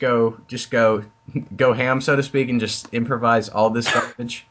[0.00, 1.04] go just go
[1.56, 4.46] go ham, so to speak, and just improvise all this garbage?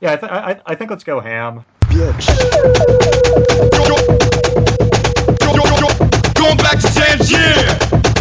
[0.00, 1.64] Yeah, I, th- I, I think let's go ham.
[6.34, 7.66] Going back to Tangier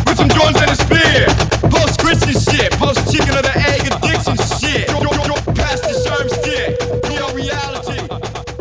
[0.07, 1.27] with some Jordans and a spear.
[1.69, 4.87] Post Christian shit, post chicken or the egg addiction shit.
[5.55, 6.79] Past the sherm stick,
[7.09, 8.01] real reality.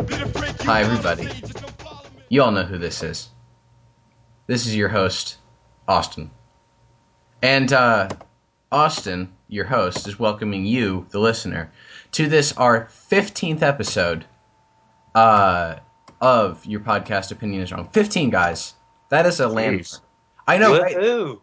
[0.05, 1.23] Be the freak you Hi, everybody.
[1.23, 2.21] see, just don't follow me.
[2.29, 3.29] You all know who this is.
[4.45, 5.37] This is your host,
[5.87, 6.29] Austin.
[7.41, 8.09] And uh,
[8.71, 11.71] Austin, your host, is welcoming you, the listener,
[12.13, 14.25] to this our 15th episode
[15.15, 15.75] uh,
[16.21, 17.87] of your podcast Opinion is Wrong.
[17.93, 18.73] 15 guys.
[19.09, 19.85] That is a landmark.
[20.47, 21.37] I know, right?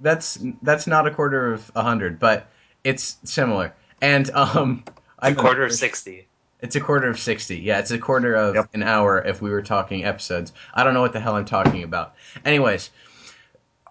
[0.00, 2.50] That's that's not a quarter of a hundred, but
[2.84, 3.72] it's similar.
[4.00, 4.84] And um,
[5.20, 6.26] A quarter of sixty.
[6.60, 7.56] It's a quarter of 60.
[7.58, 8.68] Yeah, it's a quarter of Yep.
[8.74, 10.52] an hour if we were talking episodes.
[10.74, 12.14] I don't know what the hell I'm talking about.
[12.44, 12.90] Anyways,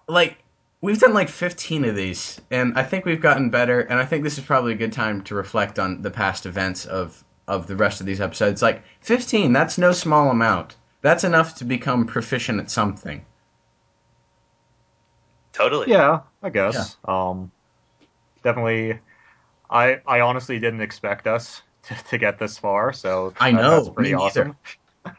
[0.08, 0.41] like,
[0.82, 4.22] we've done like 15 of these, and I think we've gotten better, and I think
[4.24, 7.76] this is probably a good time to reflect on the past events of, of the
[7.76, 8.60] rest of these episodes.
[8.62, 10.76] Like, 15, that's no small amount.
[11.00, 13.24] That's enough to become proficient at something.
[15.52, 15.90] Totally.
[15.90, 16.96] Yeah, I guess.
[17.04, 17.50] Um,
[18.42, 18.98] definitely.
[19.70, 23.76] I I honestly didn't expect us to, to get this far, so I that- know,
[23.82, 24.40] that's pretty me neither.
[24.42, 24.56] awesome.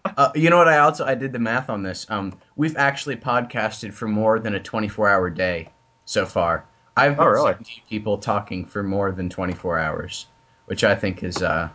[0.05, 0.67] Uh, you know what?
[0.67, 2.05] I also I did the math on this.
[2.09, 5.69] Um, we've actually podcasted for more than a 24 hour day
[6.05, 6.65] so far.
[6.95, 7.51] I've Oh, really?
[7.51, 10.27] listened people talking for more than 24 hours,
[10.67, 11.69] which I think is uh,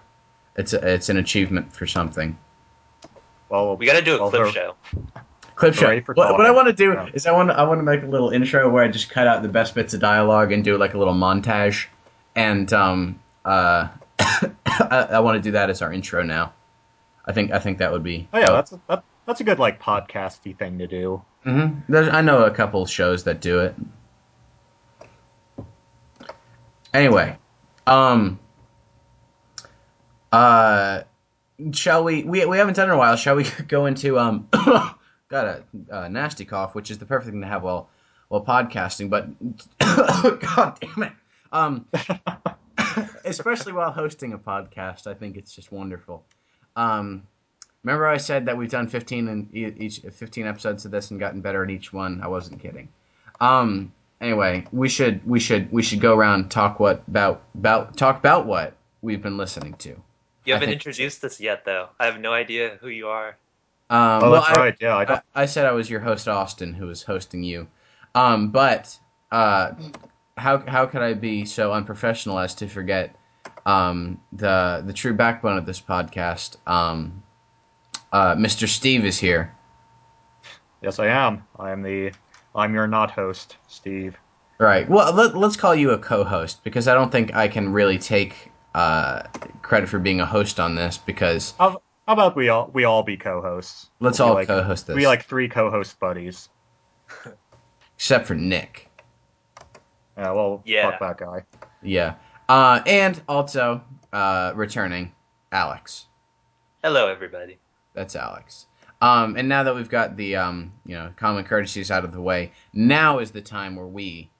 [0.57, 2.39] it's a, it's an achievement for something.
[3.49, 4.75] Well, We got to do a well, clip show.
[5.57, 5.97] Clip show.
[6.15, 7.09] What, what I want to do Yeah.
[7.15, 9.27] is I want to I want to make a little intro where I just cut
[9.27, 11.87] out the best bits of dialogue and do like a little montage,
[12.37, 13.89] and um uh
[14.21, 16.53] I, I want to do that as our intro now.
[17.29, 18.27] I think I think that would be.
[18.33, 21.23] Oh yeah, that's that, that's a good like podcasty thing to do.
[21.45, 23.75] hmm I know a couple shows that do it.
[26.95, 27.37] Anyway,
[27.87, 28.41] um,
[30.33, 31.03] uh,
[31.73, 32.25] shall we?
[32.25, 33.17] We we haven't done it in a while.
[33.17, 34.49] Shall we go into um?
[34.53, 34.95] got
[35.31, 37.91] a, uh nasty cough, which is the perfect thing to have while
[38.29, 39.11] while podcasting.
[39.11, 39.29] But
[40.41, 41.13] God damn it,
[41.53, 41.85] um,
[43.27, 46.25] especially while hosting a podcast, I think it's just wonderful.
[46.79, 47.27] Um,
[47.83, 51.19] remember I said that we've done 15 and e- each 15 episodes of this and
[51.19, 52.21] gotten better at each one.
[52.23, 52.89] I wasn't kidding.
[53.41, 57.97] Um, anyway, we should we should we should go around and talk what about about
[57.97, 60.01] talk about what we've been listening to.
[60.45, 61.89] You haven't think- introduced us yet, though.
[61.99, 63.37] I have no idea who you are.
[63.91, 64.77] Um, oh, well, that's I, right.
[64.81, 67.67] Yeah, I don't, I, I said I was your host Austin, who was hosting you.
[68.15, 68.99] Um, but
[69.33, 69.73] uh,
[70.37, 73.17] how how could I be so unprofessional as to forget
[73.69, 76.57] um, the the true backbone of this podcast?
[76.67, 77.23] Um,
[78.13, 78.67] uh, Mr.
[78.67, 79.55] Steve is here.
[80.81, 81.45] yes, I am.
[81.59, 82.13] I am the
[82.55, 84.17] I'm your not host, Steve.
[84.59, 84.89] Right.
[84.89, 88.51] Well, let, let's call you a co-host because I don't think I can really take
[88.75, 89.23] uh,
[89.63, 93.03] credit for being a host on this because How, how about we all we all
[93.03, 93.91] be co-hosts?
[94.01, 96.49] let's We'll be all like, co-host this, We like three co-host buddies.
[97.97, 98.89] except for Nick.
[100.17, 100.91] Yeah, well, Yeah.
[100.91, 101.45] fuck that guy.
[101.83, 102.15] Yeah.
[102.49, 103.83] Uh, and also
[104.13, 105.13] uh, returning
[105.53, 106.07] Alex.
[106.83, 107.59] Hello, everybody.
[107.95, 108.67] That's Alex.
[109.01, 112.21] Um, and now that we've got the um, you know common courtesies out of the
[112.21, 114.31] way, now is the time where we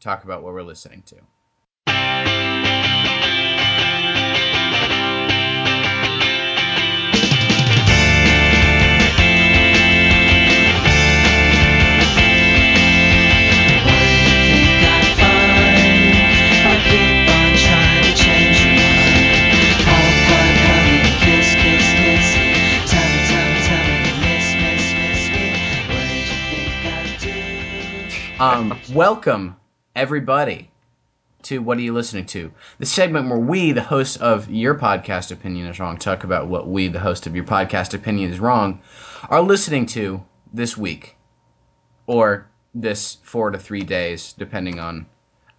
[0.00, 1.16] talk about what we're listening to.
[28.38, 29.56] Um, welcome
[29.94, 30.70] everybody
[31.44, 32.52] to what are you listening to?
[32.78, 36.68] The segment where we, the hosts of your podcast opinion is wrong, talk about what
[36.68, 38.82] we, the host of your podcast opinion is wrong,
[39.30, 41.16] are listening to this week
[42.06, 45.06] or this four to three days, depending on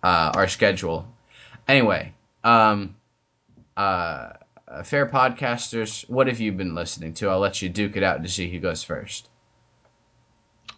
[0.04, 1.12] uh, our schedule.
[1.68, 2.14] Anyway,
[2.44, 2.96] um,
[3.76, 4.34] uh,
[4.84, 7.28] fair podcasters, what have you been listening to?
[7.28, 9.30] I'll let you duke it out to see who goes first.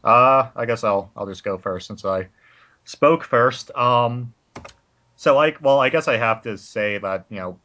[0.04, 2.28] Uh, I guess I'll I'll just go first since I
[2.86, 3.72] spoke first.
[3.76, 4.34] Um,
[5.16, 7.60] so like, well, I guess I have to say that you know,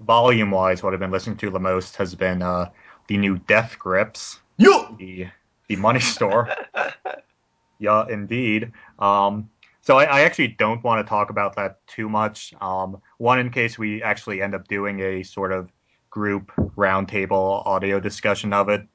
[0.00, 2.70] volume wise, what I've been listening to the most has been uh
[3.08, 4.94] the new Death Grips, Yo!
[4.98, 5.26] the
[5.68, 6.48] the money store.
[7.78, 8.72] yeah, indeed.
[8.98, 9.48] Um,
[9.80, 12.54] so I, I actually don't want to talk about that too much.
[12.60, 15.70] Um, one, in case we actually end up doing a sort of
[16.08, 18.86] group roundtable audio discussion of it,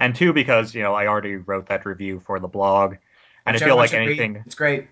[0.00, 2.96] and two, because you know I already wrote that review for the blog,
[3.46, 4.88] and I feel like anything It's great.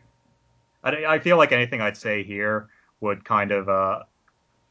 [0.82, 2.68] I, I feel like anything I'd say here
[3.00, 4.02] would kind of uh,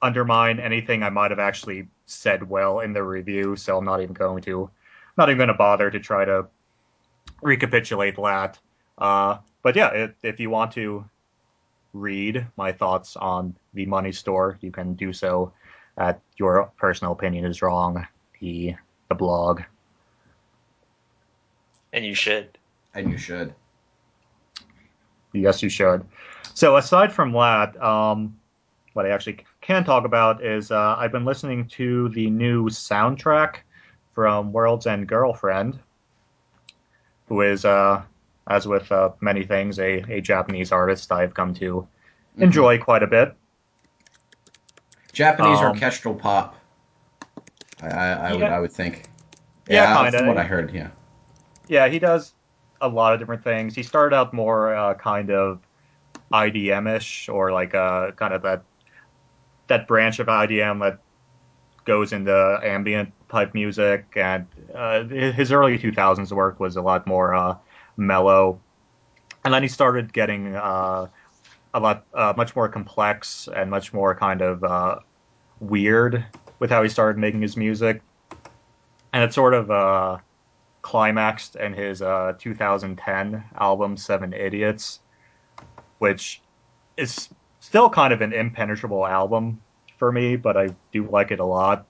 [0.01, 3.55] undermine anything I might have actually said well in the review.
[3.55, 4.69] So I'm not even going to,
[5.17, 6.47] not even going to bother to try to
[7.41, 8.59] recapitulate that.
[8.97, 11.05] Uh, but yeah, if, if you want to
[11.93, 15.53] read my thoughts on the Money Store, you can do so
[15.97, 18.05] at Your Personal Opinion Is Wrong,
[18.39, 18.75] the
[19.09, 19.61] the blog.
[21.93, 22.57] And you should.
[22.93, 23.53] And you should.
[25.31, 26.05] Yes, you should.
[26.53, 28.35] So aside from that, um,
[28.93, 33.57] what I actually can talk about is uh, I've been listening to the new soundtrack
[34.13, 35.79] from World's End Girlfriend,
[37.27, 38.01] who is, uh,
[38.47, 41.87] as with uh, many things, a, a Japanese artist I've come to
[42.33, 42.43] Mm-hmm.
[42.45, 43.35] enjoy quite a bit.
[45.11, 46.55] Japanese Um, orchestral pop.
[47.83, 49.07] I, I, I would I would think.
[49.69, 50.27] Yeah, from kinda.
[50.27, 50.73] what I heard.
[50.73, 50.89] Yeah.
[51.67, 52.33] Yeah, he does
[52.81, 53.75] a lot of different things.
[53.75, 55.59] He started out more uh, kind of
[56.31, 58.63] IDM-ish, or like uh, kind of that
[59.67, 60.99] that branch of IDM that
[61.85, 64.05] goes into ambient type music.
[64.15, 64.45] And
[64.75, 67.55] uh, his early 2000s work was a lot more uh,
[67.95, 68.59] mellow,
[69.45, 71.07] and then he started getting uh,
[71.73, 75.01] a lot uh, much more complex and much more kind of
[75.59, 76.25] weird
[76.59, 78.01] with how he started making his music.
[79.13, 80.21] And it sort of
[80.83, 84.99] climaxed in his uh, 2010 album Seven Idiots,
[85.97, 86.41] which
[86.97, 89.59] is still kind of an impenetrable album
[89.97, 91.87] for me, but I do like it a lot.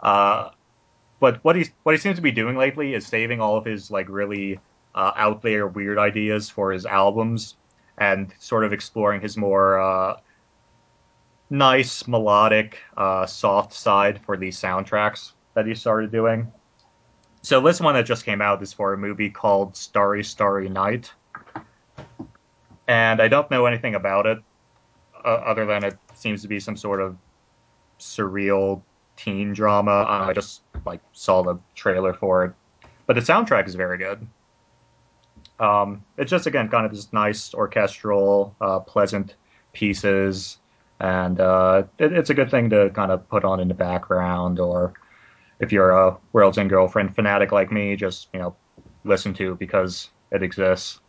[0.00, 0.50] Uh,
[1.20, 3.90] but what he what he seems to be doing lately is saving all of his
[3.90, 4.58] like really
[4.94, 7.56] uh, out there weird ideas for his albums
[7.98, 10.16] and sort of exploring his more uh,
[11.50, 16.50] nice melodic uh, soft side for these soundtracks that he started doing.
[17.42, 21.12] So this one that just came out is for a movie called Starry Starry Night,
[22.86, 24.38] and I don't know anything about it
[25.24, 27.16] uh, other than it seems to be some sort of
[27.98, 28.82] surreal
[29.16, 30.06] teen drama.
[30.08, 32.52] I just like saw the trailer for it,
[33.06, 34.24] but the soundtrack is very good.
[35.58, 39.34] Um, it's just again kind of this nice orchestral, uh, pleasant
[39.72, 40.58] pieces,
[41.00, 44.60] and uh, it, it's a good thing to kind of put on in the background,
[44.60, 44.94] or
[45.62, 48.54] if you're a World's End Girlfriend fanatic like me, just you know
[49.04, 51.00] listen to because it exists.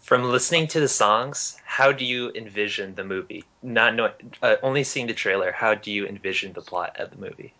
[0.00, 3.44] From listening to the songs, how do you envision the movie?
[3.62, 5.50] Not know, uh, only seeing the trailer.
[5.50, 7.52] How do you envision the plot of the movie?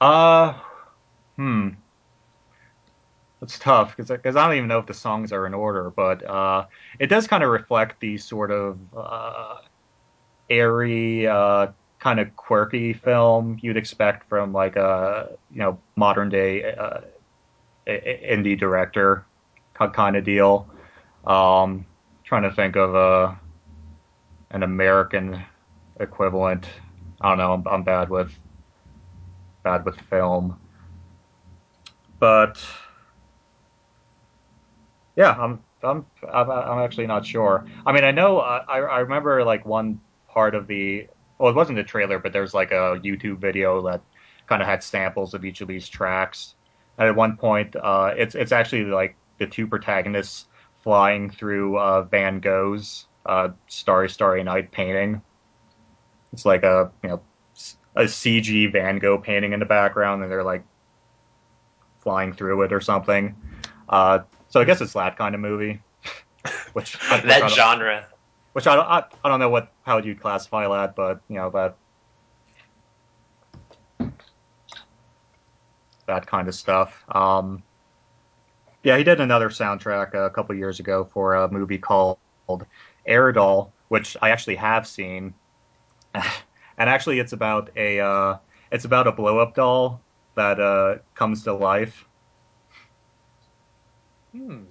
[0.00, 0.54] Uh,
[1.34, 1.70] hmm.
[3.42, 6.66] It's tough because I don't even know if the songs are in order, but uh,
[7.00, 9.56] it does kind of reflect the sort of uh,
[10.48, 11.66] airy, uh,
[12.04, 17.00] kind of quirky film you'd expect from like a you know modern day uh,
[17.88, 19.24] indie director
[19.94, 20.68] kind of deal.
[21.26, 21.86] Um,
[22.22, 23.40] trying to think of a
[24.50, 25.42] an American
[25.98, 26.66] equivalent.
[27.22, 27.54] I don't know.
[27.54, 28.38] I'm, I'm bad with
[29.62, 30.60] bad with film,
[32.20, 32.62] but
[35.16, 37.64] yeah, I'm I'm I'm, I'm actually not sure.
[37.86, 39.98] I mean, I know uh, I I remember like one
[40.28, 41.08] part of the
[41.38, 44.02] well, it wasn't a trailer, but there's like a YouTube video that
[44.46, 46.54] kind of had samples of each of these tracks.
[46.98, 50.46] And at one point, uh, it's it's actually like the two protagonists
[50.82, 55.22] flying through uh, Van Gogh's uh, Starry Starry Night painting.
[56.32, 57.22] It's like a you know
[57.96, 60.64] a CG Van Gogh painting in the background, and they're like
[62.00, 63.34] flying through it or something.
[63.88, 65.80] Uh, so I guess it's that kind of movie.
[66.74, 68.06] which I- which I that genre.
[68.54, 71.50] Which I don't, I, I don't know what how you'd classify that, but you know
[71.50, 71.76] that
[76.06, 77.04] that kind of stuff.
[77.08, 77.64] Um,
[78.84, 82.18] yeah, he did another soundtrack a couple years ago for a movie called
[83.08, 85.34] Airdoll, which I actually have seen,
[86.14, 86.24] and
[86.78, 88.36] actually it's about a uh,
[88.70, 90.00] it's about a blow up doll
[90.36, 92.04] that uh, comes to life.
[94.30, 94.62] Hmm.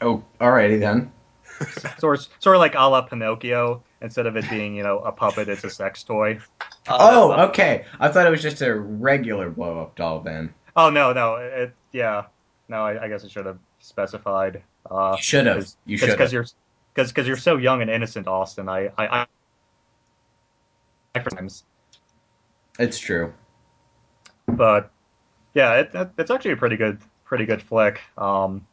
[0.00, 1.10] Oh, alrighty then.
[1.98, 3.82] Sort of, sort of like a la Pinocchio.
[4.00, 6.38] Instead of it being you know a puppet, it's a sex toy.
[6.88, 7.84] Oh, okay.
[8.00, 10.54] I thought it was just a regular blow up doll then.
[10.76, 12.24] Oh no, no, it yeah,
[12.68, 12.84] no.
[12.84, 14.62] I, I guess I should have specified.
[14.90, 15.66] Uh, should have.
[15.86, 16.46] You should because you're
[16.94, 18.68] because because you're so young and innocent, Austin.
[18.68, 19.26] I I,
[21.14, 21.64] I times,
[22.78, 23.32] It's true.
[24.46, 24.90] but
[25.54, 28.00] yeah, it, it, it's actually a pretty good pretty good flick.
[28.16, 28.66] Um,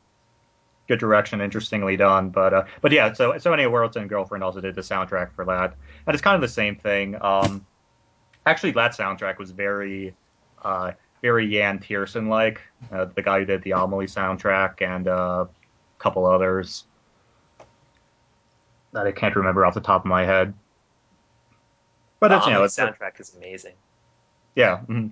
[0.88, 2.30] good direction, interestingly done.
[2.30, 5.46] But uh, but yeah, so so anyway, World's End Girlfriend also did the soundtrack for
[5.46, 5.75] that,
[6.06, 7.15] and it's kind of the same thing.
[7.22, 7.65] Um,
[8.46, 10.15] actually, that soundtrack was very
[10.63, 12.62] uh very Yann Tiersen like,
[12.92, 16.84] uh, the guy who did the Amelie soundtrack and uh, a couple others
[18.92, 20.54] that I can't remember off the top of my head.
[22.20, 23.74] But the it's you know it's soundtrack is amazing.
[24.56, 25.08] yeah, mm-hmm.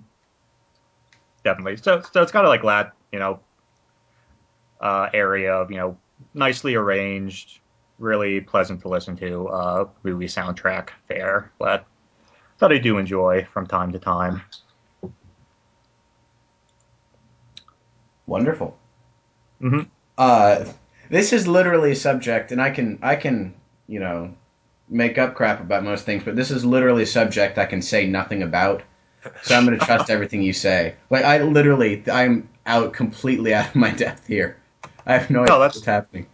[1.42, 1.78] definitely.
[1.78, 3.40] So so it's kind of like that you know
[4.80, 5.96] uh, area of you know
[6.32, 7.60] nicely arranged,
[7.98, 11.52] really pleasant to listen to uh, movie soundtrack there.
[11.58, 11.86] But
[12.58, 14.42] that I do enjoy from time to time.
[18.26, 18.78] Wonderful.
[19.60, 19.82] Mm-hmm.
[20.16, 20.64] Uh,
[21.10, 23.54] this is literally a subject, and I can I can
[23.86, 24.34] you know
[24.88, 28.06] make up crap about most things, but this is literally a subject I can say
[28.06, 28.82] nothing about.
[29.42, 30.96] So I'm going to trust everything you say.
[31.10, 34.58] Like I literally, I'm out completely out of my depth here.
[35.06, 36.26] I have no idea that's- what's happening.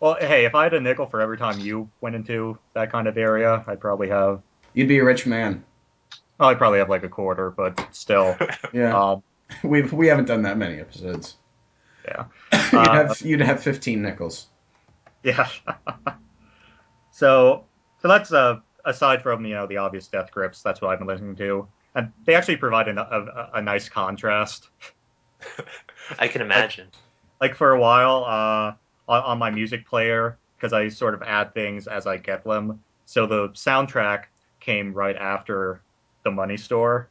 [0.00, 3.06] Well, hey, if I had a nickel for every time you went into that kind
[3.06, 4.42] of area, I'd probably have.
[4.74, 5.62] You'd be a rich man.
[6.40, 8.36] Well, I'd probably have like a quarter, but still.
[8.72, 9.22] Yeah, um,
[9.62, 11.36] we've we haven't done that many episodes.
[12.04, 12.24] yeah.
[12.72, 14.48] you'd Uh, have you'd have 15 nickels.
[15.22, 15.48] Yeah.
[17.12, 17.64] so,
[18.00, 20.62] so that's uh, aside from you know the obvious death grips.
[20.62, 24.68] That's what I've been listening to, and they actually provide a, a, a nice contrast.
[26.18, 26.88] I can imagine.
[27.42, 28.74] Like for a while, uh,
[29.12, 32.80] on, on my music player, because I sort of add things as I get them.
[33.04, 34.26] So the soundtrack
[34.60, 35.82] came right after
[36.22, 37.08] the Money Store.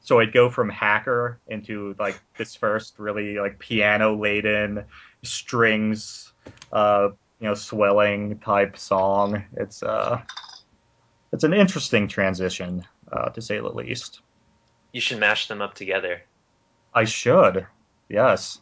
[0.00, 4.84] So I'd go from Hacker into like this first really like piano laden
[5.22, 6.30] strings,
[6.72, 7.08] uh,
[7.40, 9.42] you know, swelling type song.
[9.56, 10.20] It's uh,
[11.32, 14.20] it's an interesting transition, uh, to say the least.
[14.92, 16.20] You should mash them up together.
[16.92, 17.66] I should,
[18.10, 18.60] yes.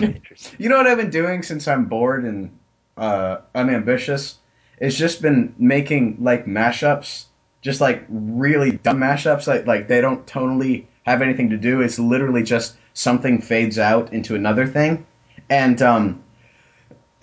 [0.00, 2.56] You know what I've been doing since I'm bored and
[2.96, 4.36] uh, unambitious?
[4.78, 7.24] It's just been making like mashups,
[7.62, 9.46] just like really dumb mashups.
[9.46, 11.80] Like like they don't totally have anything to do.
[11.80, 15.06] It's literally just something fades out into another thing,
[15.48, 16.22] and um,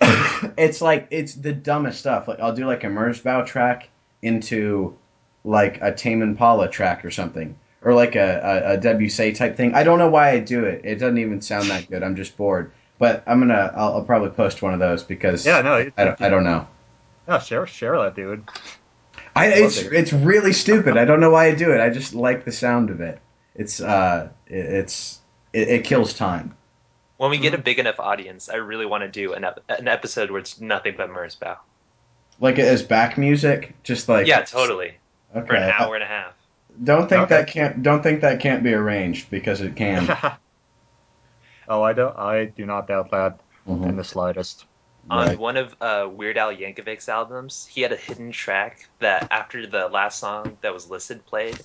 [0.58, 2.28] it's like it's the dumbest stuff.
[2.28, 3.88] Like I'll do like a Merzbow track
[4.22, 4.96] into
[5.44, 9.74] like a Tame Impala track or something, or like a, a, a Debussy type thing.
[9.74, 10.80] I don't know why I do it.
[10.84, 12.02] It doesn't even sound that good.
[12.02, 12.72] I'm just bored.
[12.98, 16.04] But I'm gonna I'll, I'll probably post one of those because Yeah, no, it, I
[16.04, 16.66] don't, I don't know.
[17.28, 18.48] yeah, share share that, dude.
[19.36, 19.92] I it's it.
[19.92, 20.96] it's really stupid.
[20.96, 21.80] I don't know why I do it.
[21.80, 23.20] I just like the sound of it.
[23.54, 25.20] It's uh it, it's
[25.52, 26.56] it, it kills time.
[27.16, 27.60] When we get Mm-hmm.
[27.60, 30.60] a big enough audience, I really want to do an, ep- an episode where it's
[30.60, 31.56] nothing but Merzbow.
[32.40, 34.94] Like as back music, just like yeah, totally.
[35.34, 35.46] Okay.
[35.46, 36.34] For an hour and a half.
[36.82, 37.36] Don't think Okay.
[37.36, 40.08] that can't don't think that can't be arranged because it can.
[41.68, 42.16] oh, I don't.
[42.18, 43.96] I do not doubt that in Mhm.
[43.96, 44.66] the slightest.
[45.10, 45.38] On Right.
[45.38, 49.88] one of uh, Weird Al Yankovic's albums, he had a hidden track that after the
[49.88, 51.58] last song that was listed played,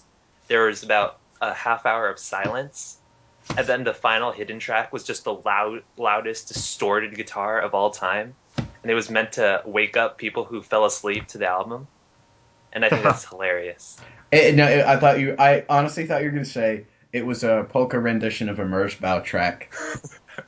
[0.47, 2.97] there was about a half hour of silence,
[3.57, 7.91] and then the final hidden track was just the loud, loudest distorted guitar of all
[7.91, 11.87] time, and it was meant to wake up people who fell asleep to the album,
[12.73, 13.97] and I think that's hilarious.
[14.31, 15.35] It, no, it- I thought you.
[15.39, 19.23] I honestly thought you were gonna say it was a polka rendition of a Merzbow
[19.23, 19.73] track.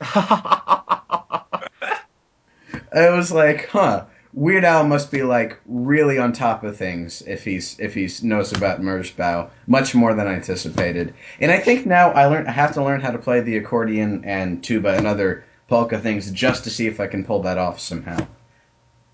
[2.94, 4.04] I was like, huh.
[4.34, 8.50] Weird Al must be like really on top of things if he's if he knows
[8.52, 11.12] about Merzbow much more than I anticipated.
[11.38, 14.24] And I think now I learn I have to learn how to play the accordion
[14.24, 17.78] and tuba and other polka things just to see if I can pull that off
[17.78, 18.26] somehow.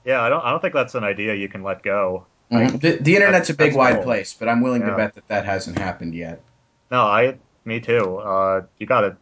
[0.04, 0.44] yeah, I don't.
[0.44, 2.24] I don't think that's an idea you can let go.
[2.50, 2.80] Mhm.
[2.80, 4.04] The, the internet's a big wide cool.
[4.04, 6.40] place, but I'm willing to bet that that hasn't happened yet.
[6.90, 7.36] No, I.
[7.64, 8.16] Me too.
[8.18, 9.14] Uh, you got it.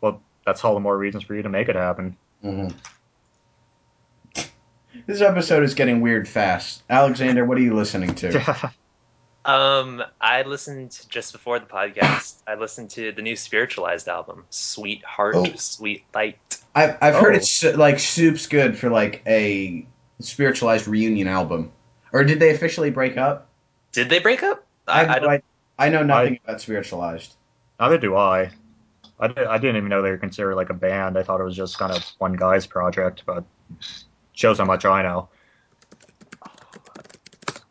[0.00, 2.16] Well, that's all the more reasons for you to make it happen.
[2.42, 2.68] hmm
[5.06, 6.82] This episode is getting weird fast.
[6.90, 8.72] Alexander, what are you listening to?
[9.42, 12.42] Um, I listened just before the podcast.
[12.46, 15.46] I listened to the new Spiritualized album, Sweet Heart, Oh.
[15.56, 16.36] Sweet Light.
[16.74, 17.36] I've, I've heard Oh.
[17.38, 19.86] it's like soup's good for like a
[20.20, 21.72] spiritualized reunion album.
[22.12, 23.48] Or did they officially break up?
[23.92, 24.64] Did they break up?
[24.86, 25.40] I, I, I no
[25.78, 27.34] I know nothing about spiritualized.
[27.78, 28.50] Neither do I.
[29.18, 31.16] I, di- I didn't even know they were considered like a band.
[31.18, 33.44] I thought it was just kind of one guy's project, but
[34.32, 35.28] shows how much I know.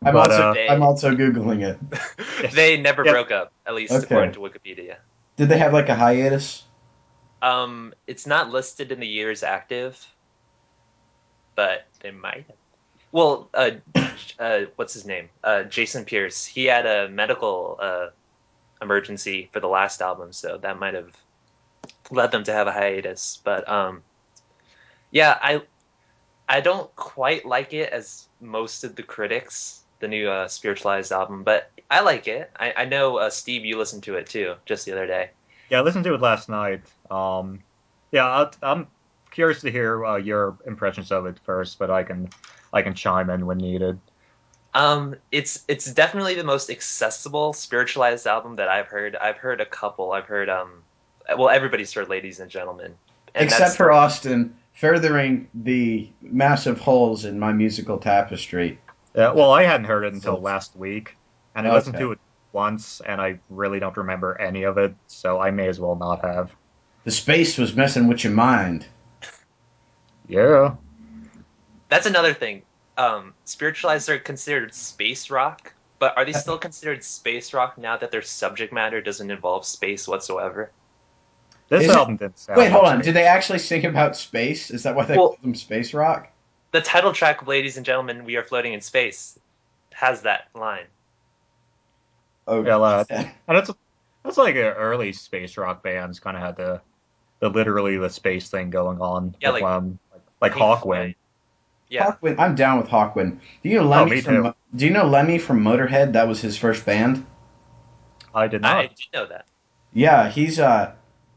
[0.04, 1.78] I'm But, also uh, I'm also googling it.
[2.54, 3.12] they never Yeah.
[3.12, 4.04] broke up, at least Okay.
[4.04, 4.96] according to Wikipedia.
[5.36, 6.64] Did they have like a hiatus?
[7.42, 9.98] Um, it's not listed in the years active,
[11.56, 12.46] but they might.
[12.48, 12.56] have.
[13.12, 13.70] Well, uh,
[14.38, 15.28] uh, what's his name?
[15.42, 16.46] Uh, Jason Pierce.
[16.46, 18.06] He had a medical uh,
[18.80, 21.10] emergency for the last album, so that might have
[22.10, 23.40] led them to have a hiatus.
[23.42, 24.02] But um,
[25.10, 25.62] yeah, I
[26.48, 29.82] I don't quite like it as most of the critics.
[30.00, 32.50] the new uh, spiritualized album, but I like it.
[32.58, 35.30] I, I know uh, Steve, you listened to it too, just the other day.
[35.68, 36.80] Yeah, I listened to it last night.
[37.10, 37.60] Um,
[38.10, 38.86] yeah, I'll, I'm
[39.30, 42.30] curious to hear your impressions of it first, but I can
[42.72, 43.98] I can chime in when needed.
[44.74, 49.16] Um, it's it's definitely the most accessible spiritualized album that I've heard.
[49.16, 50.12] I've heard a couple.
[50.12, 50.82] I've heard um,
[51.36, 52.94] well, everybody's heard "Ladies and Gentlemen,"
[53.34, 58.78] and Except for Austin, furthering the massive holes in my musical tapestry.
[59.14, 61.16] Yeah, well, I hadn't heard it until So- last week,
[61.56, 62.04] and I listened Okay.
[62.04, 62.18] to it
[62.52, 66.24] once, and I really don't remember any of it, so I may as well not
[66.24, 66.52] have.
[67.04, 68.86] The space was messing with your mind.
[70.28, 70.74] Yeah.
[71.90, 72.62] That's another thing.
[72.96, 78.10] Um, spiritualized are considered space rock, but are they still considered space rock now that
[78.10, 80.70] their subject matter doesn't involve space whatsoever?
[81.68, 82.58] This Is it- album didn't sound.
[82.58, 83.00] Wait, hold on.
[83.00, 83.04] it.
[83.04, 84.70] Did they actually sing about space?
[84.70, 86.28] Is that why they Well- call them space rock?
[86.72, 89.38] The title track "Ladies and Gentlemen, We Are Floating in Space"
[89.92, 90.86] has that line.
[92.46, 93.70] Oh, Yeah, uh, and it's
[94.24, 96.80] it's like a early space rock bands kind of had the
[97.40, 99.34] the literally the space thing going on.
[99.40, 99.98] Yeah, with, like- um,
[100.40, 101.14] like, like Hawkwind.
[101.90, 102.00] Floyd.
[102.00, 102.38] Yeah, Hawkwind.
[102.38, 103.38] I'm down with Hawkwind.
[103.62, 104.34] Do you know Lemmy Oh, me from?
[104.44, 104.54] too.
[104.76, 106.12] Do you know Lemmy from Motorhead?
[106.12, 107.26] That was his first band.
[108.34, 108.76] I did not.
[108.76, 109.46] I did know that.
[109.92, 110.92] Yeah, he's uh,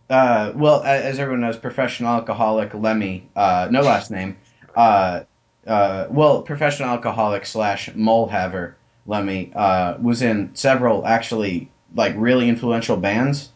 [0.09, 3.27] uh, well, as everyone knows, professional alcoholic Lemmy.
[3.35, 4.37] Uh, no last name.
[4.75, 5.21] Uh,
[5.65, 8.75] uh, well, professional alcoholic slash mole haver
[9.07, 13.49] Lemmy uh, was in several actually like really influential bands,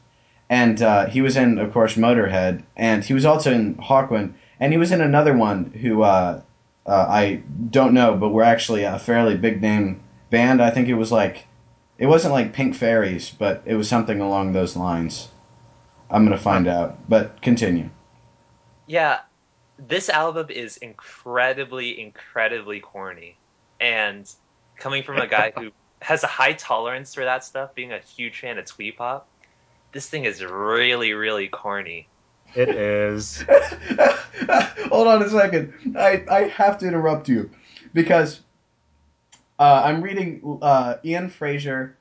[0.50, 4.72] and uh, he was in, of course, Motorhead, and he was also in Hawkwind, and
[4.72, 6.42] he was in another one who uh,
[6.88, 10.62] uh, I don't know, but we're actually a fairly big name band.
[10.62, 11.46] I think it was like
[11.98, 15.30] it wasn't like Pink Fairies, but it was something along those lines.
[16.10, 17.90] I'm gonna find out, but continue.
[18.86, 19.20] Yeah,
[19.78, 23.38] this album is incredibly, incredibly corny,
[23.80, 24.32] and
[24.78, 28.40] coming from a guy who has a high tolerance for that stuff, being a huge
[28.40, 29.28] fan of twee pop,
[29.92, 32.08] this thing is really, really corny.
[32.58, 33.46] It is.
[34.90, 35.74] Hold on a second.
[35.96, 37.52] I, I have to interrupt you
[37.94, 38.40] because
[39.60, 41.96] uh, I'm reading uh, Ian Fraser,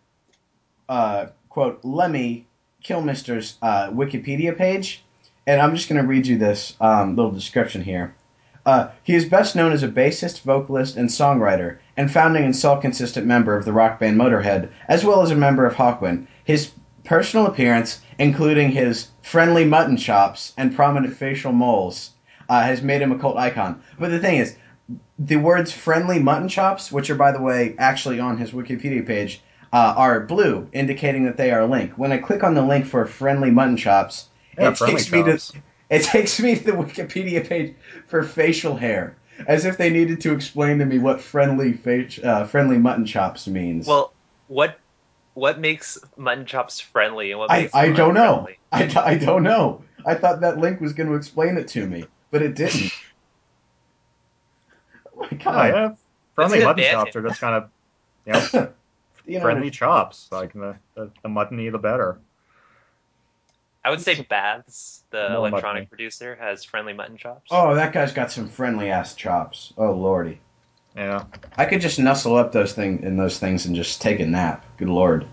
[0.89, 2.47] uh, quote, Lemmy
[2.83, 5.05] Kilmister's uh, Wikipedia page,
[5.47, 8.15] and I'm just going to read you this um, little description here.
[8.65, 13.27] Uh, he is best known as a bassist, vocalist, and songwriter, and founding and sole-consistent
[13.27, 16.27] member of the rock band Motorhead, as well as a member of Hawkwind.
[16.45, 16.73] His
[17.07, 22.11] personal appearance, including his friendly mutton chops and prominent facial moles,
[22.49, 23.81] uh, has made him a cult icon.
[23.99, 24.57] But the thing is,
[25.19, 29.43] the words friendly mutton chops, which are, by the way, actually on his Wikipedia page,
[29.73, 31.93] uh, are blue, indicating that they are a link.
[31.97, 35.23] When I click on the link for friendly mutton chops, Yeah, it friendly takes me
[35.25, 35.41] to
[35.91, 37.75] it takes me to the Wikipedia page
[38.07, 39.17] for facial hair,
[39.47, 43.47] as if they needed to explain to me what friendly fa- uh, friendly mutton chops
[43.47, 43.87] means.
[43.87, 44.13] Well,
[44.49, 44.79] what
[45.37, 48.49] what makes mutton chops friendly and what I, makes I them don't know.
[48.73, 49.85] I, I, d- I don't know.
[50.07, 52.91] I thought that link was going to explain it to me, but it didn't.
[55.17, 55.75] oh my Oh, god!
[55.75, 55.93] yeah.
[56.35, 57.71] Friendly mutton band chops are just kind of
[58.27, 58.73] you know,
[59.27, 60.29] You know, friendly chops.
[60.33, 62.19] Like the, the, the muttony, the better.
[63.85, 65.87] I would say Baths, the More electronic mutton.
[65.87, 67.49] producer, has friendly mutton chops.
[67.51, 69.75] Oh, that guy's got some friendly ass chops.
[69.77, 70.41] Oh lordy,
[70.97, 71.25] Yeah.
[71.57, 74.65] I could just nuzzle up those thing in those things and just take a nap.
[74.79, 75.27] Good lord.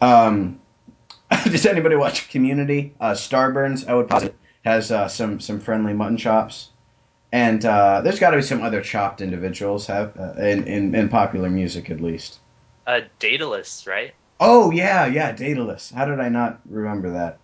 [0.00, 0.60] Um,
[1.44, 2.94] does anybody watch Community?
[3.00, 6.70] Uh, Starburns, I would posit, has uh, some some friendly mutton chops,
[7.32, 11.08] and uh, there's got to be some other chopped individuals have uh, in, in in
[11.08, 12.38] popular music at least.
[12.86, 14.14] Uh, Daedelus, right?
[14.38, 15.92] Oh yeah, yeah, Daedelus.
[15.92, 17.38] How did I not remember that?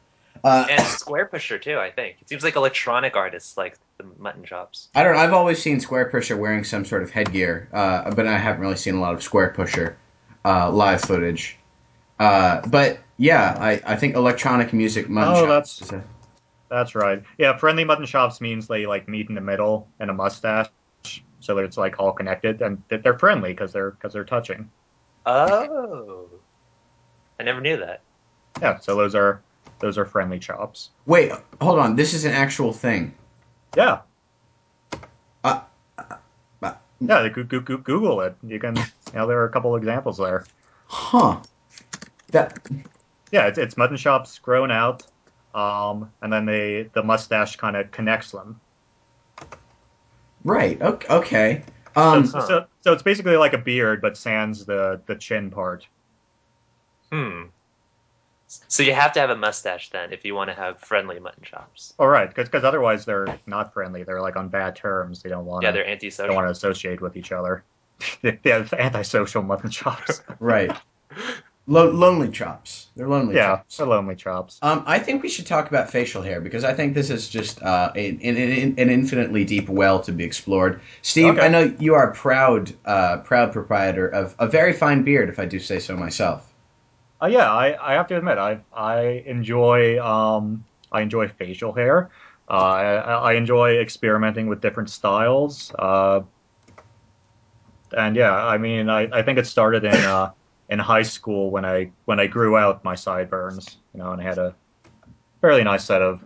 [0.45, 1.79] Uh, And Squarepusher too.
[1.79, 4.89] I think it seems like electronic artists like the mutton chops.
[4.95, 5.15] I don't.
[5.15, 5.21] know.
[5.21, 8.95] I've always seen Squarepusher wearing some sort of headgear, uh, but I haven't really seen
[8.95, 9.95] a lot of Squarepusher
[10.45, 11.59] uh, live footage.
[12.21, 15.09] Uh, but yeah, I, I think electronic music.
[15.09, 16.05] Mutton Oh, chops that's- is a-
[16.71, 17.23] That's right.
[17.39, 20.69] Yeah, friendly mutton chops means they like meet in the middle and a mustache,
[21.41, 24.71] so that it's like all connected, and that they're friendly because they're because they're touching.
[25.27, 26.29] Oh,
[27.41, 28.03] I never knew that.
[28.61, 29.43] Yeah, so those are
[29.81, 30.91] those are friendly chops.
[31.07, 31.97] Wait, hold on.
[31.97, 33.15] This is an actual thing.
[33.77, 34.01] Yeah.
[35.45, 35.61] Uh,
[35.99, 36.17] uh,
[37.01, 38.37] yeah, go- go- go- Google it.
[38.43, 38.77] You can.
[38.77, 38.83] You
[39.15, 40.45] know, there are a couple examples there.
[40.87, 41.41] Huh.
[42.31, 42.59] That
[43.31, 45.07] Yeah, it's, it's mutton chops grown out,
[45.55, 48.61] um, and then they the mustache kind of connects them.
[50.45, 50.81] right.
[50.81, 51.09] Okay.
[51.09, 51.63] okay.
[51.97, 55.87] Um, so, so, so it's basically like a beard, but sans the the chin part.
[57.11, 57.45] Hmm.
[58.49, 61.45] So you have to have a mustache then if you want to have friendly mutton
[61.45, 61.93] chops.
[61.99, 64.05] All right, because otherwise they're not friendly.
[64.05, 65.23] They're like on bad terms.
[65.23, 66.29] They don't want Yeah, they're antisocial.
[66.29, 67.63] don't want to associate with each other.
[68.23, 70.23] the, the antisocial mutton chops.
[70.41, 70.75] Right.
[71.67, 72.87] Lo- lonely chops.
[72.97, 73.77] They're lonely yeah, chops.
[73.77, 74.59] the lonely chops.
[74.63, 77.61] Um, I think we should talk about facial hair because I think this is just
[77.61, 80.81] uh, an, an, an infinitely deep well to be explored.
[81.03, 81.45] Steve, Okay.
[81.45, 85.39] I know you are a proud, uh, proud proprietor of a very fine beard, if
[85.39, 86.51] I do say so myself.
[87.21, 92.11] Uh, yeah, I, I have to admit, I I enjoy um I enjoy facial hair.
[92.49, 95.73] Uh, I, I enjoy experimenting with different styles.
[95.79, 96.21] Uh,
[97.97, 100.31] and yeah, I mean, I, I think it started in uh,
[100.69, 104.25] in high school when I when I grew out my sideburns, you know, and I
[104.25, 104.55] had a
[105.41, 106.23] fairly nice set of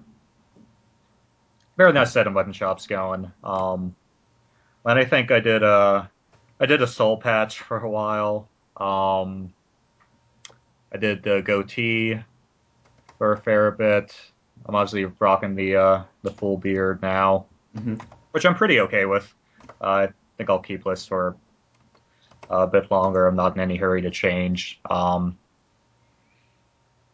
[1.76, 3.32] very nice set of mutton chops going.
[3.42, 3.94] Um,
[4.84, 6.10] and I think I did a
[6.60, 8.48] I did a soul patch for a while.
[8.76, 9.52] Um,
[10.92, 12.18] I did the goatee
[13.18, 14.14] for a fair bit.
[14.66, 18.00] I'm obviously rocking the uh, the full beard now, Mhm.
[18.32, 19.32] which I'm pretty okay with.
[19.80, 21.36] Uh, I think I'll keep this for
[22.50, 23.26] a bit longer.
[23.26, 24.80] I'm not in any hurry to change.
[24.90, 25.38] Um,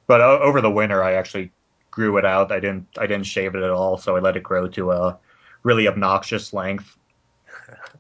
[0.07, 1.53] but o- over the winter, I actually
[1.91, 2.51] grew it out.
[2.53, 5.19] I didn't I didn't shave it at all, so I let it grow to a
[5.63, 6.97] really obnoxious length.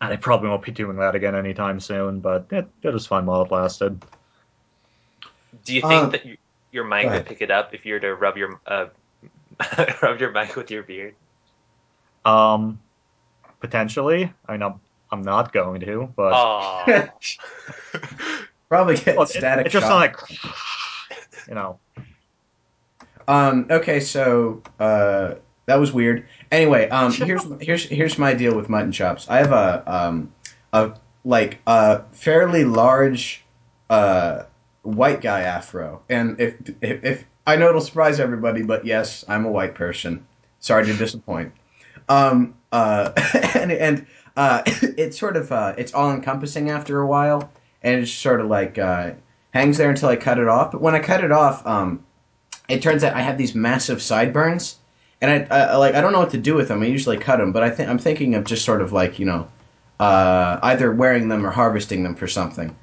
[0.00, 3.26] And I probably won't be doing that again anytime soon, but it, it was fun
[3.26, 4.00] while it lasted.
[5.64, 6.36] Do you think Um, that you,
[6.72, 8.86] your mic go would pick it up if you were to rub your uh,
[10.02, 11.14] rub your mic with your beard?
[12.24, 12.80] Um,
[13.60, 14.32] potentially.
[14.46, 14.80] I mean, I'm,
[15.10, 16.84] I'm not going to, but Oh,
[18.68, 20.28] Probably get Well, it, static it just shock.
[20.30, 20.30] like,
[21.48, 21.78] you know.
[23.26, 25.34] Um, okay, so uh,
[25.66, 26.26] that was weird.
[26.50, 29.26] Anyway, um, here's here's here's my deal with mutton chops.
[29.28, 30.32] I have a um,
[30.72, 30.92] a
[31.24, 33.44] like a fairly large
[33.90, 34.44] uh,
[34.88, 39.44] white guy afro, and if, if if I know it'll surprise everybody, but yes, I'm
[39.46, 40.26] a white person.
[40.60, 41.52] Sorry to disappoint.
[42.08, 43.12] Um, uh,
[43.54, 47.50] and and uh, it's sort of uh, it's all encompassing after a while,
[47.82, 49.12] and it's sort of like uh,
[49.52, 50.72] hangs there until I cut it off.
[50.72, 52.04] But when I cut it off, um,
[52.68, 54.76] it turns out I have these massive sideburns,
[55.20, 56.82] and I, I like I don't know what to do with them.
[56.82, 59.26] I usually cut them, but I think I'm thinking of just sort of like you
[59.26, 59.48] know,
[60.00, 62.76] uh, either wearing them or harvesting them for something.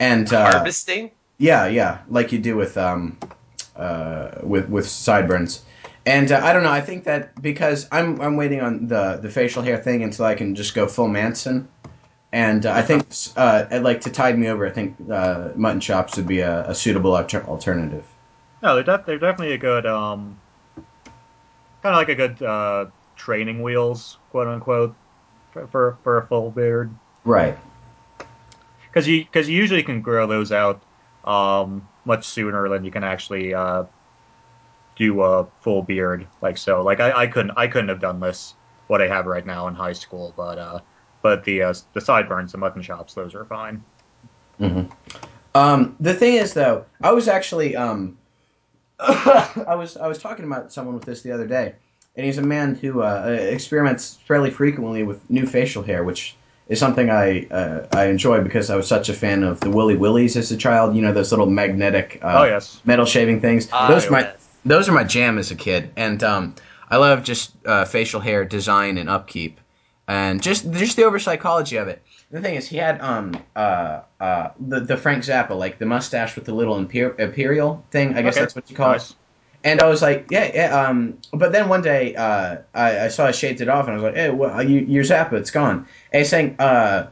[0.00, 1.10] And uh, harvesting.
[1.38, 3.16] Yeah, yeah, like you do with um,
[3.76, 5.64] uh, with with sideburns.
[6.04, 6.70] And uh, I don't know.
[6.70, 10.34] I think that because I'm I'm waiting on the the facial hair thing until I
[10.34, 11.68] can just go full Manson.
[12.32, 14.66] And uh, I think uh, I'd like to tide me over.
[14.66, 18.04] I think uh, mutton chops would be a, a suitable alter- alternative.
[18.62, 20.38] No, they're, def- they're definitely a good, um,
[21.82, 24.94] kind of like a good uh, training wheels, quote unquote,
[25.52, 26.90] for, for, for a full beard.
[27.24, 27.56] Right.
[28.88, 30.82] Because you, cause you usually can grow those out
[31.28, 33.84] um, much sooner than you can actually uh,
[34.96, 36.82] do a full beard like so.
[36.82, 38.54] Like I, I couldn't I couldn't have done this
[38.88, 40.80] what I have right now in high school, but uh,
[41.22, 43.84] but the uh, the sideburns, the mutton chops, those are fine.
[44.58, 44.82] hmm
[45.54, 48.18] Um, the thing is, though, I was actually um,
[48.98, 51.74] I was I was talking about someone with this the other day,
[52.16, 56.37] and he's a man who uh, experiments fairly frequently with new facial hair, which
[56.68, 59.96] is something I uh, I enjoy because I was such a fan of the Willy
[59.96, 60.94] Willies as a child.
[60.94, 63.68] You know those little magnetic uh, oh yes, metal shaving things.
[63.72, 64.48] Ah, those are my yes.
[64.64, 66.54] those are my jam as a kid, and um,
[66.90, 69.60] I love just uh, facial hair design and upkeep,
[70.06, 72.02] and just just the over psychology of it.
[72.30, 76.36] The thing is, he had um uh uh the the Frank Zappa like the mustache
[76.36, 78.14] with the little imper- imperial thing.
[78.14, 79.10] I guess Okay, that's what you call nice.
[79.10, 79.16] it.
[79.64, 80.80] And I was like, yeah, yeah.
[80.88, 83.94] Um, but then one day, uh, I, I saw I shaved it off, and I
[83.96, 85.86] was like, hey, well, you, your Zappa, it's gone.
[86.12, 87.08] And he's saying, uh,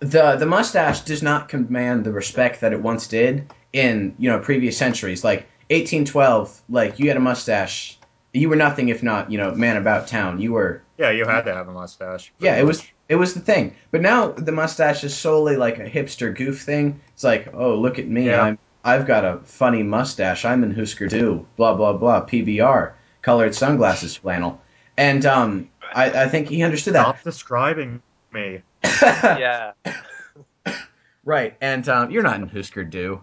[0.00, 4.38] the the mustache does not command the respect that it once did in you know
[4.38, 5.22] previous centuries.
[5.22, 7.98] Like 1812, like you had a mustache,
[8.32, 10.40] you were nothing if not you know man about town.
[10.40, 12.32] You were Yeah, you had to have a mustache.
[12.38, 13.74] yeah, pretty it was it was the thing.
[13.90, 17.00] But now the mustache is solely like a hipster goof thing.
[17.12, 18.42] It's like, oh look at me, Yeah.
[18.42, 20.44] I'm I've got a funny mustache.
[20.44, 24.60] I'm in Husker Du, blah blah blah, PBR, colored sunglasses, flannel,
[24.96, 27.02] and um, I, I think he understood that.
[27.02, 28.62] Stop describing me.
[29.02, 29.72] yeah.
[31.24, 33.22] right, and um, you're not in Husker Du.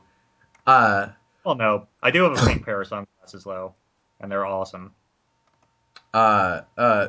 [0.66, 1.08] Uh,
[1.44, 3.74] Well, no, I do have a pink pair of sunglasses though,
[4.20, 4.94] and they're awesome.
[6.18, 7.08] Uh, uh,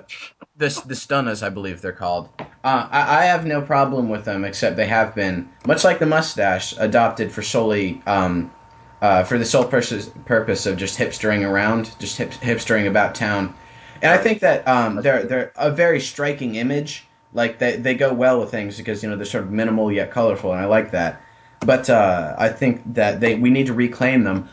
[0.58, 2.28] the the stunners, I believe they're called.
[2.62, 6.06] Uh, I, I have no problem with them, except they have been much like the
[6.06, 8.52] mustache, adopted for solely um,
[9.00, 13.54] uh, for the sole purpose purpose of just hipstering around, just hip, hipstering about town.
[14.02, 17.06] And I think that um, they're they're a very striking image.
[17.32, 20.10] Like they they go well with things because you know they're sort of minimal yet
[20.10, 21.22] colorful, and I like that.
[21.60, 24.50] But uh, I think that they we need to reclaim them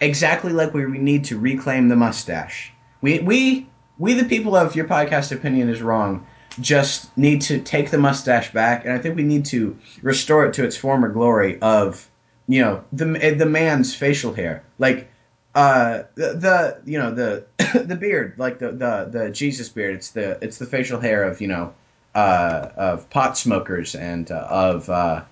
[0.00, 2.72] exactly like we need to reclaim the mustache.
[3.00, 3.66] We we
[4.02, 6.26] we the people of your podcast opinion is wrong.
[6.60, 10.54] just need to take the mustache back, and I think we need to restore it
[10.54, 12.10] to its former glory of,
[12.48, 13.06] you know, the
[13.38, 15.08] the man's facial hair, like
[15.54, 17.46] uh the, the you know the
[17.84, 19.94] the beard like the, the the jesus beard.
[19.94, 21.72] It's the it's the facial hair of you know
[22.14, 25.22] uh of pot smokers and uh, of uh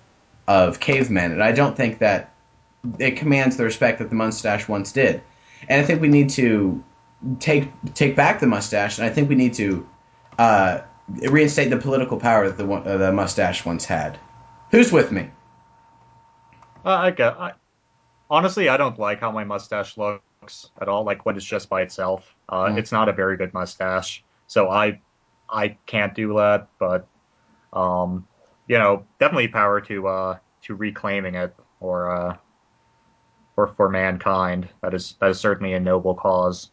[0.47, 1.31] of cavemen.
[1.31, 2.33] And i don't think that
[2.99, 5.21] it commands the respect that the mustache once did.
[5.67, 6.83] And i think we need to
[7.39, 9.87] take take back the mustache and i think we need to
[10.39, 10.81] uh
[11.29, 14.19] reinstate the political power that the uh, the mustache once had
[14.71, 15.29] who's with me
[16.85, 17.33] Uh, I get.
[17.39, 17.53] I,
[18.29, 21.03] honestly, I don't like how my mustache looks at all.
[21.03, 22.77] Like when it's just by itself, uh, Mm.
[22.77, 24.25] it's not a very good mustache.
[24.47, 25.01] So I,
[25.49, 26.69] I can't do that.
[26.79, 27.09] But,
[27.73, 28.27] um,
[28.67, 32.37] you know, definitely power to uh to reclaiming it or uh
[33.55, 34.69] for for mankind.
[34.81, 36.71] That is that is certainly a noble cause.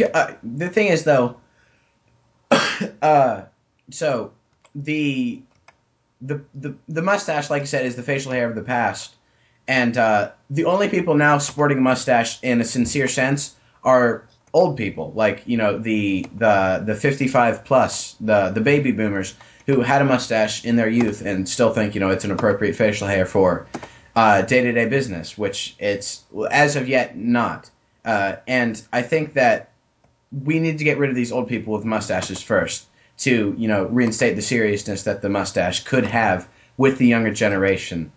[0.00, 1.36] Uh, the thing is, though,
[3.02, 3.42] uh,
[3.90, 4.32] so
[4.74, 5.42] the,
[6.20, 9.14] the the the mustache, like I said, is the facial hair of the past,
[9.68, 13.54] and uh, the only people now sporting a mustache in a sincere sense
[13.84, 18.92] are old people, like you know the the the fifty five plus, the the baby
[18.92, 19.34] boomers
[19.66, 22.76] who had a mustache in their youth and still think you know it's an appropriate
[22.76, 23.66] facial hair for
[24.14, 27.70] day to day business, which it's as of yet not.
[28.04, 29.70] Uh, and I think that
[30.32, 32.86] we need to get rid of these old people with mustaches first
[33.18, 38.12] to you know reinstate the seriousness that the mustache could have with the younger generation.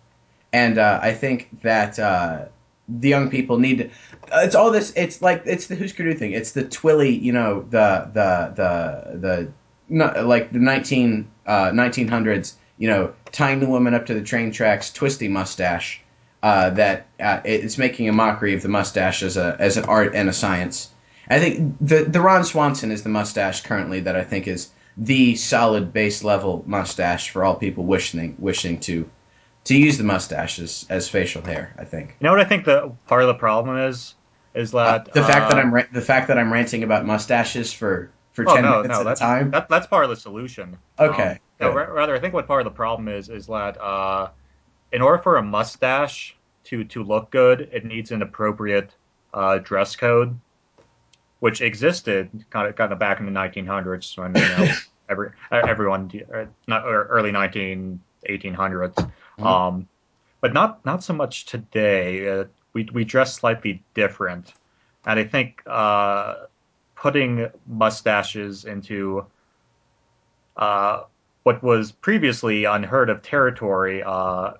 [0.52, 2.46] And uh, i think that uh,
[2.88, 3.90] the young people need to
[4.32, 6.32] it's all this it's like it's the Husker Du thing.
[6.32, 9.52] It's the twilly you know the the the the
[9.88, 14.52] no, like the 19 uh, 1900s you know tying the woman up to the train
[14.52, 16.00] tracks twisty mustache
[16.42, 20.14] uh, that uh, it's making a mockery of the mustache as a as an art
[20.14, 20.90] and a science
[21.30, 25.36] I think the the Ron Swanson is the mustache currently that I think is the
[25.36, 29.08] solid base level mustache for all people wishing wishing to
[29.64, 31.74] to use the mustache as, as facial hair.
[31.78, 34.14] I think You know what I think the part of the problem is
[34.54, 37.06] is uh, that the fact that uh, I'm ra- the fact that I'm ranting about
[37.06, 39.50] mustaches for for Oh ten no, minutes no, at a time.
[39.52, 40.76] that, that's part of the solution.
[40.98, 43.80] Okay, Um, no, ra- rather, I think what part of the problem is is that
[43.80, 44.30] uh,
[44.92, 48.94] in order for a mustache to to look good, it needs an appropriate
[49.34, 50.38] uh, dress code,
[51.40, 54.68] which existed kind of kind of back in the 1900s when you know
[55.08, 58.94] every everyone uh, not early 19 1800s,
[59.38, 59.46] Mhm.
[59.46, 59.88] um,
[60.40, 62.28] but not not so much today.
[62.28, 64.52] Uh, we we dress slightly different,
[65.06, 66.34] and I think uh,
[66.94, 69.26] putting mustaches into
[70.56, 71.04] uh,
[71.42, 74.52] what was previously unheard of territory uh,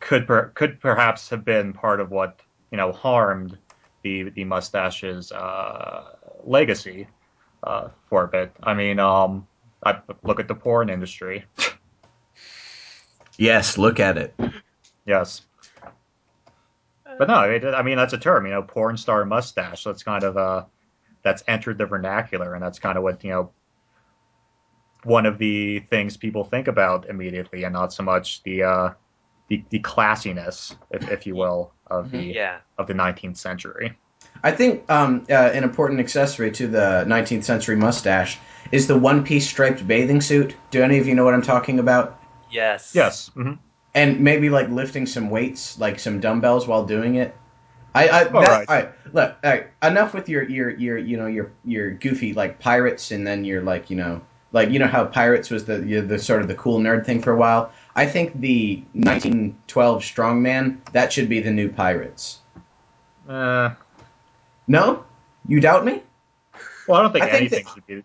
[0.00, 3.56] could per- could perhaps have been part of what you know harmed
[4.04, 6.14] the the mustache's uh,
[6.44, 7.08] legacy
[7.64, 8.52] uh, for a bit.
[8.62, 9.48] I mean, um,
[9.84, 11.44] I look at the porn industry.
[13.36, 14.32] Yes, look at it.
[15.06, 15.42] Yes.
[17.18, 19.84] But no, it, I mean that's a term, you know, porn star mustache.
[19.84, 20.64] That's kind of uh
[21.22, 23.50] that's entered the vernacular, and that's kind of what you know
[25.04, 28.90] one of the things people think about immediately, and not so much the uh
[29.48, 32.58] the, the classiness, if, if you will, of the Yeah.
[32.78, 33.96] of the 19th century.
[34.42, 38.38] I think um, uh, an important accessory to the 19th century mustache
[38.72, 40.56] is the one piece striped bathing suit.
[40.70, 42.20] Do any of you know what I'm talking about?
[42.50, 42.92] Yes.
[42.94, 43.28] Yes.
[43.28, 43.52] hmm
[43.94, 47.32] and maybe like lifting some weights, like some dumbbells while doing it.
[47.94, 48.68] I, I All that, right.
[48.68, 48.88] all right.
[49.12, 49.66] Look, all right.
[49.82, 53.62] Enough with your your your you know your your goofy like pirates, and then you're
[53.62, 56.48] like you know like you know how pirates was the you know, the sort of
[56.48, 57.70] the cool nerd thing for a while.
[57.96, 62.40] I think the 1912 strongman that should be the new pirates.
[63.28, 63.74] Uh,
[64.66, 65.04] No,
[65.46, 66.02] you doubt me?
[66.88, 68.04] well, I don't think I think anything should be.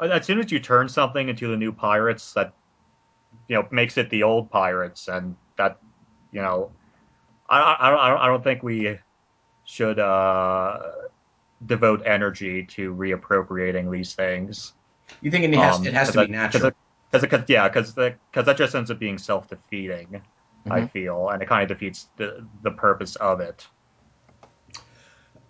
[0.00, 2.52] As soon as you turn something into the new pirates, that
[3.48, 5.78] you know makes it the old pirates, and that
[6.32, 6.70] you know,
[7.48, 8.98] I I, I don't- I don't think we
[9.64, 10.80] should uh,
[11.66, 14.74] devote energy to reappropriating these things.
[15.20, 16.72] You think it has Um, it has to be natural?
[17.12, 20.22] Because yeah, because because that just ends up being self defeating.
[20.70, 20.90] I Mhm.
[20.92, 23.66] feel, and it kind of defeats the the purpose of it.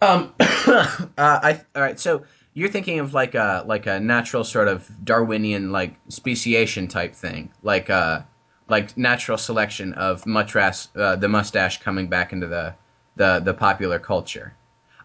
[0.01, 1.98] Um, uh, I all right.
[2.01, 7.14] So you're thinking of like a like a natural sort of Darwinian like speciation type
[7.14, 8.22] thing, like uh
[8.68, 12.75] like natural selection of mustache, uh, the mustache coming back into the
[13.16, 14.55] the the popular culture.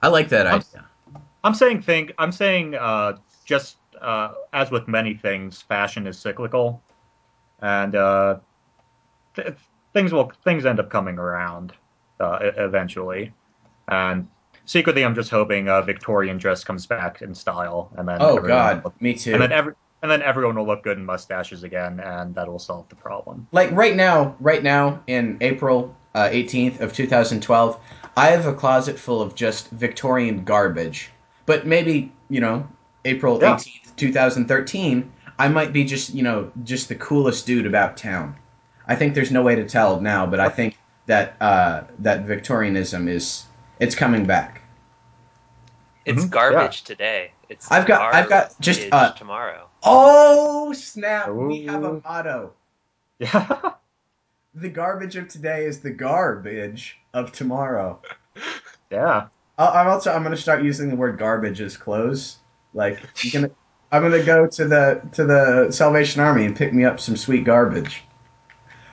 [0.02, 0.86] I like that I'm- idea.
[1.43, 6.81] I'm saying think I'm saying uh, just uh, as with many things, fashion is cyclical,
[7.62, 8.38] and uh,
[9.36, 9.55] th-
[9.93, 11.73] things will things end up coming around
[12.19, 13.33] uh, eventually.
[13.88, 14.27] And
[14.65, 18.83] secretly, I'm just hoping a Victorian dress comes back in style, and then Oh God,
[18.83, 19.33] will- me too.
[19.33, 22.88] and then every and then everyone will look good in mustaches again, and that'll solve
[22.89, 23.47] the problem.
[23.51, 27.79] like right now, right now in April uh, 18th of 2012,
[28.15, 31.10] I have a closet full of just Victorian garbage.
[31.47, 32.67] But maybe you know,
[33.08, 33.56] April Yeah.
[33.56, 38.36] 18th, 2013, I might be just you know just the coolest dude about town.
[38.88, 43.08] I think there's no way to tell now, but I think that uh, that Victorianism
[43.08, 43.46] is
[43.80, 44.62] it's coming back.
[46.06, 47.32] It's Mhm, garbage today.
[47.50, 49.67] It's I've got- I've got just, uh, tomorrow.
[49.84, 51.30] Oh snap!
[51.30, 52.54] We have a motto.
[53.20, 53.72] Yeah,
[54.54, 58.02] The garbage of today is the garbage of tomorrow.
[58.91, 59.28] yeah.
[59.58, 62.38] I- I'm also I'm gonna start using the word garbage as clothes.
[62.77, 63.49] Like you gonna
[63.91, 67.43] I'm gonna go to the to the Salvation Army and pick me up some sweet
[67.43, 68.03] garbage.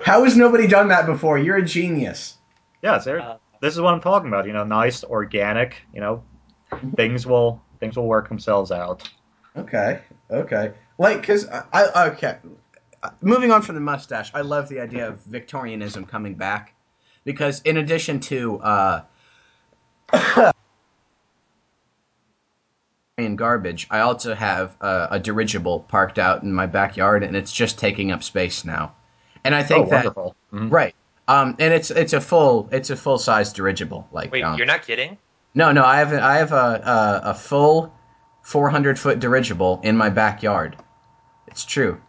[0.03, 1.39] How has nobody done that before?
[1.39, 2.39] You're a genius.
[2.83, 3.21] Yeah, sir.
[3.21, 4.47] Uh, this is what I'm talking about.
[4.47, 5.77] You know, nice, organic.
[5.93, 6.23] You know,
[6.97, 9.09] things will things will work themselves out.
[9.57, 10.73] Okay, okay.
[10.99, 12.39] Like, cause I, I okay.
[13.21, 16.75] Moving on from the mustache, I love the idea of Victorianism coming back,
[17.25, 19.03] because in addition to uh,
[23.35, 27.53] and garbage, I also have a, a dirigible parked out in my backyard, and it's
[27.53, 28.95] just taking up space now.
[29.45, 30.37] And I think oh, that wonderful.
[30.53, 30.71] Mhm.
[30.71, 30.95] right,
[31.29, 34.07] um, and it's it's a full it's a full size dirigible.
[34.13, 35.19] Like, wait, um, you're not kidding?
[35.55, 37.93] no, no, I have a, I have a a, a full
[38.43, 40.77] 400 foot dirigible in my backyard.
[41.49, 42.01] It's true,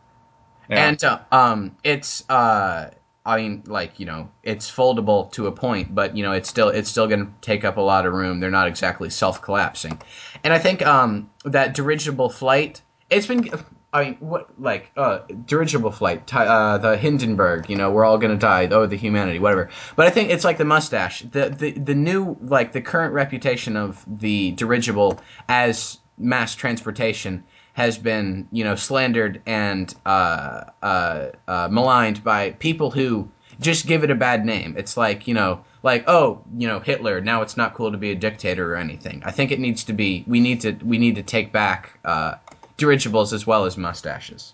[0.69, 0.88] Yeah.
[0.88, 2.91] and uh, um, it's uh,
[3.25, 6.69] I mean, like you know, it's foldable to a point, but you know, it's still
[6.69, 8.39] it's still going to take up a lot of room.
[8.39, 9.99] They're not exactly self collapsing,
[10.43, 12.81] and I think um that dirigible flight.
[13.09, 13.49] It's been.
[13.93, 17.69] I mean, what like uh, dirigible flight, uh, the Hindenburg.
[17.69, 18.67] You know, we're all gonna die.
[18.69, 19.69] Oh, the humanity, whatever.
[19.95, 21.21] But I think it's like the mustache.
[21.21, 27.43] The the the new like the current reputation of the dirigible as mass transportation
[27.75, 34.03] has been you know slandered and uh, uh, uh, maligned by people who just give
[34.03, 34.75] it a bad name.
[34.77, 37.19] It's like you know, like oh, you know, Hitler.
[37.19, 39.21] Now it's not cool to be a dictator or anything.
[39.25, 40.23] I think it needs to be.
[40.25, 40.71] We need to.
[40.83, 42.35] We need to take back uh,
[42.77, 44.53] dirigibles as well as mustaches.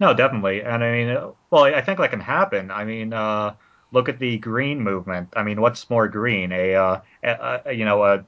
[0.00, 0.62] No, definitely.
[0.62, 1.18] And I mean,
[1.50, 2.70] well, I think that can happen.
[2.70, 3.54] I mean, uh,
[3.92, 5.28] look at the green movement.
[5.36, 6.52] I mean, what's more green?
[6.52, 8.24] A, uh, a, a you know, a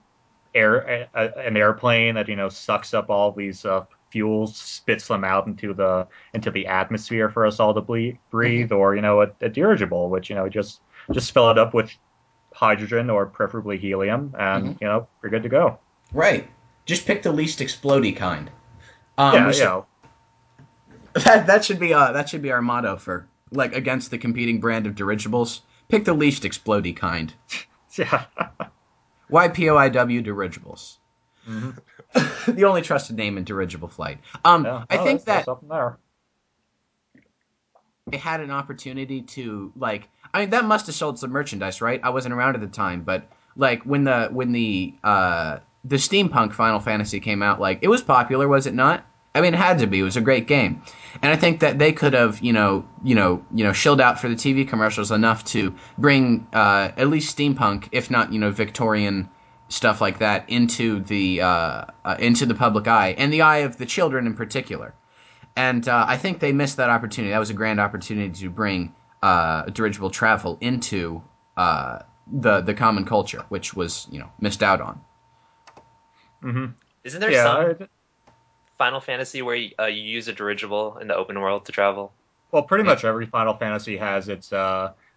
[0.55, 5.25] air, a, an airplane that you know sucks up all these uh, fuels, spits them
[5.25, 9.23] out into the into the atmosphere for us all to ble- breathe, or you know,
[9.23, 10.81] a, a dirigible, which you know just
[11.13, 11.91] just fill it up with
[12.53, 15.79] hydrogen or preferably helium, and you know, you're good to go.
[16.13, 16.49] Right.
[16.87, 18.51] Just pick the least explody kind.
[19.19, 19.87] Um, yeah, should- know,
[21.15, 24.61] that that should be uh that should be our motto for like against the competing
[24.61, 25.63] brand of dirigibles.
[25.89, 27.33] Pick the least explody kind.
[27.97, 28.25] yeah.
[29.31, 30.99] YPOIW dirigibles.
[31.49, 31.77] Mhm.
[32.57, 34.19] the only trusted name in dirigible flight.
[34.45, 34.85] Um, yeah.
[34.91, 35.97] I Oh, think that's- that
[38.11, 40.09] they had an opportunity to like.
[40.33, 42.01] I mean, that must have sold some merchandise, right?
[42.03, 46.53] I wasn't around at the time, but like when the when the uh the steampunk
[46.55, 49.05] Final Fantasy came out, like it was popular, was it not?
[49.35, 50.01] I mean, it had to be.
[50.01, 50.83] It was a great game,
[51.23, 54.19] and I think that they could have, you know, you know, you know, shilled out
[54.21, 58.51] for the TV commercials enough to bring uh, at least steampunk, if not, you know,
[58.51, 59.29] Victorian
[59.69, 63.77] stuff like that into the uh, uh, into the public eye and the eye of
[63.77, 64.95] the children in particular.
[65.57, 67.33] And uh, I think they missed that opportunity.
[67.33, 71.23] That was a grand opportunity to bring uh, dirigible travel into
[71.57, 72.01] uh,
[72.31, 75.01] the the common culture, which was you know missed out on.
[76.41, 76.67] hmm
[77.05, 77.89] Isn't there Yeah, some I-
[78.79, 82.13] Final Fantasy where you, uh, you use a dirigible in the open world to travel?
[82.53, 82.91] Well, pretty Yeah.
[82.91, 84.53] much every Final Fantasy has its.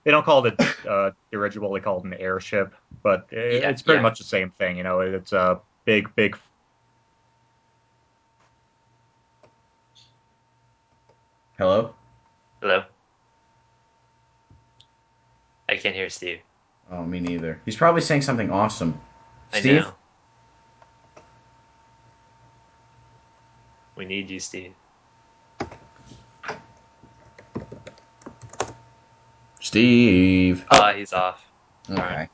[0.04, 2.74] They don't call it a uh, dirigible; they call it an airship.
[3.04, 4.04] But it, Yeah, it's pretty yeah.
[4.04, 4.78] much the same thing.
[4.78, 6.38] You know, it's a big, big.
[11.58, 11.94] Hello.
[12.62, 12.84] Hello.
[15.70, 16.40] I can't hear Steve.
[16.92, 17.62] Oh, me neither.
[17.66, 19.00] He's probably saying something awesome.
[19.54, 19.82] I Steve.
[19.82, 19.94] know.
[23.96, 24.74] We need you, Steve.
[29.72, 30.66] Steve.
[30.70, 31.42] Ah, he's off.
[31.90, 32.28] Okay.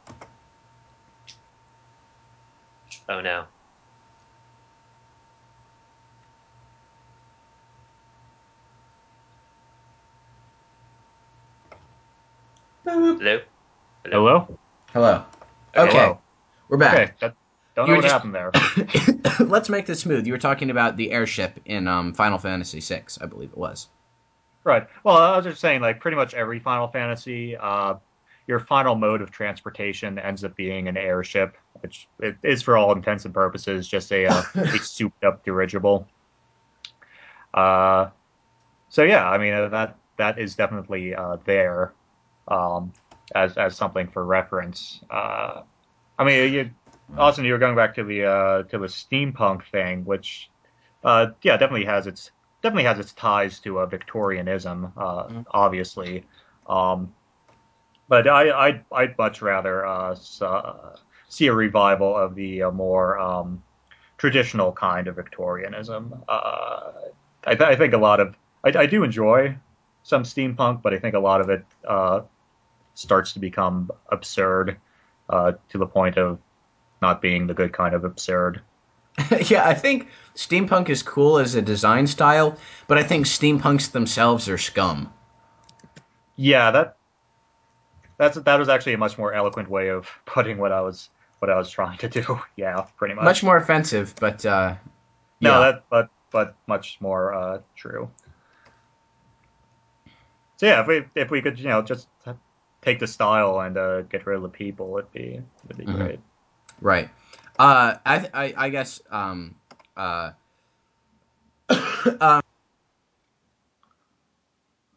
[3.07, 3.45] Oh no.
[12.83, 13.41] Hello.
[14.05, 14.57] Hello.
[14.93, 15.23] Hello.
[15.75, 16.19] Okay, Hello.
[16.69, 16.93] we're back.
[16.97, 17.11] Okay.
[17.19, 17.35] That,
[17.75, 18.35] don't know You're what just- happened
[19.39, 19.45] there.
[19.47, 20.25] Let's make this smooth.
[20.25, 23.87] You were talking about the airship in um, Final Fantasy VI, I believe it was.
[24.67, 24.85] Right.
[25.05, 27.93] Well, I was just saying, like, pretty much every Final Fantasy, uh,
[28.47, 32.91] your final mode of transportation ends up being an airship, which it is for all
[32.91, 36.05] intents and purposes just a, uh, a souped up dirigible.
[37.53, 38.09] Uh,
[38.89, 41.93] so yeah, I mean uh, that that is definitely uh, there
[42.49, 42.91] um,
[43.33, 44.99] as as something for reference.
[45.09, 45.61] Uh,
[46.19, 46.71] I mean, you,
[47.17, 50.49] Austin, you were going back to the uh, to the steampunk thing, which
[51.05, 52.31] uh, yeah, definitely has its
[52.67, 55.45] definitely has its ties to uh, Victorianism, uh, Mhm.
[55.51, 56.25] obviously.
[56.67, 57.13] Um,
[58.09, 60.95] but I I'd, I'd much rather uh, uh,
[61.29, 63.63] see a revival of the uh, more um,
[64.17, 66.13] traditional kind of Victorianism.
[66.27, 66.91] Uh,
[67.45, 69.55] I, th- I think a lot of I, I do enjoy
[70.03, 72.21] some steampunk, but I think a lot of it uh,
[72.95, 74.77] starts to become absurd
[75.29, 76.39] uh, to the point of
[77.01, 78.61] not being the good kind of absurd.
[79.49, 82.57] yeah, I think steampunk is cool as a design style,
[82.87, 85.11] but I think steampunks themselves are scum.
[86.35, 86.97] Yeah, that
[88.17, 91.09] that's that was actually a much more eloquent way of putting what I was
[91.39, 92.39] what I was trying to do.
[92.55, 93.25] Yeah, pretty much.
[93.25, 94.75] Much more offensive, but uh,
[95.41, 95.59] no, yeah.
[95.59, 98.09] that but but much more uh, true.
[100.57, 102.07] So yeah, if we if we could you know just
[102.81, 105.95] take the style and uh, get rid of the people, it'd be it'd be Mhm.
[105.97, 106.19] great.
[106.81, 107.09] Right.
[107.59, 109.55] Uh, I, I, I guess, um,
[109.95, 110.31] uh,
[112.21, 112.41] um,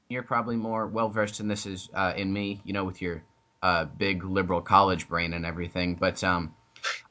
[0.09, 3.23] you're probably more well versed in this as uh, in me, you know, with your
[3.63, 5.95] uh, big liberal college brain and everything.
[5.95, 6.55] But um,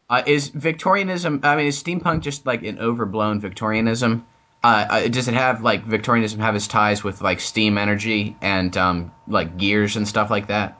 [0.09, 1.41] uh, is Victorianism?
[1.43, 4.25] I mean, is steampunk just like an overblown Victorianism?
[4.63, 8.75] Uh, uh, does it have like Victorianism have its ties with like steam energy and
[8.75, 10.77] um, like gears and stuff like that?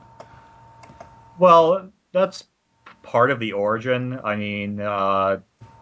[1.38, 2.44] Well, that's
[3.10, 4.20] part of the origin.
[4.24, 5.40] I mean, uh,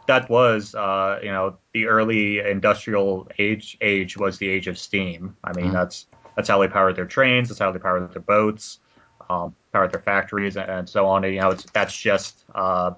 [0.08, 3.78] that was, uh, you know, the early industrial age.
[3.82, 5.36] Age was the age of steam.
[5.44, 5.74] I mean, Mhm.
[5.74, 7.50] that's that's how they powered their trains.
[7.50, 8.80] That's how they powered their boats,
[9.30, 11.26] um, powered their factories, and, and so on.
[11.26, 12.92] And, you know, it's, that's just uh,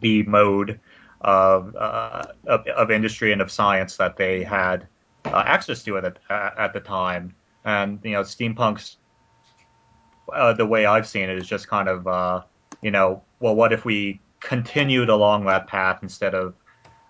[0.00, 0.80] the mode
[1.20, 4.88] of, uh, of of industry and of science that they had
[5.26, 7.34] uh, access to at the, at the time.
[7.64, 8.96] And you know, steampunk's
[10.32, 12.42] uh, the way I've seen it is just kind of, uh,
[12.82, 16.54] you know, well, what if we continued along that path instead of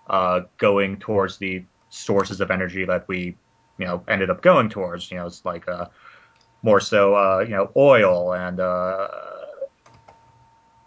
[0.09, 3.37] uh, going towards the sources of energy that we,
[3.79, 5.11] you know, ended up going towards?
[5.11, 5.87] You know, it's like uh,
[6.62, 9.09] more so, uh, you know, oil and uh,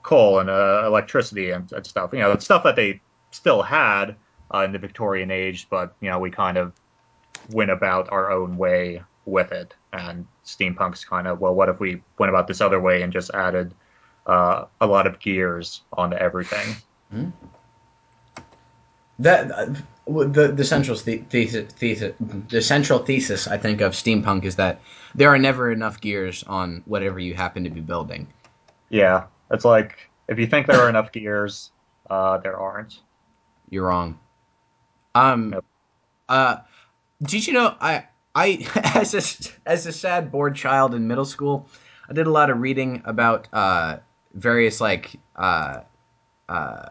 [0.04, 2.12] coal and uh, electricity and, and stuff.
[2.14, 4.16] You know, stuff that they still had
[4.54, 6.74] uh, in the Victorian age, but you know, we kind of
[7.52, 9.76] went about our own way with it.
[9.94, 13.32] And steampunk's kind of well, what if we went about this other way and just
[13.34, 13.74] added
[14.30, 16.76] uh, a lot of gears onto everything?
[19.20, 19.66] That uh,
[20.08, 24.80] the the central the- thesis, thesis the central thesis I think of steampunk is that
[25.16, 28.28] there are never enough gears on whatever you happen to be building.
[28.90, 31.72] Yeah, it's like if you think there are enough gears,
[32.10, 33.02] uh, there aren't.
[33.70, 34.18] You're wrong.
[35.16, 35.66] Um, Nope.
[36.30, 36.56] uh,
[37.24, 38.06] did you know I
[38.36, 38.66] I
[38.96, 39.24] as a
[39.70, 41.68] as a sad bored child in middle school,
[42.10, 43.98] I did a lot of reading about uh
[44.34, 45.82] various like uh
[46.50, 46.90] uh,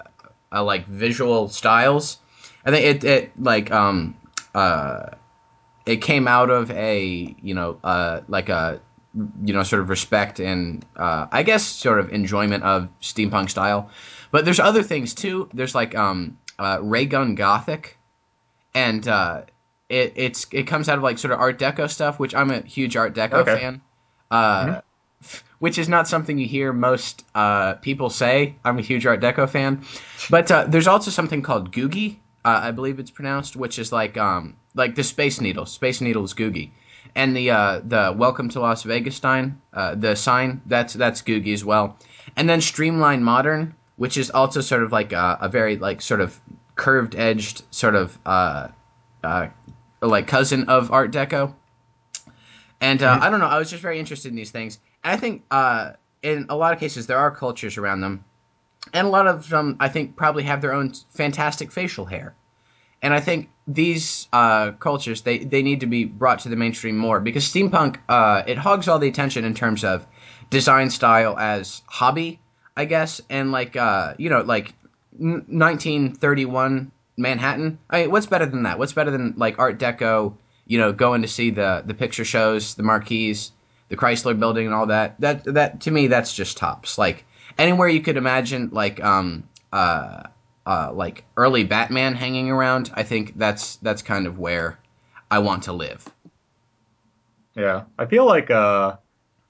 [0.53, 2.19] uh like visual styles.
[2.65, 4.17] I think it it like um
[4.55, 5.11] uh
[5.87, 8.81] it came out of a you know uh like a
[9.45, 13.91] you know sort of respect and uh I guess sort of enjoyment of steampunk style.
[14.31, 15.49] But there's other things too.
[15.55, 17.99] There's like um uh ray gun gothic
[18.75, 19.43] and uh
[19.89, 22.61] it it's it comes out of like sort of art deco stuff, which I'm a
[22.63, 23.53] huge art deco Okay.
[23.53, 23.81] fan.
[24.31, 24.81] Uh
[25.59, 28.55] which is not something you hear most uh, people say.
[28.65, 29.85] I'm a huge Art Deco fan,
[30.31, 34.17] but uh, there's also something called Googie, uh, I believe it's pronounced, which is like
[34.17, 35.67] um, like the Space Needle.
[35.67, 36.71] Space Needle is Googie,
[37.15, 41.53] and the uh, the Welcome to Las Vegas sign, uh, the sign that's that's Googie
[41.53, 41.99] as well,
[42.37, 46.21] and then Streamline Modern, which is also sort of like a, a very like sort
[46.21, 46.41] of
[46.77, 48.69] curved edged sort of uh,
[49.25, 49.49] uh,
[50.01, 51.55] like cousin of Art Deco.
[52.81, 53.47] And uh, I don't know.
[53.47, 54.79] I was just very interested in these things.
[55.05, 55.93] And I think uh,
[56.23, 58.25] in a lot of cases there are cultures around them,
[58.93, 62.35] and a lot of them I think probably have their own fantastic facial hair.
[63.01, 66.97] And I think these uh, cultures they, they need to be brought to the mainstream
[66.97, 70.07] more because steampunk uh, it hogs all the attention in terms of
[70.51, 72.41] design style as hobby,
[72.77, 74.75] I guess, and like uh, you know like
[75.19, 77.79] 1931 Manhattan.
[77.91, 78.79] I mean, what's better than that?
[78.79, 80.35] What's better than like Art Deco?
[80.67, 83.53] You know, going to see the the picture shows, the marquees,
[83.89, 85.21] the Chrysler Building, and all that.
[85.21, 86.99] That that to me, that's just tops.
[86.99, 87.25] Like
[87.59, 90.25] anywhere you could imagine, like um uh
[90.67, 92.91] uh like early Batman hanging around.
[92.95, 94.79] I think that's that's kind of where
[95.31, 96.07] I want to live.
[97.55, 98.97] Yeah, I feel like uh,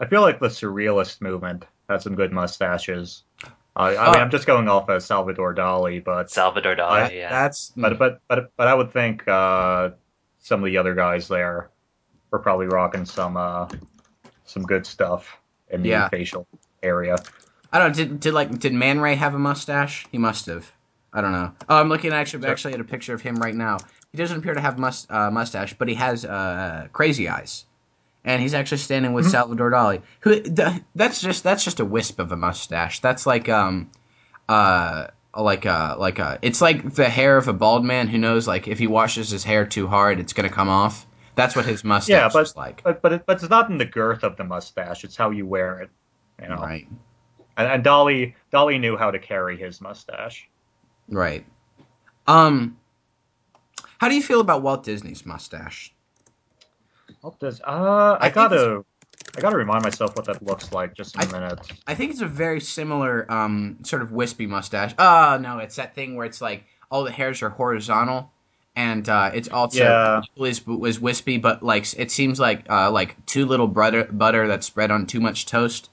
[0.01, 3.25] I feel like the surrealist movement had some good mustaches.
[3.45, 7.09] Uh, I Uh, mean, I'm just going off of Salvador Dali, but Salvador Dali.
[7.09, 7.31] That- yeah.
[7.31, 9.91] That's but but but but I would think uh,
[10.39, 11.71] some of the other guys there
[12.31, 13.69] were probably rocking some uh,
[14.49, 15.39] some good stuff
[15.71, 16.09] in the Yeah.
[16.09, 16.47] facial
[16.83, 17.17] area.
[17.73, 17.95] I don't know.
[17.95, 20.07] Did, did like did Man Ray have a mustache?
[20.11, 20.71] He must have.
[21.13, 21.53] I don't know.
[21.69, 22.51] Oh, I'm looking actually Sure.
[22.51, 23.79] actually at a picture of him right now.
[24.13, 27.65] He doesn't appear to have must uh, mustache, but he has uh, crazy eyes,
[28.25, 29.31] and he's actually standing with Mhm.
[29.31, 30.01] Salvador Dali.
[30.21, 33.01] Who th- that's just that's just a wisp of a mustache.
[33.01, 33.91] That's like um
[34.49, 38.49] uh like uh like uh it's like the hair of a bald man who knows
[38.49, 41.07] like if he washes his hair too hard it's gonna come off.
[41.39, 42.83] That's what his mustache Yeah, but- is like.
[42.83, 45.47] But but it, but it's not in the girth of the mustache; it's how you
[45.47, 45.91] wear it.
[46.43, 46.89] You know, Right.
[47.57, 50.49] and, and Dali Dali knew how to carry his mustache.
[51.09, 51.47] Right.
[52.27, 52.77] Um
[53.99, 55.95] how do you feel about Walt Disney's mustache?
[57.21, 58.19] What does uh?
[58.21, 58.85] I, I gotta
[59.37, 60.95] I gotta remind myself what that looks like.
[60.95, 61.73] Just in a I- minute.
[61.87, 64.93] I think it's a very similar um sort of wispy mustache.
[64.99, 68.33] Oh no, it's that thing where it's like all the hairs are horizontal
[68.79, 70.23] and uh it's also Yeah.
[70.37, 74.67] was was wispy but like it seems like uh like too little butter butter that's
[74.67, 75.91] spread on too much toast.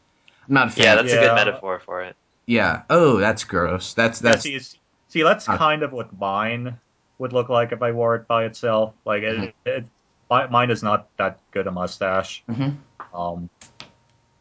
[0.47, 0.85] I'm not a fan.
[0.85, 2.15] yeah, that's a good metaphor for it.
[2.45, 2.83] yeah.
[2.91, 3.93] Oh, that's gross.
[3.95, 4.77] That's that's see, see,
[5.09, 5.57] see, that's Huh.
[5.57, 6.77] kind of what mine
[7.17, 8.93] would look like if I wore it by itself.
[9.03, 9.53] Like it, Mhm.
[9.65, 9.83] it,
[10.29, 12.43] mi- mine is not that good a mustache.
[12.47, 12.77] Mhm.
[13.13, 13.49] Um,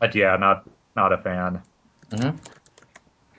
[0.01, 1.63] but yeah, not not a fan.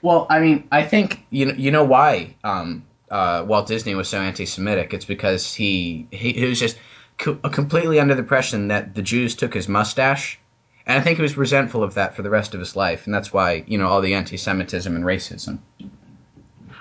[0.02, 4.08] Well, I mean, I think you know, you know why um, uh, Walt Disney was
[4.08, 4.94] so anti-Semitic.
[4.94, 6.78] It's because he he, he was just
[7.18, 10.38] co- completely under the impression that the Jews took his mustache,
[10.86, 13.14] and I think he was resentful of that for the rest of his life, and
[13.14, 15.58] that's why you know all the anti-Semitism and racism.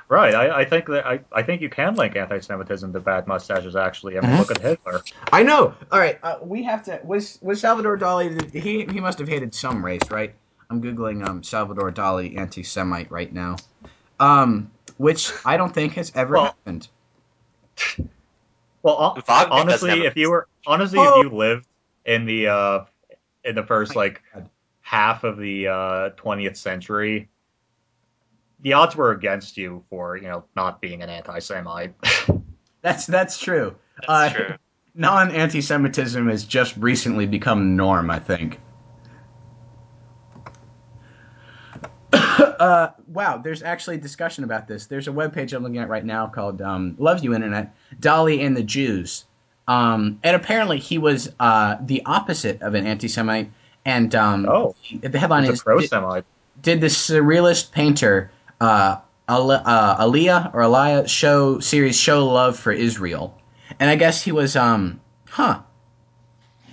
[0.08, 0.36] Right.
[0.36, 3.76] I, I think that I, I think you can link anti-Semitism to bad mustaches.
[3.76, 4.40] Actually, I mean, Mhm.
[4.40, 5.04] look at Hitler.
[5.34, 5.74] I know.
[5.92, 7.00] All right, uh, we have to.
[7.04, 8.54] Was was Salvador Dali?
[8.54, 10.36] He he must have hated some race, right?
[10.70, 13.62] I'm googling um, Salvador Dali anti-Semite right now,
[14.20, 16.88] um, which I don't think has ever Well, happened.
[18.84, 21.20] Well, Wagner honestly, if you were honestly Oh.
[21.20, 21.66] if you lived
[22.06, 22.86] in the uh,
[23.44, 24.50] in the first My like God.
[24.82, 27.30] half of the uh, 20th century,
[28.62, 31.94] the odds were against you for you know not being an anti-Semite.
[32.82, 33.76] That's that's true.
[34.08, 34.56] That's Uh, true.
[34.94, 38.12] non anti-Semitism has just recently become norm.
[38.12, 38.60] I think.
[42.60, 44.86] uh, wow, there's actually a discussion about this.
[44.86, 48.56] There's a webpage I'm looking at right now called um, "Loves You Internet: Dali and
[48.56, 49.26] the Jews,"
[49.68, 53.50] um, and apparently he was uh, the opposite of an anti-Semite.
[53.86, 54.76] And um, Oh.
[55.02, 56.26] the headline is pro-Semite.
[56.62, 58.98] did the surrealist painter uh,
[59.28, 63.38] uh, Aliyah or Aliyah show series show love for Israel?
[63.80, 65.60] And I guess he was, um, huh?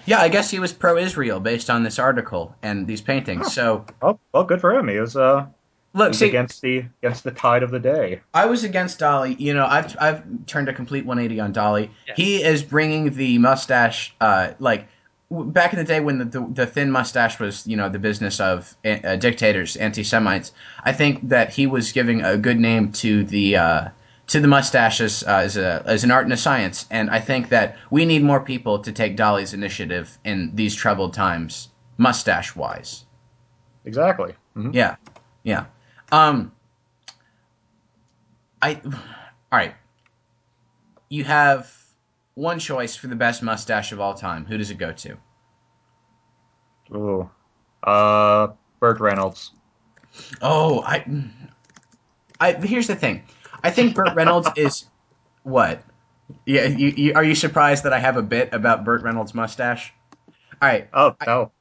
[0.07, 3.47] Yeah, I guess he was pro-Israel based on this article and these paintings.
[3.47, 3.51] Huh.
[3.51, 4.89] So Oh, well, good for him.
[4.89, 5.47] He was uh,
[5.93, 8.21] he look, was see, against the against the tide of the day.
[8.35, 9.39] I was against Dali.
[9.39, 11.89] You know, I've I've turned a complete 180 on Dali.
[12.09, 12.15] Yeah.
[12.17, 14.89] He is bringing the mustache, uh, like
[15.31, 17.99] w- back in the day when the, the the thin mustache was, you know, the
[17.99, 20.53] business of uh, dictators, anti-Semites.
[20.85, 23.89] I think that he was giving a good name to the uh,
[24.33, 26.87] to the mustache as, uh, as a as an art and a science.
[26.91, 31.13] And I think that we need more people to take Dali's initiative in these troubled
[31.13, 31.69] times,
[31.99, 33.05] mustache wise.
[33.85, 34.35] Exactly.
[34.57, 34.73] Mhm.
[34.73, 34.97] Yeah,
[35.43, 35.67] yeah.
[36.11, 36.51] Um,
[38.63, 38.81] I.
[38.87, 39.75] All right.
[41.11, 41.71] You have
[42.33, 44.47] one choice for the best mustache of all time.
[44.47, 45.19] Who does it go to?
[46.95, 47.31] Ooh.
[47.83, 48.49] Uh,
[48.81, 49.51] Burt Reynolds.
[50.41, 51.05] Oh, I.
[52.41, 53.25] I here's the thing.
[53.63, 54.87] I think Burt Reynolds is
[55.43, 55.83] what.
[56.47, 59.93] Yeah, you, you are you surprised that I have a bit about Burt Reynolds' mustache?
[60.61, 60.89] All right.
[60.93, 61.53] Oh I- no,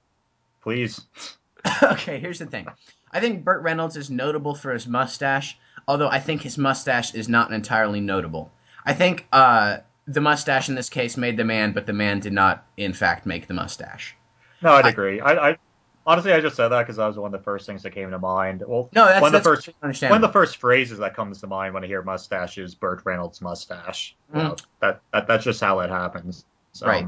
[0.62, 1.02] please.
[1.84, 2.68] okay, here's the thing.
[3.12, 7.28] I think Burt Reynolds is notable for his mustache, although I think his mustache is
[7.28, 8.52] not entirely notable.
[8.86, 9.78] I think uh,
[10.08, 13.26] the mustache in this case made the man, but the man did not, in fact,
[13.26, 14.16] make the mustache.
[14.62, 15.20] No, I'd I- agree.
[15.20, 15.58] I, I
[16.06, 18.12] honestly, I just said that because that was one of the first things that came
[18.12, 18.64] to mind.
[18.66, 20.26] Well, No, that's one of that's the first one understandable.
[20.26, 23.42] of the first phrases that comes to mind when I hear mustache is Burt Reynolds'
[23.42, 24.16] mustache.
[24.34, 24.44] You Mm.
[24.44, 26.46] know, that, that that's just how it happens.
[26.74, 27.08] So, Right.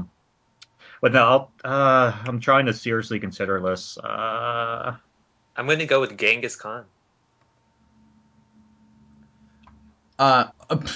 [1.00, 3.98] But no, I'll, uh, I'm trying to seriously consider this.
[3.98, 4.96] Uh,
[5.56, 6.84] I'm going to go with Genghis Khan.
[10.18, 10.88] uh, uh, do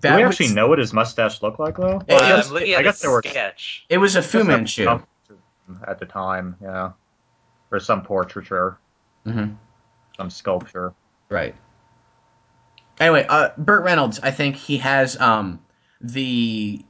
[0.00, 2.02] that we was, actually know what his mustache looked like though?
[2.08, 3.86] Well, I guess, I'm looking I guess a there were sketch.
[3.88, 5.00] It was a Fu Manchu.
[5.86, 6.92] at the time, yeah,
[7.70, 8.78] or some portraiture,
[9.24, 9.52] hmm
[10.16, 10.94] some sculpture.
[11.28, 11.54] Right.
[13.00, 15.60] Anyway, uh, Burt Reynolds, I think he has um,
[16.00, 16.84] the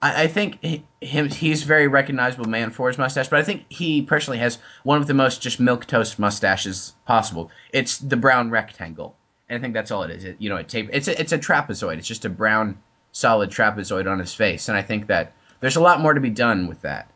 [0.00, 3.64] I, I think he, him he's very recognizable man for his mustache, but I think
[3.68, 7.50] he personally has one of the most just milk toast mustaches possible.
[7.72, 9.16] It's the brown rectangle,
[9.48, 10.24] and I think that's all it is.
[10.24, 10.90] It, you know, it tape.
[10.92, 11.98] It's a, it's a trapezoid.
[11.98, 12.78] It's just a brown
[13.12, 16.30] solid trapezoid on his face, and I think that there's a lot more to be
[16.30, 17.10] done with that.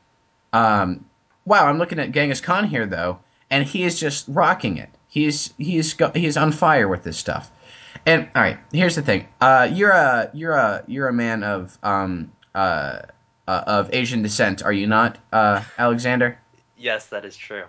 [0.52, 1.04] Um,
[1.44, 3.18] wow, I'm looking at Genghis Khan here though,
[3.50, 4.90] and he is just rocking it.
[5.08, 7.50] He's he's go, he's on fire with this stuff.
[8.06, 9.28] And all right, here's the thing.
[9.40, 13.02] Uh, you're a you're a you're a man of um uh,
[13.46, 16.38] uh of Asian descent, are you not, uh, Alexander?
[16.76, 17.64] Yes, that is true.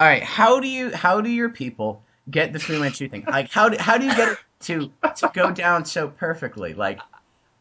[0.00, 0.22] All right.
[0.22, 3.24] How do you how do your people get the Fu Manchu thing?
[3.26, 6.74] Like how do how do you get it to to go down so perfectly?
[6.74, 7.00] Like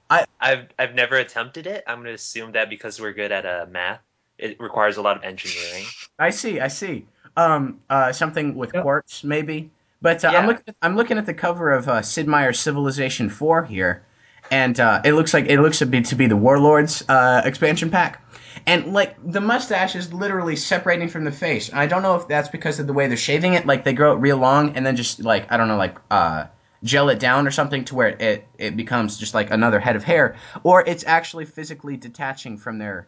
[0.09, 1.83] I've I've never attempted it.
[1.87, 4.01] I'm going to assume that because we're good at uh, math,
[4.37, 5.93] it requires a lot of engineering.
[6.19, 7.05] I see, I see.
[7.37, 8.83] Um, uh, something with Yep.
[8.83, 9.71] quartz, maybe.
[10.01, 10.45] But uh, I'm Yeah.
[10.47, 10.63] looking.
[10.67, 14.03] At, I'm looking at the cover of uh, Sid Meier's Civilization Four here,
[14.51, 17.89] and uh, it looks like it looks to be to be the Warlords uh, expansion
[17.89, 18.21] pack,
[18.67, 21.71] and like the mustache is literally separating from the face.
[21.73, 24.13] I don't know if that's because of the way they're shaving it, like they grow
[24.13, 26.45] it real long and then just like I don't know, like uh,
[26.83, 30.03] gel it down or something to where it it becomes just like another head of
[30.03, 33.07] hair, or it's actually physically detaching from their.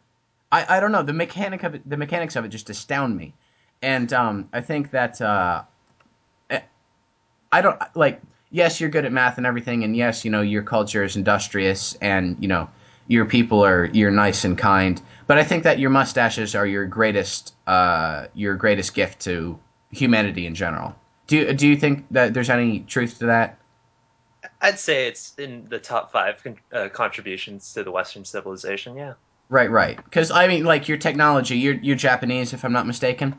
[0.51, 1.89] I, I don't know the mechanic of it.
[1.89, 3.33] The mechanics of it just astound me,
[3.81, 5.63] and um, I think that uh,
[6.49, 6.63] I-
[7.51, 8.21] I don't like.
[8.49, 11.95] Yes, you're good at math and everything, and yes, you know your culture is industrious,
[12.01, 12.69] and you know
[13.07, 15.01] your people are you're nice and kind.
[15.27, 19.59] But I think that your mustaches are your greatest uh, your greatest gift to
[19.91, 20.95] humanity in general.
[21.27, 23.57] Do you, do you think that there's any truth to that?
[24.61, 28.95] I'd say it's in the top five con- uh, contributions to the Western civilization.
[28.95, 29.13] Yeah.
[29.49, 29.97] Right, right.
[30.03, 33.35] Because I mean, like your technology, you're you're Japanese, if I'm not mistaken.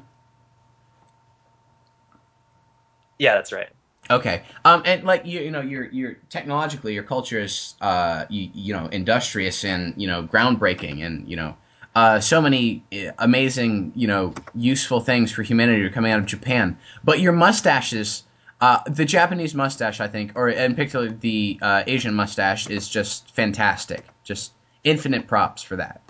[3.19, 3.69] Yeah, that's right.
[4.11, 4.43] Okay.
[4.65, 8.73] Um, and like you, you know, you're you're technologically, your culture is, uh, you, you
[8.73, 11.55] know, industrious and you know, groundbreaking, and you know,
[11.95, 16.27] uh, so many uh, amazing, you know, useful things for humanity are coming out of
[16.27, 16.79] Japan.
[17.05, 18.23] But your mustaches,
[18.63, 23.35] uh, the Japanese mustache, I think, or in particular the uh, Asian mustache, is just
[23.35, 24.07] fantastic.
[24.25, 24.53] Just
[24.89, 26.01] infinite props for that.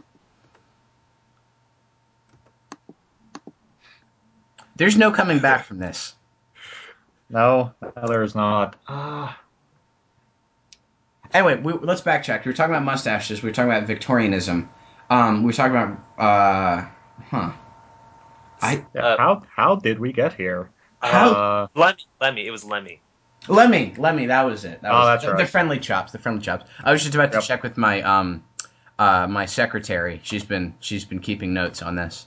[4.77, 6.15] There's no coming back from this.
[7.31, 8.77] No, no, there's not.
[8.87, 9.39] Ah,
[11.35, 12.45] Anyway, we, let's backtrack.
[12.47, 13.43] We were talking about mustaches.
[13.43, 14.67] We were talking about Victorianism.
[15.11, 16.89] Um, we were talking about, uh,
[17.31, 17.53] huh?
[18.63, 20.71] I Uh, how how did we get here?
[21.03, 23.03] How- Uh, Lemmy, Lemmy, it was Lemmy.
[23.47, 24.27] Lemmy, Lemmy.
[24.27, 24.81] That was it.
[24.81, 25.39] That Oh, was that's the, right.
[25.39, 26.13] the friendly chops.
[26.13, 26.65] The friendly chops.
[26.83, 28.43] I was just about to check with my um,
[28.99, 30.21] uh, my secretary.
[30.23, 32.27] She's been she's been keeping notes on this.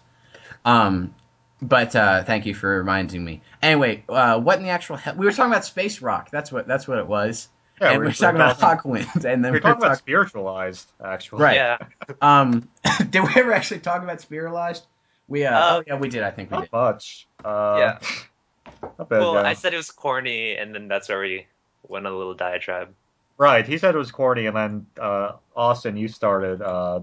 [0.65, 1.13] Um,
[1.61, 3.41] but uh, thank you for reminding me.
[3.61, 5.15] Anyway, uh, what in the actual hell?
[5.15, 6.29] We were talking about space rock.
[6.31, 7.49] That's what that's what it was.
[7.79, 9.85] yeah, and we we're, were talking about talking, Hawkwind, and then we're we talking were
[9.85, 9.95] about talking.
[9.97, 11.41] spiritualized, actually.
[11.43, 11.55] Right.
[11.55, 11.77] Yeah.
[12.21, 12.69] Um,
[13.09, 14.85] did we ever actually talk about spiritualized?
[15.27, 16.23] We uh, Uh, oh yeah, we did.
[16.23, 16.71] I think we Not did.
[16.73, 17.27] much.
[17.43, 17.99] Uh, Yeah.
[18.97, 19.41] Not bad, Well, yeah.
[19.43, 21.45] I said it was corny, and then that's where we
[21.87, 22.93] went on a little diatribe.
[23.37, 23.67] Right.
[23.67, 27.01] He said it was corny, and then uh, Austin, you started uh,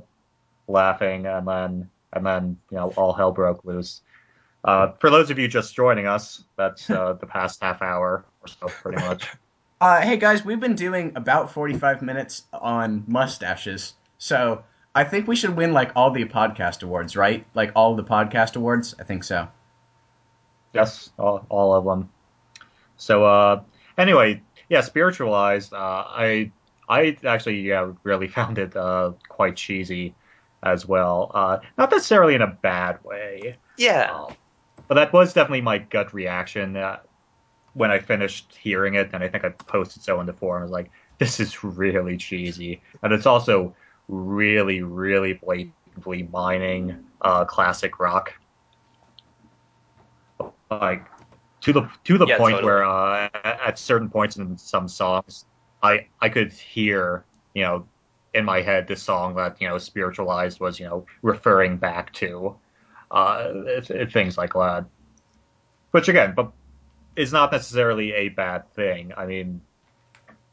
[0.69, 4.03] laughing, and then and then you know all hell broke loose.
[4.65, 8.49] Uh, for those of you just joining us, that's uh, the past half hour or
[8.49, 9.29] so, pretty much.
[9.81, 15.37] Uh, hey guys, we've been doing about 45 minutes on mustaches, so I think we
[15.37, 17.47] should win like all the podcast awards, right?
[17.55, 18.97] Like all the podcast awards.
[18.99, 19.47] I think so.
[20.73, 22.11] Yes, all, all of them.
[22.97, 23.63] So uh,
[23.97, 25.73] anyway, yeah, spiritualized.
[25.73, 26.53] Uh, I
[26.89, 30.15] I actually yeah really found it uh, quite cheesy
[30.63, 31.31] as well.
[31.35, 33.57] Uh, not necessarily in a bad way.
[33.77, 34.13] Yeah.
[34.13, 34.35] Um,
[34.89, 36.99] but that was definitely my gut reaction uh,
[37.75, 40.63] when I finished hearing it, and I think I posted so in the forum.
[40.63, 43.75] I was like, "This is really cheesy," and it's also
[44.09, 48.33] really, really blatantly mining uh, classic rock,
[50.71, 51.05] like
[51.63, 52.65] to the to the Yeah, point totally.
[52.65, 55.45] where uh, at certain points in some songs,
[55.83, 57.87] I I could hear you know
[58.35, 62.57] in my head this song that you know spiritualized was you know referring back to
[63.11, 64.87] uh, th- th- things like that.
[65.91, 66.53] Which again, but
[67.17, 69.13] is not necessarily a bad thing.
[69.17, 69.63] I mean,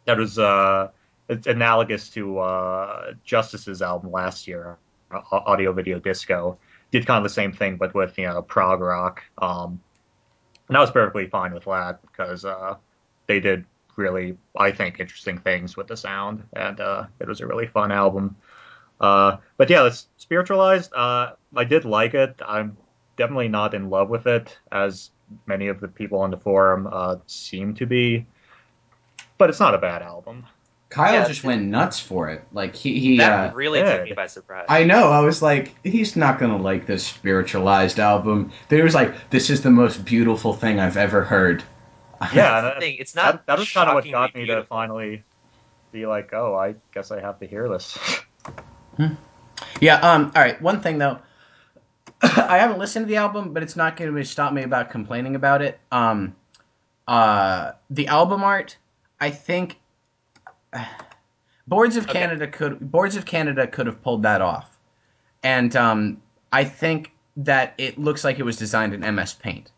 [0.05, 0.89] that was uh,
[1.29, 4.77] it's analogous to uh, Justice's album last year,
[5.11, 6.59] uh, Audio Video Disco.
[6.91, 9.23] Did kind of the same thing, but with you know prog rock.
[9.37, 9.81] Um,
[10.67, 12.75] and I was perfectly fine with that because uh,
[13.27, 17.47] they did really, I think, interesting things with the sound, and uh, it was a
[17.47, 18.35] really fun album.
[18.99, 20.93] Uh, but yeah, it's spiritualized.
[20.93, 22.41] Uh, I did like it.
[22.45, 22.77] I'm
[23.17, 25.11] definitely not in love with it, as
[25.45, 28.25] many of the people on the forum uh, seem to be.
[29.37, 30.45] But it's not a bad album.
[30.89, 32.43] Kyle Yeah, just went nuts for it.
[32.53, 33.17] Like he he.
[33.17, 33.97] that Uh, really yeah.
[33.97, 34.65] took me by surprise.
[34.69, 35.09] I know.
[35.11, 38.51] I was like, he's not gonna like this spiritualized album.
[38.69, 41.63] There was like, this is the most beautiful thing I've ever heard.
[42.33, 42.95] Yeah, That's the thing.
[42.97, 43.33] It's not.
[43.33, 45.23] that, that was kind of what got me to finally
[45.91, 47.97] be like, oh, I guess I have to hear this.
[49.81, 49.95] Yeah.
[49.97, 50.31] Um.
[50.35, 50.59] All right.
[50.61, 51.19] One thing though,
[52.21, 55.35] I haven't listened to the album, but it's not going to stop me about complaining
[55.35, 55.79] about it.
[55.91, 56.35] Um.
[57.07, 57.73] Uh.
[57.89, 58.77] The album art,
[59.19, 59.77] I think.
[61.67, 62.19] Boards of Okay.
[62.19, 64.77] Canada could Boards of Canada could have pulled that off,
[65.43, 66.21] and um,
[66.51, 69.71] I think that it looks like it was designed in MS Paint.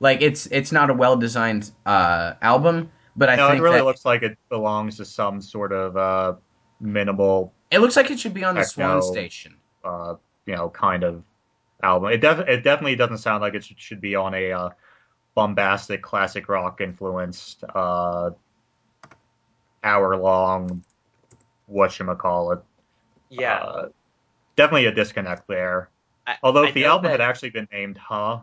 [0.00, 3.80] Like it's it's not a well designed uh, album, but I no, think it really
[3.80, 6.34] looks like it belongs to some sort of uh,
[6.80, 9.00] minimal, it looks like it should be on the Techno.
[9.00, 9.56] Swan Station.
[9.84, 10.14] uh,
[10.46, 11.24] you know, kind of
[11.82, 12.10] album.
[12.12, 14.70] It, def- it definitely doesn't sound like it should, should be on a uh,
[15.34, 18.30] bombastic classic rock influenced uh,
[19.84, 20.82] hour long
[21.72, 22.62] whatchamacallit.
[23.30, 23.56] Yeah.
[23.58, 23.88] Uh,
[24.56, 25.90] definitely a disconnect there.
[26.26, 28.40] I- Although I if the album that- had actually been named Huh,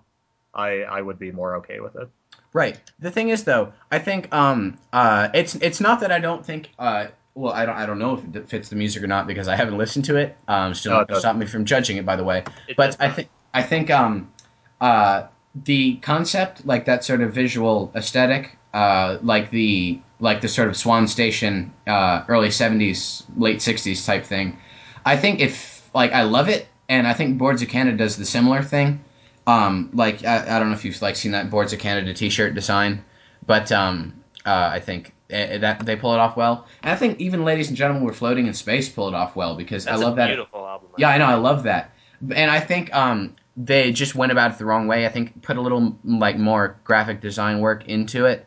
[0.54, 2.10] I, I would be more okay with it.
[2.54, 2.80] Right.
[3.00, 6.70] The thing is, though, I think um uh it's it's not that I don't think
[6.80, 9.50] uh well I don't I don't know if it fits the music or not because
[9.50, 10.38] I haven't listened to it.
[10.48, 12.46] Um, still No, not it gonna stop me from judging it, by the way.
[12.70, 14.32] It But I think I think um
[14.80, 15.24] uh
[15.66, 20.76] the concept like that sort of visual aesthetic uh like the like the sort of
[20.78, 24.58] Swan Station uh early seventies late sixties type thing.
[25.06, 28.26] I think if like I love it, and I think Boards of Canada does the
[28.26, 29.04] similar thing.
[29.48, 32.54] Um, like I, I don't know if you've like seen that Boards of Canada T-shirt
[32.56, 33.04] design,
[33.46, 34.14] but um,
[34.46, 36.66] uh, I think uh, that they pull it off well.
[36.84, 39.56] And I think even Ladies and Gentlemen, We're Floating in Space pull it off well
[39.56, 40.28] because That's I love that.
[40.28, 40.90] beautiful album.
[40.98, 41.26] Yeah, I know.
[41.26, 41.92] I love that.
[42.22, 45.06] And I think um, they just went about it the wrong way.
[45.06, 48.46] I think put a little like more graphic design work into it,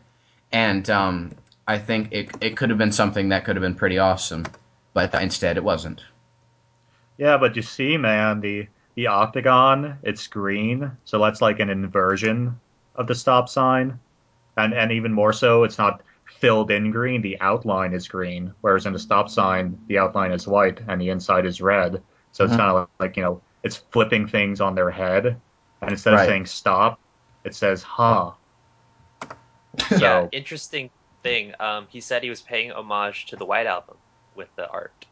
[0.51, 1.31] and um,
[1.67, 4.45] I think it it could have been something that could have been pretty awesome,
[4.93, 6.03] but instead it wasn't.
[7.17, 12.59] Yeah, but you see, man, the the octagon, it's green, so that's like an inversion
[12.95, 13.99] of the stop sign,
[14.57, 17.21] and and even more so, it's not filled in green.
[17.21, 21.09] The outline is green, whereas in the stop sign, the outline is white and the
[21.09, 22.03] inside is red.
[22.31, 22.57] So it's Mhm.
[22.57, 25.41] kind of like you know, it's flipping things on their head,
[25.81, 26.19] and instead Right.
[26.21, 26.99] of saying stop,
[27.45, 28.33] it says huh.
[29.89, 30.89] So Yeah, interesting
[31.23, 31.53] thing.
[31.59, 33.97] Um, he said he was paying homage to the White Album
[34.35, 35.05] with the art.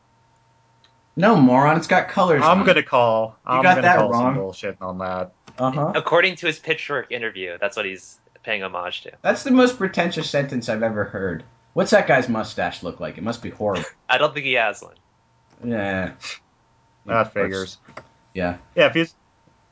[1.15, 1.77] No, moron!
[1.77, 2.43] It's got colors.
[2.43, 3.35] I'm gonna call.
[3.45, 4.21] I'm got gonna that call wrong.
[4.21, 5.31] some bullshit on that.
[5.57, 5.91] Uh huh.
[5.95, 9.11] According to his Pitchfork interview, that's what he's paying homage to.
[9.23, 11.43] That's the most pretentious sentence I've ever heard.
[11.73, 13.17] What's that guy's mustache look like?
[13.17, 13.85] It must be horrible.
[14.09, 14.95] I don't think he has one.
[15.63, 16.11] yeah.
[17.05, 17.77] That figures.
[18.33, 18.57] Yeah.
[18.75, 19.15] Yeah, if he's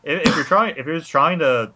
[0.04, 1.74] if, if you're trying if he was trying to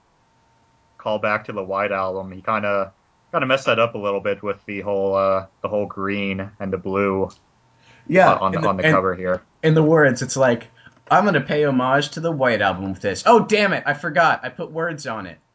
[0.98, 2.92] call back to the White Album, he kind of
[3.32, 6.50] kind of messed that up a little bit with the whole uh, the whole green
[6.60, 7.30] and the blue
[8.08, 8.34] Yeah.
[8.34, 9.42] on, in on the and- cover here.
[9.64, 10.68] in the words, it's like,
[11.12, 13.24] I'm gonna pay homage to the White Album with this.
[13.26, 13.84] Oh damn it!
[13.86, 14.42] I forgot.
[14.44, 15.38] I put words on it.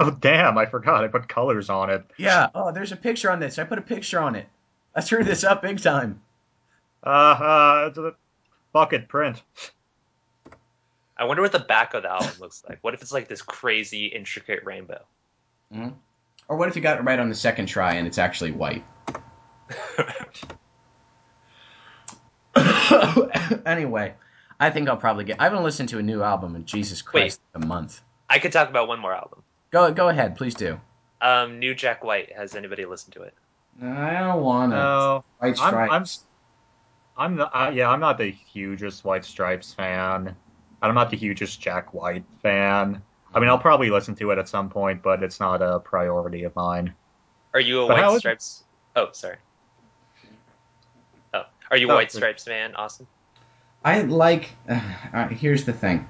[0.00, 0.56] Oh damn!
[0.56, 1.02] I forgot.
[1.02, 2.04] I put colors on it.
[2.18, 2.50] Yeah.
[2.54, 3.58] Oh, there's a picture on this.
[3.58, 4.46] I put a picture on it.
[4.94, 6.20] I screwed this up big time.
[7.04, 8.14] Uh, uh it's a
[8.72, 9.42] bucket print.
[11.16, 12.78] I wonder what the back of the album looks like.
[12.82, 15.00] What if it's like this crazy, intricate rainbow?
[16.48, 18.84] Or what if you got it right on the second try and it's actually white?
[23.66, 24.14] anyway,
[24.58, 25.40] I think I'll probably get.
[25.40, 28.00] I haven't listened to a new album in Jesus Christ a month.
[28.28, 29.42] I could talk about one more album.
[29.70, 30.80] Go go ahead, please do.
[31.20, 32.32] Um, New Jack White.
[32.32, 33.34] Has anybody listened to it?
[33.82, 34.76] I don't want to.
[34.76, 36.24] No, White I'm Stripes.
[37.16, 40.34] I'm I'm not, uh, yeah I'm not the hugest White Stripes fan.
[40.80, 43.02] I'm not the hugest Jack White fan.
[43.34, 46.44] I mean, I'll probably listen to it at some point, but it's not a priority
[46.44, 46.94] of mine.
[47.54, 48.64] Are you a But how White is- Stripes?
[48.96, 49.36] Oh, sorry.
[51.34, 52.16] Oh, are you a Oh, White please.
[52.16, 53.06] Stripes fan, Austin?
[53.84, 54.50] I like.
[54.68, 54.80] Uh,
[55.12, 56.06] uh, here's the thing.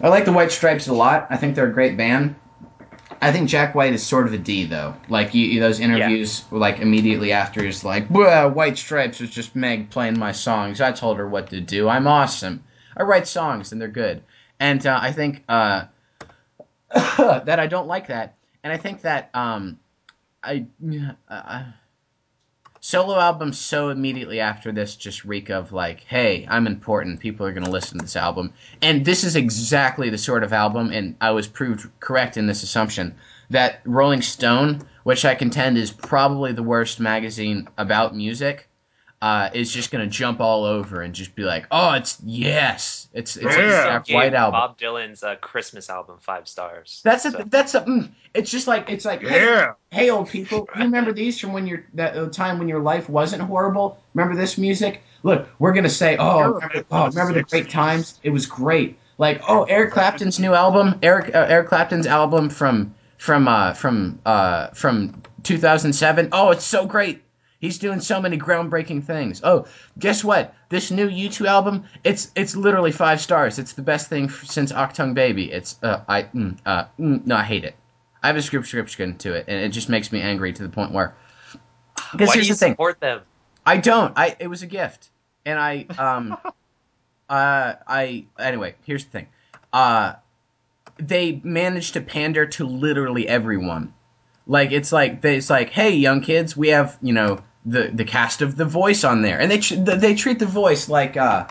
[0.00, 1.26] I like the White Stripes a lot.
[1.30, 2.36] I think they're a great band.
[3.20, 4.94] I think Jack White is sort of a D though.
[5.08, 9.90] Like you, you- those interviews, like immediately after, he's like, White Stripes was just Meg
[9.90, 10.80] playing my songs.
[10.80, 11.88] I told her what to do.
[11.88, 12.64] I'm awesome.
[12.96, 14.22] I write songs and they're good."
[14.60, 15.84] And uh, I think uh,
[17.18, 19.78] that I don't like that, and I think that um,
[20.42, 20.66] I.
[21.28, 21.64] Uh,
[22.80, 27.52] solo albums so immediately after this just reek of like hey i'm important people are
[27.52, 31.16] going to listen to this album and this is exactly the sort of album and
[31.20, 33.14] i was proved correct in this assumption
[33.50, 38.67] that rolling stone which i contend is probably the worst magazine about music
[39.20, 43.36] uh, is just gonna jump all over and just be like, "Oh, it's yes, it's
[43.36, 43.96] it's Yeah.
[43.96, 47.00] a Jack White album." Bob Dylan's uh, Christmas album five stars.
[47.04, 49.72] That's a So- that's a mm, it's just like it's like hey, Yeah.
[49.90, 53.08] hey old people, you remember these from when your that uh, time when your life
[53.08, 53.98] wasn't horrible?
[54.14, 55.02] Remember this music?
[55.24, 58.20] Look, we're gonna say, oh, remember, oh, the remember the great times?
[58.22, 58.98] It was great.
[59.18, 64.20] Like, oh, Eric Clapton's new album, Eric uh, Eric Clapton's album from from uh, from
[64.24, 66.28] uh, from 2007.
[66.30, 67.22] Oh, it's so great.
[67.60, 69.40] He's doing so many groundbreaking things.
[69.42, 69.66] Oh,
[69.98, 70.54] guess what?
[70.68, 73.58] This new U2 album, it's it's literally five stars.
[73.58, 75.50] It's the best thing f- since Achtung Baby.
[75.50, 77.74] It's uh, I mm, uh, mm, no, I hate it.
[78.22, 80.68] I have a script subscription to it, and it just makes me angry to the
[80.68, 81.16] point where.
[82.12, 82.72] Because Why do here's you the thing.
[82.72, 83.22] support them?
[83.66, 84.12] I don't.
[84.16, 85.10] I it was a gift,
[85.44, 86.36] and I um,
[87.28, 88.76] uh, I anyway.
[88.84, 89.26] Here's the thing,
[89.72, 90.14] uh,
[90.98, 93.94] they managed to pander to literally everyone.
[94.46, 98.04] Like it's like they, it's like, hey, young kids, we have you know the the
[98.04, 101.46] cast of The Voice on there, and they tr- they treat The Voice like uh,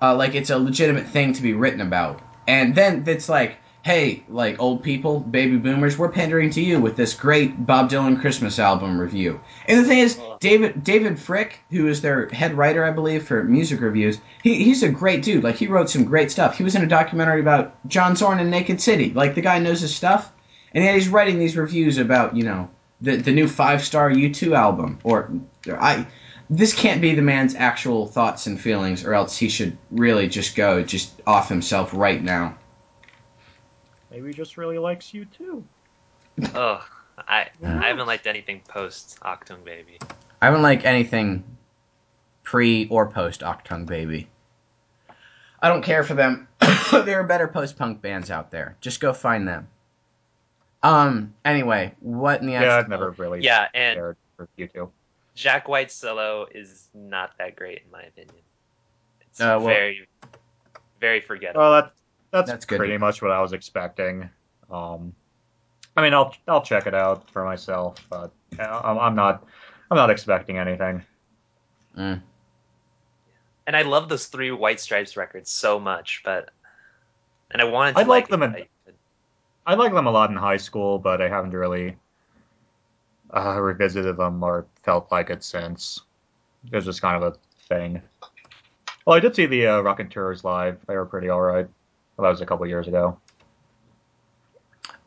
[0.00, 3.58] uh, like it's a legitimate thing to be written about, and then it's like.
[3.82, 8.20] Hey, like old people, baby boomers, we're pandering to you with this great Bob Dylan
[8.20, 9.40] Christmas album review.
[9.68, 13.44] And the thing is, David David Fricke, who is their head writer, I believe, for
[13.44, 15.44] music reviews, he, he's a great dude.
[15.44, 16.58] Like he wrote some great stuff.
[16.58, 19.12] He was in a documentary about John Zorn and Naked City.
[19.12, 20.32] Like the guy knows his stuff,
[20.74, 22.68] and yet he's writing these reviews about you know
[23.00, 24.98] the the new five star U2 album.
[25.04, 25.30] Or
[25.68, 26.06] I,
[26.48, 30.56] this can't be the man's actual thoughts and feelings, or else he should really just
[30.56, 32.56] go just off himself right now.
[34.10, 35.64] Maybe he just really likes you too.
[36.54, 36.82] Ugh,
[37.18, 39.98] I I haven't liked anything post Achtung Baby.
[40.40, 41.44] I haven't liked anything
[42.42, 44.28] pre or post Achtung Baby.
[45.60, 46.48] I don't care for them.
[46.92, 48.76] there are better post punk bands out there.
[48.80, 49.68] Just go find them.
[50.82, 51.34] Um.
[51.44, 52.76] Anyway, what in the Yeah.
[52.76, 54.90] I've never really Yeah, and cared for U2.
[55.34, 58.36] Jack White's solo is not that great in my opinion.
[59.22, 60.08] It's Uh, well- very,
[61.00, 61.60] very forgettable.
[61.60, 61.92] Well, that,
[62.30, 62.78] that's, That's good.
[62.78, 64.28] pretty much what I was expecting.
[64.70, 65.14] Um,
[65.96, 69.44] I mean, I'll I'll check it out for myself, but I'm, I'm not
[69.90, 71.04] I'm not expecting anything.
[71.96, 72.20] Mm.
[73.66, 76.50] and I love those three White Stripes records so much, but
[77.50, 78.68] and I wanted to I like it, them in- I-
[79.66, 81.96] I liked them a lot in high school, but I haven't really
[83.34, 86.02] uh, revisited them or felt like it since.
[86.70, 87.36] It was just kind of a
[87.68, 88.00] thing.
[89.04, 90.78] Well, I did see the uh, Raconteurs live.
[90.86, 91.66] They were pretty all right.
[92.16, 93.18] Well, that was a couple years ago.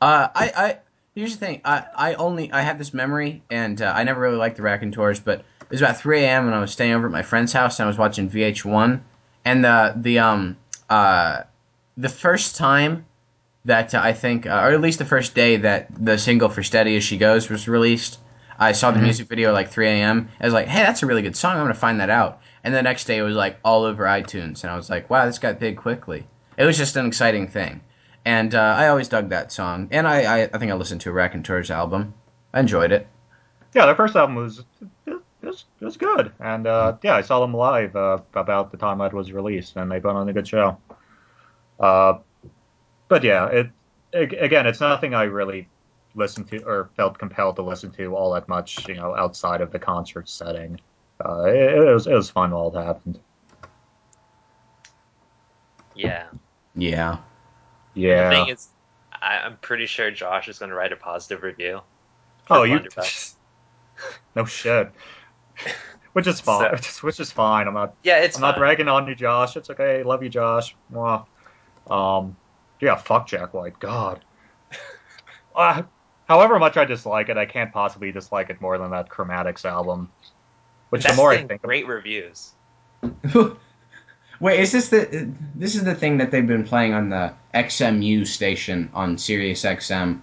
[0.01, 0.77] Uh, I, I
[1.15, 1.61] here's the thing.
[1.63, 5.19] I, I only I have this memory, and uh, I never really liked the Raconteurs,
[5.19, 6.47] but it was about 3 a.m.
[6.47, 9.01] and I was staying over at my friend's house, and I was watching VH1,
[9.45, 10.57] and the the um
[10.89, 11.43] uh
[11.97, 13.05] the first time
[13.65, 16.63] that uh, I think, uh, or at least the first day that the single for
[16.63, 18.19] "Steady as She Goes" was released,
[18.57, 19.03] I saw the Mhm.
[19.03, 20.29] music video at like 3 a.m.
[20.41, 21.57] I was like, hey, that's a really good song.
[21.57, 22.41] I'm gonna find that out.
[22.63, 25.25] And the next day it was like all over iTunes, and I was like, wow,
[25.25, 26.27] this got big quickly.
[26.57, 27.81] It was just an exciting thing.
[28.25, 29.87] And uh, I always dug that song.
[29.91, 32.13] And I, I, I think I listened to a Raconteurs album.
[32.53, 33.07] I enjoyed it.
[33.73, 34.65] Yeah, their first album was
[35.05, 38.77] it was, it was good, and uh, yeah, I saw them live uh, about the
[38.77, 40.77] time it was released, and they put on a good show.
[41.79, 42.15] Uh,
[43.09, 43.69] but yeah, it
[44.13, 45.67] again, it's nothing I really
[46.15, 49.71] listened to or felt compelled to listen to all that much, you know, outside of
[49.71, 50.79] the concert setting.
[51.23, 53.19] Uh, it, it was it was fun while it happened.
[55.95, 56.27] yeah.
[56.75, 57.17] Yeah.
[57.93, 58.29] Yeah.
[58.29, 58.67] The thing is,
[59.11, 61.81] I, I'm pretty sure Josh is going to write a positive review.
[62.49, 63.35] oh, you Blunderbuss.
[64.35, 64.91] no shit.
[66.13, 66.77] Which is fine.
[67.01, 67.67] Which is fine.
[67.67, 68.61] I'm not Yeah, it's I'm not fine.
[68.63, 69.57] ragging on you, Josh.
[69.57, 70.03] It's okay.
[70.03, 70.75] Love you, Josh.
[70.91, 71.25] Mwah.
[71.89, 72.37] Um,
[72.79, 73.79] yeah, fuck Jack White.
[73.79, 74.23] God.
[75.55, 75.81] Uh,
[76.25, 80.09] however much I dislike it, I can't possibly dislike it more than that Chromatics album.
[80.89, 82.51] Which That's the more I think, great reviews.
[84.39, 88.25] Wait, is this the this is the thing that they've been playing on the XMU
[88.25, 90.21] station on Sirius XM,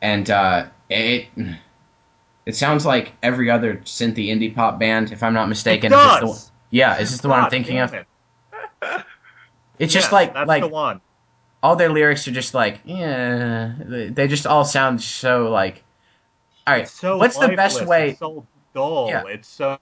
[0.00, 1.26] and uh, it
[2.46, 5.92] it sounds like every other synthy indie pop band, if I'm not mistaken.
[5.92, 7.92] it Is this the yeah, is this the one I'm thinking of?
[7.92, 8.06] it.
[9.78, 11.00] It's just Yes, like that's like the one.
[11.62, 15.82] All their lyrics are just like yeah, they they just all sound so like.
[16.66, 17.88] All right, so what's the best lifeless.
[17.88, 18.10] way?
[18.10, 19.08] It's so dull.
[19.08, 19.24] Yeah.
[19.26, 19.78] It's so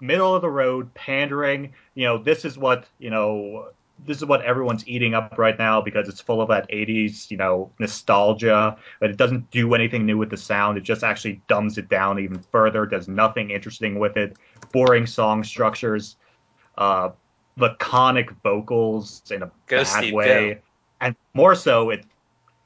[0.00, 1.72] middle of the road, pandering.
[1.94, 3.68] You know, this is what you know.
[4.04, 7.38] This is what everyone's eating up right now because it's full of that '80s, you
[7.38, 8.76] know, nostalgia.
[9.00, 10.76] But it doesn't do anything new with the sound.
[10.76, 12.84] It just actually dumbs it down even further.
[12.84, 14.36] Does nothing interesting with it.
[14.72, 16.16] Boring song structures.
[16.76, 17.10] Uh,
[17.56, 20.60] laconic vocals in a Go, bad Steve, way, go.
[21.00, 22.04] And more so, it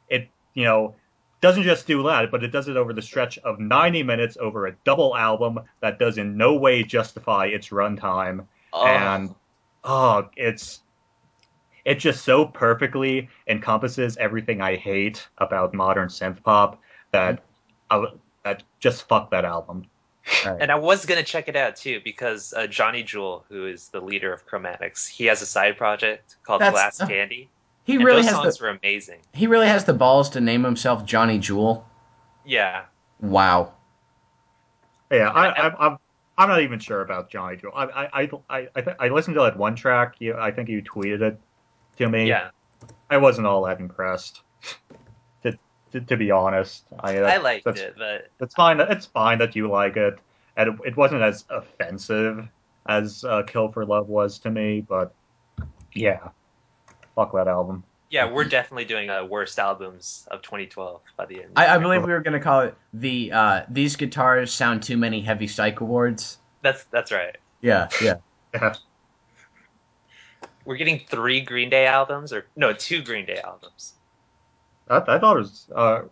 [0.08, 0.94] it you know
[1.40, 4.66] doesn't just do that, but it does it over the stretch of 90 minutes over
[4.66, 8.46] a double album that does in no way justify its runtime.
[8.72, 9.34] Oh, And
[9.82, 10.80] oh, it's
[11.84, 16.80] it just so perfectly encompasses everything I hate about modern synth pop
[17.12, 17.42] that
[17.90, 18.04] I,
[18.44, 19.86] that just fuck that album.
[20.46, 24.00] and I was gonna check it out too because uh, Johnny Jewel, who is the
[24.00, 27.48] leader of Chromatics, he has a side project called That's- Glass uh, Candy.
[27.84, 29.20] He and really those has songs the were amazing.
[29.32, 31.86] he really has the balls to name himself Johnny Jewel.
[32.44, 32.84] Yeah,
[33.20, 33.72] Wow.
[35.10, 35.98] Yeah, I, I- I, I'm
[36.38, 37.72] I'm not even sure about Johnny Jewel.
[37.74, 40.14] I I I I, I, th- I listened to that one track.
[40.20, 41.38] You, I think you tweeted it
[41.98, 42.28] to me.
[42.28, 42.50] yeah.
[43.10, 44.40] I wasn't all that impressed.
[45.42, 45.58] To
[45.92, 48.78] to, to be honest, I I liked that's, it, but It's fine.
[48.78, 50.18] that- It's fine that you like it,
[50.56, 52.48] and it, it wasn't as offensive
[52.86, 54.80] as uh, "Kill for Love" was to me.
[54.80, 55.12] But
[55.92, 56.28] yeah,
[57.20, 57.84] fuck that album.
[58.10, 61.52] yeah, we're definitely doing uh, worst albums of 2012 by the end.
[61.56, 65.20] I, I believe we were gonna call it the uh, these guitars sound too many
[65.20, 66.38] heavy psych awards.
[66.62, 67.36] That's that's right.
[67.60, 68.14] Yeah, yeah.
[68.54, 68.74] Yeah.
[70.64, 73.94] We're getting three Green Day albums, or no, two Green Day albums.
[74.88, 76.02] I, I thought it was uh,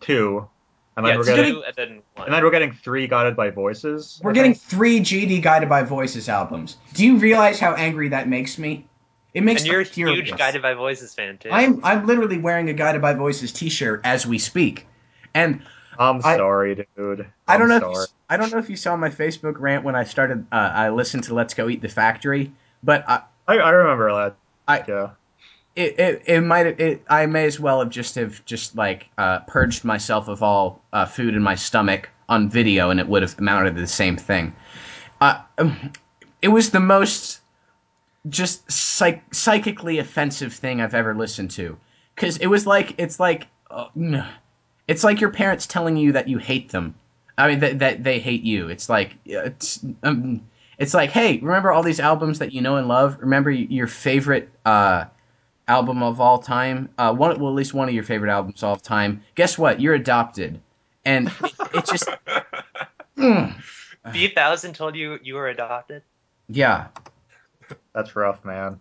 [0.00, 0.48] two,
[0.96, 3.50] and then yeah, we're two getting and then and then we're getting three guided by
[3.50, 4.20] voices.
[4.22, 4.64] We're I getting think.
[4.64, 6.76] three GD Guided by Voices albums.
[6.94, 8.86] Do you realize how angry that makes me?
[9.34, 10.28] It makes and you're a me furious.
[10.28, 11.50] huge Guided by Voices fan too.
[11.50, 14.86] I'm I'm literally wearing a Guided by Voices T-shirt as we speak,
[15.34, 15.62] and
[15.98, 17.26] I'm I- sorry, dude.
[17.48, 17.76] I don't know.
[17.76, 18.04] I'm If you.
[18.30, 20.46] I don't know if you saw my Facebook rant when I started.
[20.52, 22.52] Uh, I listened to Let's Go Eat the Factory,
[22.82, 24.36] but I, I, I remember that.
[24.68, 25.10] I- yeah.
[25.76, 29.40] it, it, it might it I may as well have just have just like uh,
[29.40, 33.38] purged myself of all uh, food in my stomach on video, and it would have
[33.38, 34.54] amounted to the same thing.
[35.20, 35.92] Uh, um,
[36.42, 37.40] it was the most
[38.28, 41.76] just psych- psychically offensive thing I've ever listened to,
[42.14, 44.26] because it was like it's like uh, no.
[44.88, 46.94] it's like your parents telling you that you hate them.
[47.38, 48.68] I mean that that they hate you.
[48.68, 50.42] It's like it's um,
[50.78, 53.16] it's like hey, remember all these albums that you know and love?
[53.20, 55.04] Remember your favorite uh,
[55.66, 56.88] album of all time?
[56.98, 59.22] Uh, one well, at least one of your favorite albums of all time.
[59.34, 59.80] Guess what?
[59.80, 60.60] You're adopted,
[61.04, 62.08] and it, it just
[63.16, 63.54] mm,
[64.12, 66.02] B thousand told you you were adopted.
[66.48, 66.86] yeah.
[67.94, 68.80] That's rough, man.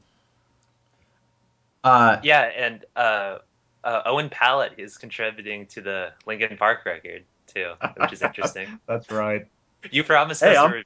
[1.83, 3.39] Uh, Yeah, and uh,
[3.83, 8.79] uh, Owen Pallett is contributing to the Linkin Park record too, which is interesting.
[8.87, 9.45] That's right.
[9.89, 10.57] You promised Hey, us.
[10.57, 10.83] I'm- a re-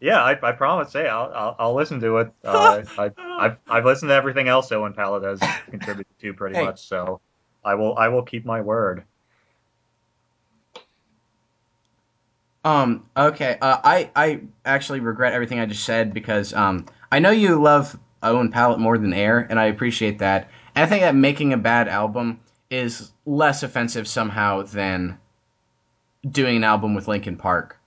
[0.00, 0.92] Yeah, I, I promise.
[0.92, 2.32] Hey, I'll, I'll I'll listen to it.
[2.42, 6.64] Uh, I I've I've listened to everything else Owen Pallett has contributed to pretty Hey.
[6.64, 6.86] much.
[6.88, 7.20] So
[7.64, 9.04] I will I will keep my word.
[12.64, 13.04] Um.
[13.16, 13.58] Okay.
[13.60, 17.98] Uh, I I actually regret everything I just said because um I know you love
[18.22, 20.48] Owen Pallett more than Air, and I appreciate that.
[20.74, 22.40] And I think that making a bad album
[22.70, 25.18] is less offensive somehow than
[26.30, 27.78] doing an album with Linkin Park.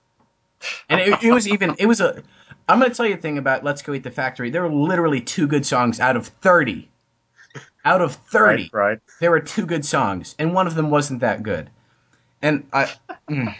[0.88, 2.22] And it, it was even it was a.
[2.68, 4.50] I'm gonna tell you a thing about Let's Go Eat the Factory.
[4.50, 6.88] There were literally two good songs out of thirty.
[7.84, 8.98] Out of thirty, Right, right.
[9.20, 11.70] there were two good songs, and one of them wasn't that good.
[12.42, 12.92] And I,
[13.30, 13.54] mm.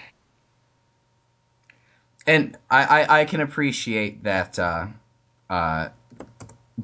[2.29, 4.59] And I, I, I can appreciate that.
[4.59, 4.87] Uh,
[5.49, 5.89] uh,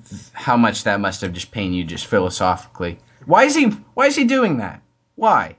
[0.09, 2.99] th- how much that must have just pained you, just philosophically.
[3.27, 3.67] Why is he?
[3.93, 4.81] Why is he doing that?
[5.17, 5.57] Why?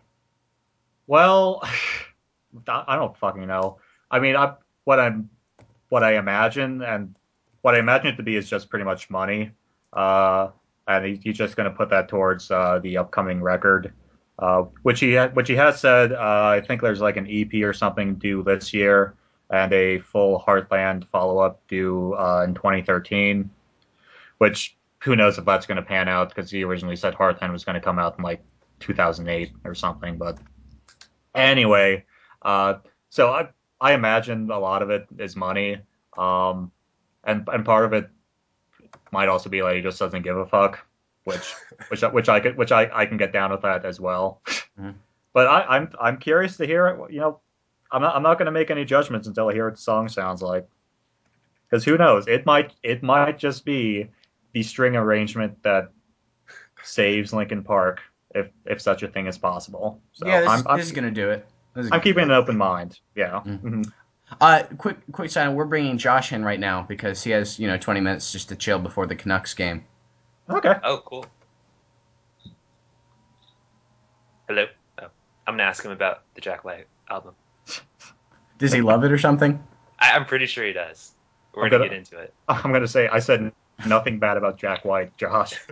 [1.08, 1.62] Well,
[2.68, 3.78] I don't fucking know.
[4.10, 4.56] I mean, I,
[4.86, 5.30] what I'm,
[5.90, 7.16] what I imagine, and
[7.62, 9.52] what I imagine it to be is just pretty much money.
[9.94, 10.50] Uh,
[10.88, 13.94] and he, he's just going to put that towards uh, the upcoming record,
[14.40, 16.12] uh, which he ha- which he has said.
[16.12, 19.16] Uh, I think there's like an EP or something due this year,
[19.50, 23.50] and a full Heartland follow up due uh, in 2013.
[24.38, 27.64] Which who knows if that's going to pan out because he originally said Heartland was
[27.64, 28.44] going to come out in like
[28.80, 30.38] 2008 or something, but
[31.34, 32.06] anyway,
[32.42, 32.76] uh,
[33.10, 35.78] so I I imagine a lot of it is money,
[36.18, 36.72] um,
[37.24, 38.10] and and part of it
[39.12, 40.86] might also be like he just doesn't give a fuck,
[41.24, 41.54] which
[41.90, 44.42] which I- which I could which I, I can get down with that as well.
[44.80, 44.96] Mhm.
[45.34, 47.08] But I, I'm I'm curious to hear.
[47.10, 47.40] You know,
[47.96, 50.10] I'm not I'm not going to make any judgments until I hear what the song
[50.10, 50.68] sounds like,
[51.66, 52.28] because who knows?
[52.28, 54.10] It might it might just be
[54.52, 55.92] the string arrangement that
[56.84, 58.02] saves Linkin Park
[58.36, 60.02] if if such a thing is possible.
[60.12, 61.48] So yeah, this, I'm, I'm this is gonna do it.
[61.78, 63.00] I'm gonna keeping do an open mind.
[63.16, 63.42] Yeah.
[63.46, 63.62] Mm.
[63.62, 63.94] Mhm.
[64.42, 65.48] Uh, quick, quick side.
[65.56, 68.58] We're bringing Josh in right now because he has you know 20 minutes just to
[68.58, 69.86] chill before the Canucks game.
[70.50, 70.74] Okay.
[70.84, 71.26] Oh, cool.
[74.50, 74.66] Hello.
[75.02, 75.08] Oh,
[75.48, 77.36] I'm gonna ask him about the Jack White album.
[78.58, 79.62] Does he love it or something?
[80.00, 81.14] I, I'm pretty sure he does.
[81.54, 82.34] We're I'm gonna, gonna- get into it.
[82.48, 83.52] I'm gonna say I said
[83.88, 85.60] nothing bad about Jack White, Josh.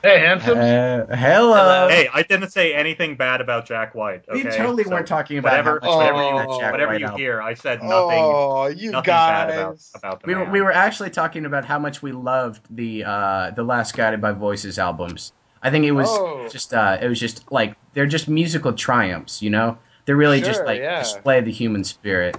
[0.00, 0.56] Hey, handsome.
[0.58, 1.54] Uh, hello.
[1.54, 1.88] Hello.
[1.88, 4.22] Hey, I didn't say anything bad about Jack White.
[4.32, 7.00] we totally So weren't talking about whatever, how much whatever you, that Jack whatever White
[7.00, 7.90] you hear, I said nothing,
[8.22, 9.48] oh, you nothing guys.
[9.48, 10.52] bad about about the We were, man.
[10.52, 14.30] we were actually talking about how much we loved the uh, the last Guided by
[14.30, 15.32] Voices albums.
[15.64, 16.46] I think it was Oh.
[16.48, 19.78] just uh, it was just like they're just musical triumphs, you know.
[20.08, 21.00] They're really just like yeah.
[21.00, 22.34] display the human spirit.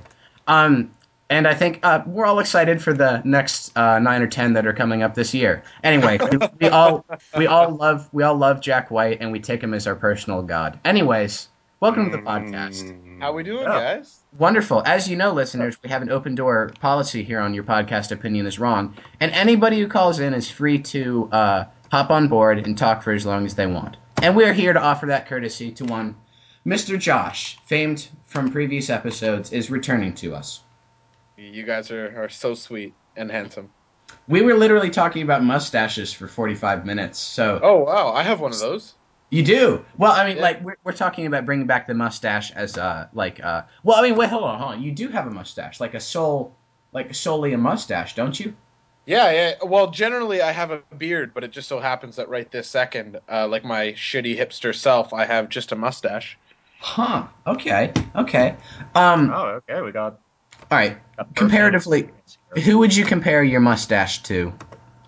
[0.47, 0.89] Um,
[1.29, 4.65] and I think uh, we're all excited for the next uh, nine or ten that
[4.65, 5.61] are coming up this year.
[5.83, 7.05] Anyway, we, we all
[7.37, 10.41] we all love we all love Jack White, and we take him as our personal
[10.41, 10.79] god.
[10.83, 11.47] Anyways,
[11.79, 13.21] welcome to the podcast.
[13.21, 13.97] How we doing, Yeah.
[13.97, 14.17] guys?
[14.39, 14.81] Wonderful.
[14.87, 18.47] As you know, listeners, we have an open door policy here on Your Podcast Opinion
[18.47, 18.95] is Wrong.
[19.19, 23.11] And anybody who calls in is free to uh, hop on board and talk for
[23.11, 23.97] as long as they want.
[24.23, 26.15] And we're here to offer that courtesy to one.
[26.69, 26.99] Mr.
[26.99, 30.61] Josh, famed from previous episodes, is returning to us.
[31.35, 33.71] You guys are, are so sweet and handsome.
[34.27, 37.17] We were literally talking about mustaches for 45 minutes.
[37.17, 38.93] So Oh wow, I have one of those.
[39.31, 39.83] you do.
[39.97, 40.43] Well, I mean, Yeah.
[40.43, 44.03] like we're, we're talking about bringing back the mustache as uh like uh well, I
[44.03, 44.83] mean, wait, hold on, hold on.
[44.83, 46.55] You do have a mustache, like a soul
[46.91, 48.53] like solely a mustache, don't you?
[49.07, 49.53] Yeah, yeah.
[49.63, 53.19] Well, generally I have a beard, but it just so happens that right this second,
[53.27, 56.37] uh, like my shitty hipster self, I have just a mustache.
[56.79, 57.27] Huh.
[57.45, 57.93] Okay.
[58.15, 58.55] Okay.
[58.95, 59.31] Um.
[59.33, 59.81] Oh, okay.
[59.81, 60.19] We got.
[60.71, 60.97] All right.
[61.17, 62.09] got Comparatively.
[62.63, 64.53] Who would you compare your mustache to?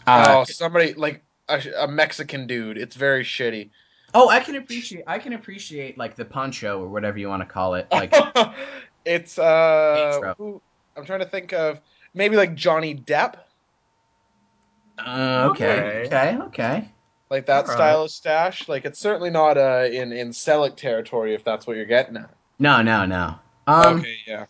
[0.05, 2.77] Uh, oh, somebody like a, a Mexican dude.
[2.77, 3.69] It's very shitty.
[4.13, 5.03] oh, I can appreciate.
[5.07, 7.87] I can appreciate like the poncho or whatever you want to call it.
[7.91, 8.13] Like,
[9.05, 10.61] it's uh, who,
[10.97, 11.79] I'm trying to think of
[12.13, 13.35] maybe like Johnny Depp,
[15.05, 16.89] uh, okay, okay, okay.
[17.31, 17.77] Like that Alright.
[17.77, 18.67] style of stash.
[18.69, 22.29] Like it's certainly not uh in in Selleck territory if that's what you're getting at.
[22.59, 23.35] No, no, no.
[23.65, 23.99] Um.
[24.01, 24.45] okay, yeah.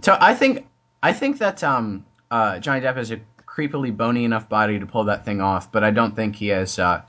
[0.00, 0.66] So I think
[1.02, 5.04] I think that um uh Johnny Depp has a creepily bony enough body to pull
[5.04, 6.78] that thing off, but I don't think he has.
[6.78, 7.02] Uh,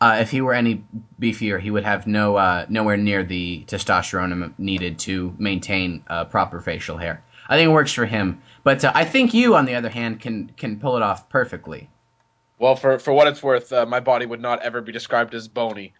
[0.00, 0.84] uh, if he were any
[1.20, 6.60] beefier, he would have no uh, nowhere near the testosterone needed to maintain uh, proper
[6.60, 7.22] facial hair.
[7.48, 10.20] I think it works for him, but uh, I think you, on the other hand,
[10.20, 11.88] can can pull it off perfectly.
[12.58, 15.48] Well, for for what it's worth, uh, my body would not ever be described as
[15.48, 15.92] bony.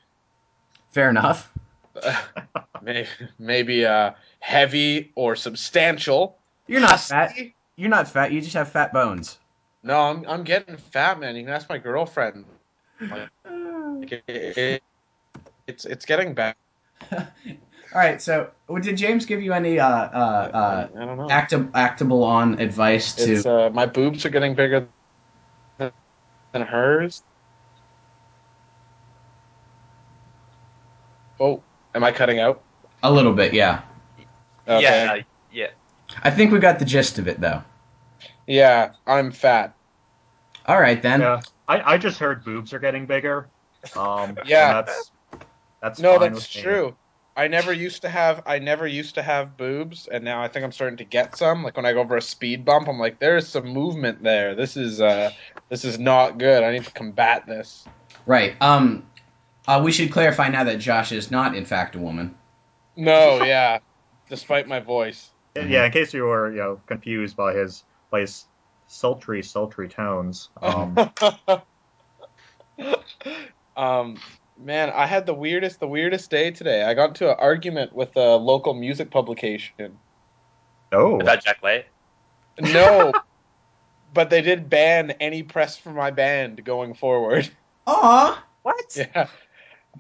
[0.93, 1.53] Fair enough.
[2.83, 6.39] maybe maybe uh heavy or substantial.
[6.67, 7.35] You're not fat.
[7.77, 8.33] You're not fat.
[8.33, 9.39] You just have fat bones.
[9.83, 11.37] No, I'm I'm getting fat, man.
[11.37, 12.45] You can ask my girlfriend.
[13.01, 13.29] Like,
[14.13, 14.23] it-
[14.57, 14.83] it-
[15.67, 16.55] it's it's getting bad.
[17.13, 17.21] All
[17.95, 18.21] right.
[18.21, 18.51] So,
[18.83, 21.27] did James give you any uh, uh, I don't know.
[21.27, 23.33] uh, acti- actable on advice to?
[23.33, 24.89] It's uh, my boobs are getting bigger
[26.55, 27.23] than hers.
[31.39, 31.63] Oh,
[31.95, 32.65] am I cutting out?
[33.05, 33.83] A little bit, yeah.
[34.67, 35.13] Okay.
[35.13, 35.71] Yeah, yeah.
[36.25, 37.63] I think we got the gist of it, though.
[38.47, 39.77] Yeah, I'm fat.
[40.67, 41.21] All right then.
[41.21, 43.51] Yeah, I, I just heard boobs are getting bigger.
[43.95, 44.69] Um, Yeah.
[44.69, 45.13] that's
[45.83, 46.63] that's No, fine that's with me.
[46.63, 46.97] true.
[47.37, 50.65] I never used to have I never used to have boobs, and now I think
[50.65, 51.63] I'm starting to get some.
[51.65, 54.55] Like when I go over a speed bump, I'm like, there's some movement there.
[54.55, 55.33] This is uh,
[55.69, 56.63] this is not good.
[56.63, 57.85] I need to combat this.
[58.27, 58.55] Right.
[58.61, 59.05] Um.
[59.67, 62.35] Uh, we should clarify now that Josh is not, in fact, a woman.
[62.97, 63.79] No, yeah.
[64.29, 65.31] Despite my voice.
[65.57, 68.47] Yeah, in case you were you know confused by his by his
[68.87, 70.49] sultry sultry tones.
[70.61, 70.97] Um,
[73.77, 74.19] um,
[74.59, 76.83] man, I had the weirdest the weirdest day today.
[76.83, 79.99] I got into an argument with a local music publication.
[80.93, 81.87] oh, About Jack White.
[82.61, 83.13] No,
[84.15, 87.51] but they did ban any press for my band going forward.
[87.87, 88.43] Aw.
[88.63, 88.97] What?
[88.97, 89.29] Yeah.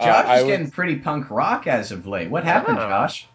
[0.01, 2.31] Uh, Josh I is was- getting pretty punk rock as of late.
[2.31, 2.89] What happened, Oh.
[2.89, 3.29] Josh?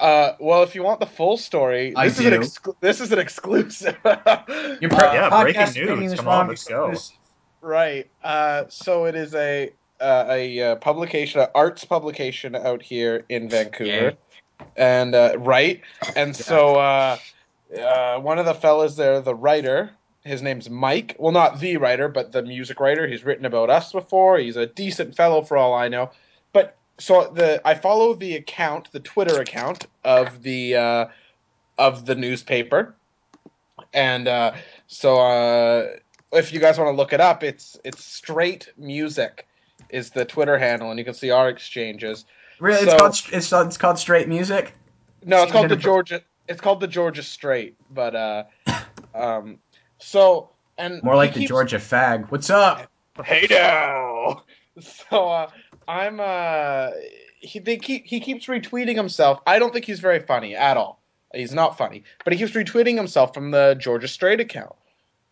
[0.00, 3.10] Uh, well, if you want the full story, I this is an exclu- this is
[3.12, 3.96] an exclusive.
[4.04, 6.14] Your Uh, yeah, breaking news.
[6.14, 6.94] Come on, let's go.
[7.62, 8.08] right.
[8.22, 13.48] Uh, so it is a uh, a uh, publication, an arts publication out here in
[13.48, 14.12] Vancouver,
[14.76, 15.80] and uh, right.
[16.14, 17.16] And so uh,
[17.76, 19.90] uh, one of the fellas there, the writer,
[20.28, 21.16] his name's Mike.
[21.18, 23.06] Well, not the writer, but the music writer.
[23.06, 24.38] He's written about us before.
[24.38, 26.10] He's a decent fellow for all I know.
[26.52, 31.06] But so the I follow the account, the Twitter account of the uh,
[31.76, 32.94] of the newspaper,
[33.92, 34.52] and uh,
[34.86, 35.86] so uh,
[36.32, 39.46] if you guys want to look it up, it's it's straight music
[39.90, 42.24] is the Twitter handle, and you can see our exchanges.
[42.60, 44.74] Really, it's called it's, it's called straight music.
[45.24, 46.22] No, it's Seems called the Georgia.
[46.48, 48.44] It's called the Georgia Straight, but uh,
[49.14, 49.58] um,
[49.98, 52.30] so and More like he the keeps- Georgia fag.
[52.30, 52.90] What's up?
[53.24, 54.42] Hey now.
[54.80, 55.50] So uh,
[55.88, 56.90] I'm uh,
[57.40, 59.40] he they keep he keeps retweeting himself.
[59.44, 61.02] I don't think he's very funny at all.
[61.34, 64.76] He's not funny, but he keeps retweeting himself from the Georgia Straight account.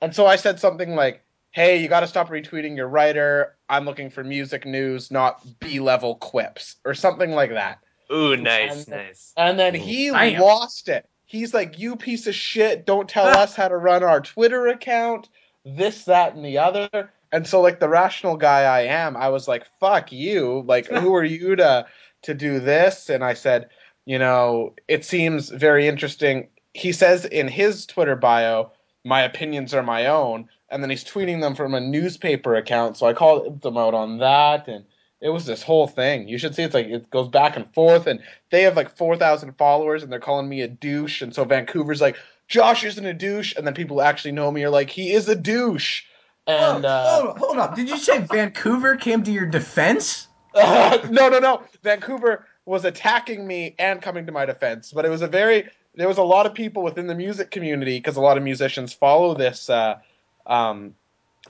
[0.02, 1.22] And so I said something like,
[1.52, 3.54] "Hey, you got to stop retweeting your writer.
[3.68, 7.78] I'm looking for music news, not B level quips or something like that.
[8.12, 9.32] Ooh, nice, And- nice.
[9.36, 10.40] And then he Damn.
[10.42, 11.08] lost it.
[11.28, 12.86] He's like, "You piece of shit!
[12.86, 15.28] Don't tell us how to run our Twitter account.
[15.64, 19.48] This, that, and the other." And so, like the rational guy I am, I was
[19.48, 20.62] like, "Fuck you!
[20.66, 21.86] Like, who are you to
[22.22, 23.68] to do this?" And I said,
[24.04, 28.70] "You know, it seems very interesting." He says in his Twitter bio,
[29.04, 32.96] "My opinions are my own," and then he's tweeting them from a newspaper account.
[32.96, 34.84] So I called them out on that, and
[35.26, 36.28] it was this whole thing.
[36.28, 38.20] You should see it's like it goes back and forth, and
[38.50, 41.20] they have like 4,000 followers and they're calling me a douche.
[41.20, 42.16] And so Vancouver's like,
[42.46, 43.52] Josh isn't a douche.
[43.56, 46.04] And then people who actually know me are like, he is a douche.
[46.46, 47.74] And Whoa, uh, hold, hold up.
[47.74, 50.28] Did you say Vancouver came to your defense?
[50.54, 51.62] no, no, no.
[51.82, 54.92] Vancouver was attacking me and coming to my defense.
[54.92, 57.98] But it was a very, there was a lot of people within the music community
[57.98, 59.98] because a lot of musicians follow this, uh,
[60.46, 60.94] um,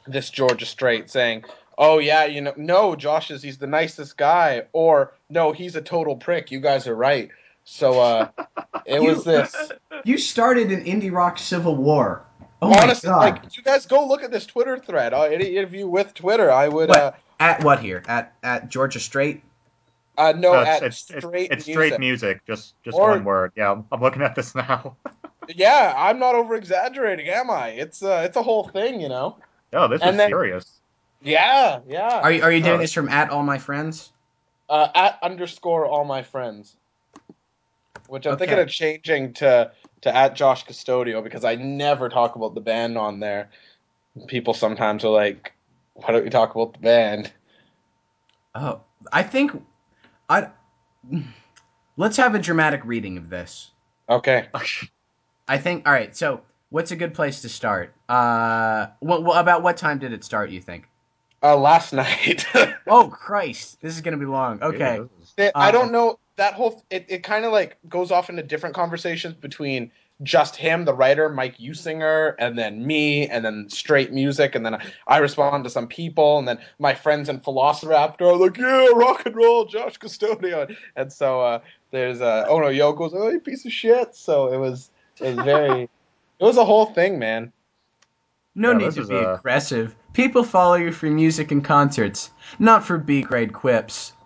[0.07, 1.45] this Georgia Straight saying,
[1.79, 4.63] oh yeah, you know, no, Josh is, he's the nicest guy.
[4.73, 6.51] Or no, he's a total prick.
[6.51, 7.31] You guys are right.
[7.65, 8.29] So, uh,
[8.87, 9.55] it You- was this.
[10.05, 12.23] You started an indie rock civil war.
[12.63, 13.43] Oh Honestly, my god.
[13.43, 15.13] like you guys go look at this Twitter thread.
[15.15, 16.91] Uh, any of you with Twitter, I would.
[16.91, 16.99] What?
[16.99, 18.03] Uh, at what here?
[18.07, 19.43] At at Georgia Straight?
[20.19, 21.73] uh, no, No, at it's, it's, straight it's music.
[21.89, 22.47] straight music.
[22.47, 23.53] Just just Or- one word.
[23.57, 24.97] Yeah, I'm, I'm looking at this now.
[25.49, 27.69] Yeah, I'm not over exaggerating, am I?
[27.69, 29.39] It's uh, it's a whole thing, you know.
[29.73, 30.67] oh, this And is then- serious.
[31.27, 32.21] Yeah, yeah.
[32.23, 32.79] Are you are you doing Oh.
[32.79, 34.13] this from at all my friends?
[34.69, 36.77] uh, at underscore all my friends,
[38.09, 38.47] which I'm Okay.
[38.47, 39.73] thinking of changing to
[40.03, 43.51] to at Josh Custodio because I never talk about the band on there.
[44.29, 45.53] People sometimes are like,
[45.95, 47.33] "Why don't you talk about the band?"
[48.55, 48.81] Oh,
[49.13, 49.53] I think
[50.29, 50.49] I.
[51.97, 53.73] Let's have a dramatic reading of this.
[54.09, 54.47] Okay.
[55.49, 55.87] I think.
[55.87, 56.17] All right.
[56.17, 56.41] So,
[56.71, 57.95] what's a good place to start?
[58.09, 60.51] Uh, what, what about what time did it start?
[60.51, 60.89] You think?
[61.47, 62.45] Uh, last night.
[62.89, 64.61] Oh Christ, this is gonna be long.
[64.61, 64.79] Okay.
[64.79, 65.05] Yeah,
[65.37, 66.85] this I don't know that whole.
[66.91, 69.93] It, it kind of like goes off into different conversations between
[70.25, 74.75] just him, the writer, Mike Usinger, and then me, and then straight music, and then
[74.75, 78.89] I, I respond to some people, and then my friends in Velociraptor are like, "Yeah,
[78.95, 81.61] rock and roll, Josh Custodio," and so uh,
[81.93, 84.91] there's uh, oh no, Yo goes, "Oh, you piece of shit." So it was
[85.21, 85.83] it was very,
[86.41, 87.53] it was a whole thing, man.
[88.57, 89.95] No Yeah, need to be uh, aggressive.
[90.17, 94.15] People follow you for music and concerts, not for B grade quips.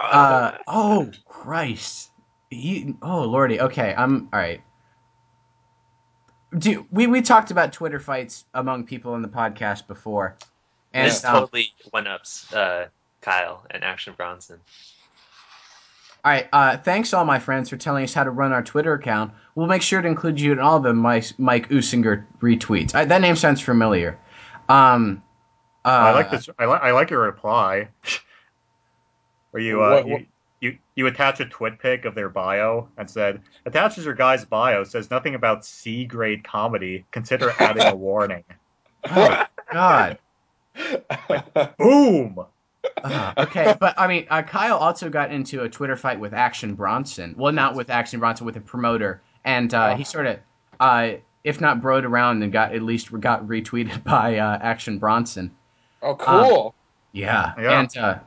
[0.00, 2.10] Uh, oh Christ.
[2.48, 3.60] You, oh lordy.
[3.60, 4.60] Okay, I'm all right.
[6.56, 10.36] Do we we talked about Twitter fights among people in the podcast before,
[10.92, 12.86] and this um, totally one ups uh,
[13.20, 14.60] Kyle and Action Bronson.
[16.24, 16.48] All right.
[16.52, 19.32] Uh, thanks, all my friends, for telling us how to run our Twitter account.
[19.56, 22.94] We'll make sure to include you in all of the Mike, Mike Usinger retweets.
[22.94, 24.16] I, that name sounds familiar.
[24.70, 25.22] Um,
[25.84, 26.48] uh, I like this.
[26.58, 27.88] I, li- I like your reply,
[29.50, 30.22] where you uh, What- you, what-
[30.62, 34.84] you you attach a twit pic of their bio and said attaches your guy's bio
[34.84, 37.06] says nothing about C grade comedy.
[37.10, 38.44] Consider adding a warning.
[39.06, 40.18] Oh God.
[41.78, 42.38] Boom.
[43.02, 46.74] Uh, okay, but I mean, uh, Kyle also got into a Twitter fight with Action
[46.74, 47.34] Bronson.
[47.38, 50.38] Well, not with Action Bronson, with a promoter, and uh, he sort of,
[50.78, 51.12] uh,
[51.44, 55.50] if not broed around, and got at least got retweeted by uh, Action Bronson.
[56.02, 56.74] oh, cool.
[57.12, 57.80] Yeah, Yeah.
[57.80, 58.18] and uh,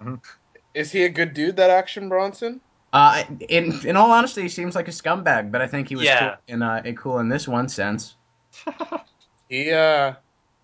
[0.74, 1.56] Is he a good dude?
[1.58, 2.62] That Action Bronson?
[2.92, 6.06] uh, in in all honesty, he seems like a scumbag, but I think he was
[6.06, 6.36] Yeah.
[6.36, 8.16] cool in uh, cool in this one sense.
[9.50, 10.14] He, uh,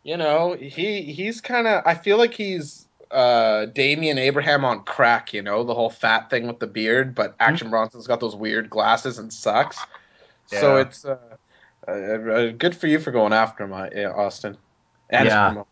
[0.03, 1.83] you know, he he's kind of.
[1.85, 5.33] I feel like he's uh Damian Abraham on crack.
[5.33, 8.69] You know, the whole fat thing with the beard, but Action Bronson's got those weird
[8.69, 9.77] glasses and sucks.
[10.45, 11.17] So it's uh,
[11.89, 14.57] uh, uh, good for you for going after him, uh, Austin.
[15.09, 15.63] And Yeah.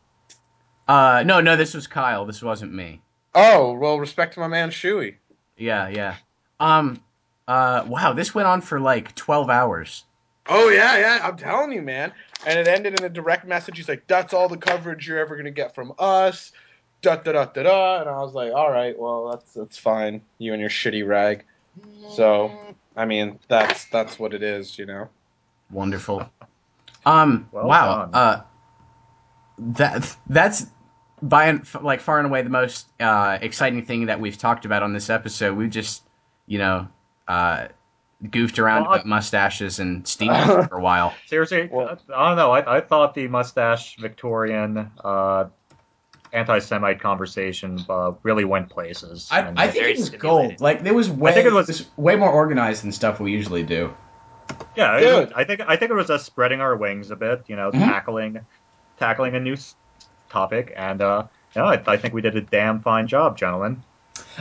[0.88, 2.26] Uh, no, no, this was Kyle.
[2.26, 3.02] This wasn't me.
[3.36, 5.16] Oh well, respect to my man Shuey.
[5.58, 6.16] Yeah, yeah.
[6.60, 7.02] Um,
[7.48, 10.06] uh, wow, this went on for like twelve hours.
[10.48, 11.20] Oh yeah, yeah.
[11.22, 12.14] I'm telling you, man.
[12.46, 13.78] And it ended in a direct message.
[13.78, 16.52] He's like, "That's all the coverage you're ever gonna get from us."
[17.02, 18.02] Da da da da da.
[18.02, 20.22] And I was like, "All right, well, that's that's fine.
[20.38, 21.44] You and your shitty rag."
[22.10, 22.52] So,
[22.96, 25.10] I mean, that's that's what it is, you know.
[25.72, 26.30] Wonderful.
[27.06, 27.48] Um.
[27.54, 27.96] Well wow.
[28.06, 28.10] done.
[28.14, 28.42] Uh.
[29.60, 30.68] That that's
[31.22, 34.84] by and like far and away the most uh, exciting thing that we've talked about
[34.84, 35.58] on this episode.
[35.58, 36.04] We've just,
[36.46, 36.88] you know,
[37.28, 37.68] uh,
[38.30, 41.14] goofed around Well, I- about mustaches and steam for a while.
[41.26, 42.52] Seriously, Well- I don't know.
[42.52, 45.46] I, I thought the mustache Victorian uh,
[46.34, 49.28] anti-Semite conversation uh, really went places.
[49.32, 50.60] I, And- I think it was gold.
[50.62, 53.20] Like there was way I think it it was- was way more organized than stuff
[53.20, 53.96] we usually do.
[54.76, 55.34] Yeah, it Dude.
[55.34, 57.44] I think I think it was us spreading our wings a bit.
[57.48, 57.80] You know, Mhm.
[57.86, 58.40] tackling
[59.00, 59.76] tackling a new s-
[60.30, 61.24] topic, and uh,
[61.56, 63.82] Yeah, I, I think we did a damn fine job, gentlemen.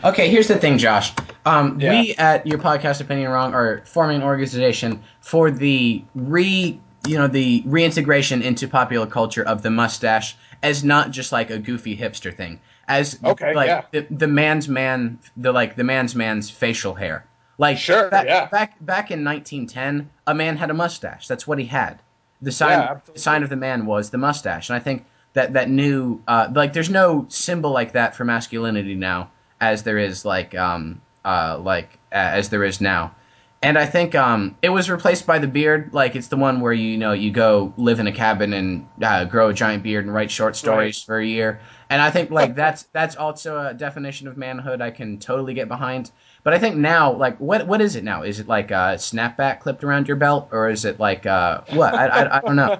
[0.05, 1.13] Okay, here's the thing, Josh.
[1.45, 1.91] Um, Yeah.
[2.01, 7.29] We at your podcast opinion wrong are forming an organization for the re you know
[7.29, 12.35] the reintegration into popular culture of the mustache as not just like a goofy hipster
[12.35, 13.83] thing, as Okay, like yeah.
[13.93, 17.25] the, the man's man the like the man's man's facial hair.
[17.59, 18.47] Like Sure, back, yeah.
[18.47, 21.27] back back in 1910, a man had a mustache.
[21.27, 22.03] That's what he had.
[22.43, 25.55] The sign Yeah, the sign of the man was the mustache, and I think that
[25.55, 29.31] that new uh, like there's no symbol like that for masculinity now
[29.61, 33.15] as there is like um uh like uh, as there is now.
[33.63, 35.93] And I think um, it was replaced by the beard.
[35.93, 38.87] Like it's the one where you, you know you go live in a cabin and
[39.03, 41.59] uh, grow a giant beard and write short stories for a year.
[41.89, 45.69] And I think like that's that's also a definition of manhood I can totally get
[45.69, 46.11] behind.
[46.47, 48.23] But I think now like what what is it now?
[48.23, 51.93] Is it like a snapback clipped around your belt or is it like uh, what?
[51.93, 52.79] I, I, I don't know.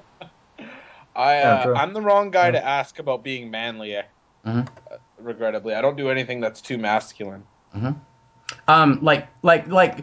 [1.17, 2.51] I uh, I'm the wrong guy Yeah.
[2.51, 4.01] to ask about being manly.
[4.45, 4.69] Mhm.
[4.89, 7.43] Uh, regrettably, I don't do anything that's too masculine.
[8.69, 9.97] Um, like like like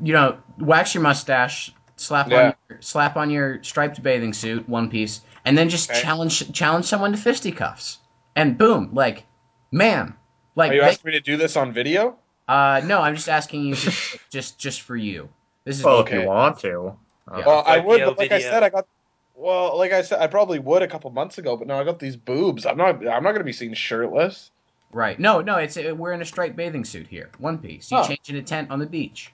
[0.00, 2.36] you know, wax your mustache, slap Yeah.
[2.38, 6.00] on your, slap on your striped bathing suit, one piece, and then just Okay.
[6.00, 7.98] challenge challenge someone to fisticuffs,
[8.36, 9.24] and boom, like,
[9.72, 10.14] man,
[10.54, 12.16] like, Are you they- asking me to do this on video?
[12.48, 15.28] Uh, no, I'm just asking you, just just, just for you.
[15.64, 16.16] This is Well, Okay.
[16.16, 16.96] if you want to.
[17.30, 17.46] Uh, Yeah.
[17.46, 18.86] Well, I would, but like I said, I got.
[19.34, 21.98] Well, like I said, I probably would a couple months ago, but now I got
[22.00, 22.66] these boobs.
[22.66, 22.96] I'm not.
[22.96, 24.50] I'm not going to be seen shirtless.
[24.92, 25.18] right.
[25.20, 27.90] No, no, it's uh, we're in a striped bathing suit here, one piece.
[27.92, 28.04] You Oh.
[28.06, 29.32] change in a tent on the beach.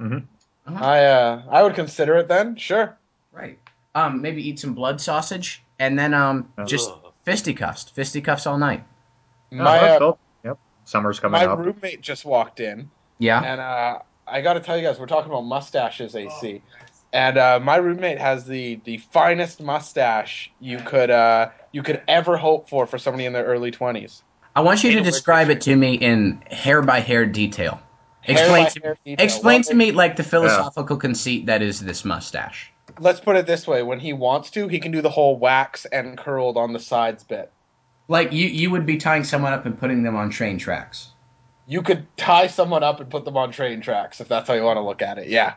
[0.00, 0.24] mhm.
[0.66, 2.56] I uh, I would consider it then.
[2.56, 2.96] Sure.
[3.32, 3.58] Right.
[3.94, 7.12] Um, maybe eat some blood sausage, and then um, just Ugh.
[7.24, 8.82] fisticuffs, fisticuffs all night.
[9.52, 10.08] My uh, cool.
[10.08, 10.18] Yep.
[10.84, 11.58] Summer's coming my up.
[11.58, 13.42] My roommate just walked in, Yeah.
[13.42, 16.62] and uh, I got to tell you guys, we're talking about mustaches, AC.
[17.12, 22.36] And uh, my roommate has the the finest mustache you could uh, you could ever
[22.36, 24.22] hope for for somebody in their early twenties.
[24.56, 27.80] I want you to describe it to me in hair by hair detail.
[28.22, 29.24] Hair Explain to, hair detail.
[29.24, 32.72] explain Well, to me like the philosophical conceit that is this mustache.
[32.98, 35.84] Let's put it this way: when he wants to, he can do the whole wax
[35.86, 37.52] and curled on the sides bit.
[38.08, 41.08] Like you, you would be tying someone up and putting them on train tracks.
[41.66, 44.62] You could tie someone up and put them on train tracks if that's how you
[44.62, 45.28] want to look at it.
[45.28, 45.54] Yeah,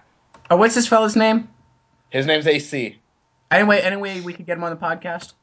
[0.49, 1.49] Oh, what's this fella's name?
[2.10, 2.98] his name's AC.
[3.52, 5.34] Anyway, anyway, we could get him on the podcast.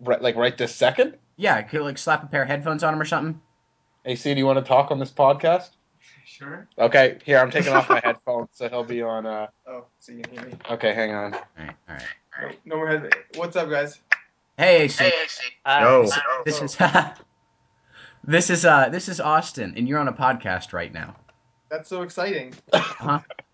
[0.00, 1.16] Right, like right this second.
[1.36, 3.40] Yeah, I could like slap a pair of headphones on him or something.
[4.06, 5.70] AC, do you want to talk on this podcast?
[6.24, 6.66] Sure.
[6.78, 9.26] Okay, here I'm taking off my headphones, so he'll be on.
[9.26, 10.54] Uh, Oh, so you can hear me.
[10.70, 11.34] okay, hang on.
[11.34, 11.94] All right, all
[12.46, 12.58] right.
[12.64, 13.12] No, no more head.
[13.36, 14.00] What's up, guys?
[14.62, 15.04] Hey, AC.
[15.66, 16.06] Ah, Yo.
[16.06, 16.76] so- This is
[18.24, 21.16] this is uh this is Austin, and you're on a podcast right now.
[21.68, 22.54] That's so exciting.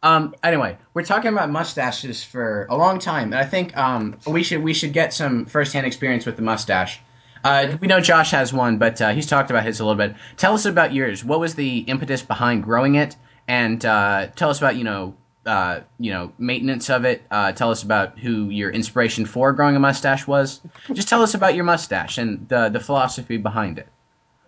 [0.02, 0.34] Um.
[0.42, 4.62] Anyway, we're talking about mustaches for a long time, and I think um we should
[4.62, 7.00] we should get some firsthand experience with the mustache.
[7.42, 10.14] Uh, we know Josh has one, but uh, he's talked about his a little bit.
[10.36, 11.24] Tell us about yours.
[11.24, 13.16] What was the impetus behind growing it,
[13.46, 15.16] and uh, tell us about you know
[15.48, 17.22] uh, you know maintenance of it.
[17.30, 20.60] Uh, tell us about who your inspiration for growing a mustache was.
[20.92, 23.88] Just tell us about your mustache and the the philosophy behind it.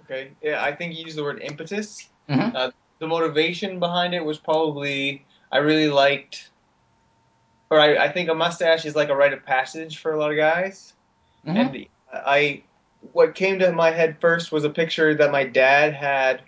[0.05, 0.33] Okay.
[0.43, 2.09] Yeah, I think you used the word impetus.
[2.29, 2.55] Mhm.
[2.55, 6.51] Uh, the motivation behind it was probably I really liked,
[7.71, 10.31] or I, I think a mustache is like a rite of passage for a lot
[10.31, 10.93] of guys.
[11.47, 11.57] Mhm.
[11.57, 12.63] And I,
[13.13, 16.43] what came to my head first was a picture that my dad had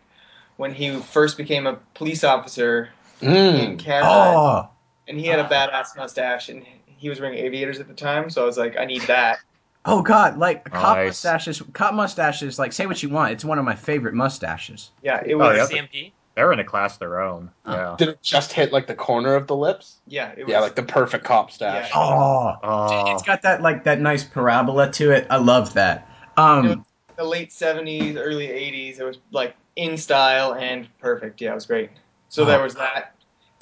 [0.58, 2.90] when he first became a police officer
[3.22, 3.62] Mm.
[3.64, 4.08] in Canada.
[4.10, 4.68] Oh,
[5.08, 8.30] and he had a badass mustache, and he was wearing aviators at the time.
[8.30, 9.38] So I was like, I need that.
[9.84, 10.38] oh God!
[10.38, 11.08] Like cop Nice.
[11.08, 11.62] mustaches.
[11.72, 12.58] Cop mustaches.
[12.58, 13.32] Like say what you want.
[13.32, 14.90] It's one of my favorite mustaches.
[15.02, 15.72] Yeah, it was Oh, was.
[15.72, 15.78] yeah.
[15.82, 16.12] CMP?
[16.34, 17.50] They're in a class of their own.
[17.66, 17.72] Oh.
[17.74, 17.94] Yeah.
[17.98, 19.96] Did it just hit like the corner of the lips?
[20.06, 20.50] Yeah, it was.
[20.52, 21.90] Yeah, like the perfect cop stash.
[21.90, 21.98] Yeah.
[22.00, 25.26] Oh, Oh, it's got that like that nice parabola to it.
[25.28, 26.08] I love that.
[26.38, 26.86] Um,
[27.16, 28.98] the late '70s, early '80s.
[28.98, 31.40] It was like in style and perfect.
[31.42, 31.90] Yeah, it was great.
[32.32, 32.46] So Oh.
[32.46, 33.14] there was that.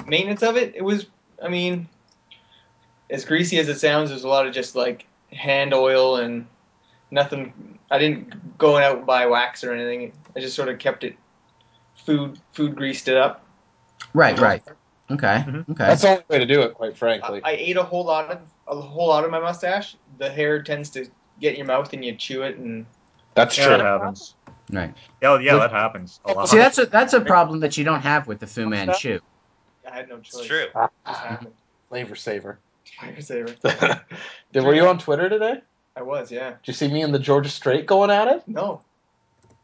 [0.06, 1.06] Maintenance of it, it was.
[1.42, 1.88] I mean,
[3.10, 6.46] as greasy as it sounds, there's a lot of just like hand oil and
[7.10, 7.78] nothing.
[7.90, 10.12] I didn't go out and buy wax or anything.
[10.36, 11.16] I just sort of kept it
[12.06, 13.44] food food greased it up.
[14.14, 14.62] right, right.
[15.10, 15.68] Okay, Mhm.
[15.70, 15.86] okay.
[15.86, 17.40] That's the only way to do it, quite frankly.
[17.42, 18.38] I ate a whole lot of
[18.68, 19.96] a whole lot of my mustache.
[20.18, 21.06] The hair tends to
[21.40, 22.86] get in your mouth and you chew it and
[23.34, 23.64] That's true.
[23.66, 24.36] that happens.
[24.70, 24.94] Right.
[25.22, 26.48] Yeah, yeah, Would- that happens a lot.
[26.48, 29.20] See, that's a that's a problem that you don't have with the Fu Manchu.
[29.90, 30.40] I had no choice.
[30.40, 30.66] It's true.
[30.74, 31.48] It.
[31.88, 32.58] Flavor saver.
[33.00, 33.54] Fire saver.
[34.52, 35.60] Did, were you on Twitter today?
[35.96, 36.50] I was, yeah.
[36.50, 38.46] Did you see me and the Georgia Straight going at it?
[38.46, 38.82] No.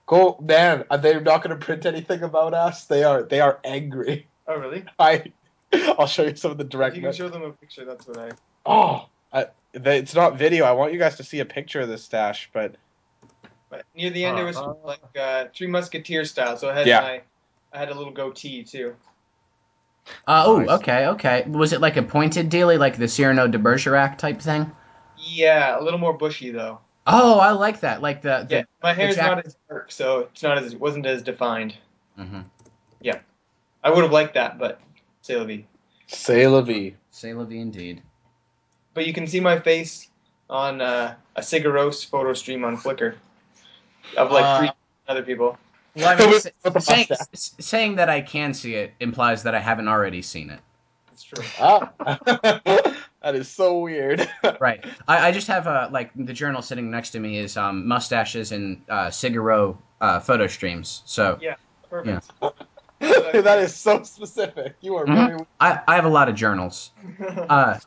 [0.07, 0.85] Go, man!
[0.91, 2.85] Are they not going to print anything about us?
[2.85, 3.23] They are.
[3.23, 4.27] They are angry.
[4.47, 4.85] Oh, really?
[4.99, 5.33] I.
[5.73, 6.97] I'll show you some of the If direct.
[6.97, 8.31] you can show them a picture, that's what I.
[8.67, 10.65] oh, I, they, it's not video.
[10.65, 12.77] I want you guys to see a picture of this stash, but But
[13.95, 16.57] near the end, it was Uh, like uh, Three Musketeer style.
[16.57, 17.01] So I had Yeah.
[17.01, 17.23] my,
[17.73, 18.97] I had a little goatee too.
[20.27, 20.69] Uh, oh, Nice.
[20.81, 21.45] okay, okay.
[21.49, 24.71] Was it like a pointed dealie, like the Cyrano de Bergerac type thing?
[25.19, 26.79] Yeah, a little more bushy though.
[27.07, 28.03] Oh, I like that.
[28.03, 30.81] Like the, the Yeah, my hair's jack- not as dark, so it's not as it
[30.81, 31.75] wasn't as defined.
[32.19, 32.45] Mhm.
[33.01, 33.19] Yeah,
[33.83, 34.81] I would have liked that, but
[35.23, 35.67] c'est la vie.
[36.07, 36.95] Say la vie.
[37.11, 38.03] Say la vie indeed.
[38.95, 40.09] But you can see my face
[40.49, 43.17] on uh, a Cigaros photo stream on Flickr
[44.17, 44.71] of like Uh, three
[45.09, 45.59] other people.
[45.97, 49.43] Well, I mean, With- s- with the saying, saying that I can see it implies
[49.45, 50.61] that I haven't already seen it.
[51.13, 51.43] It's true.
[51.59, 51.91] Ah.
[53.23, 54.29] that is so weird.
[54.61, 54.85] Right.
[55.09, 58.53] I, I just have a like the journal sitting next to me is um, mustaches
[58.53, 61.03] and uh, Cigaro uh, photo streams.
[61.07, 61.55] So yeah,
[61.89, 62.31] Perfect.
[63.01, 64.77] that is so specific.
[64.83, 65.29] You are Mhm.
[65.29, 65.47] very.
[65.61, 66.91] I, I have a lot of journals.
[67.49, 67.79] Uh,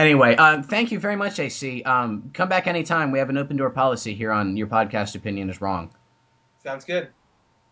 [0.00, 1.82] anyway, uh, thank you very much, AC.
[1.84, 3.10] Um, come back anytime.
[3.10, 5.90] We have an open door policy here on Your Podcast Opinion is Wrong.
[6.62, 7.08] Sounds good.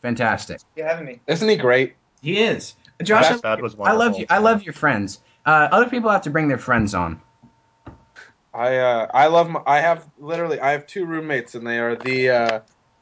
[0.02, 0.60] Fantastic.
[0.76, 1.20] You having me?
[1.26, 1.94] Isn't he great?
[2.22, 2.74] He is.
[3.02, 4.26] Josh, That- that was I love you.
[4.28, 5.20] I love your friends.
[5.46, 7.20] Uh, other people have to bring their friends on.
[8.54, 9.48] I uh, I love.
[9.50, 10.58] My, I have literally.
[10.60, 12.60] I have two roommates, and they are the uh,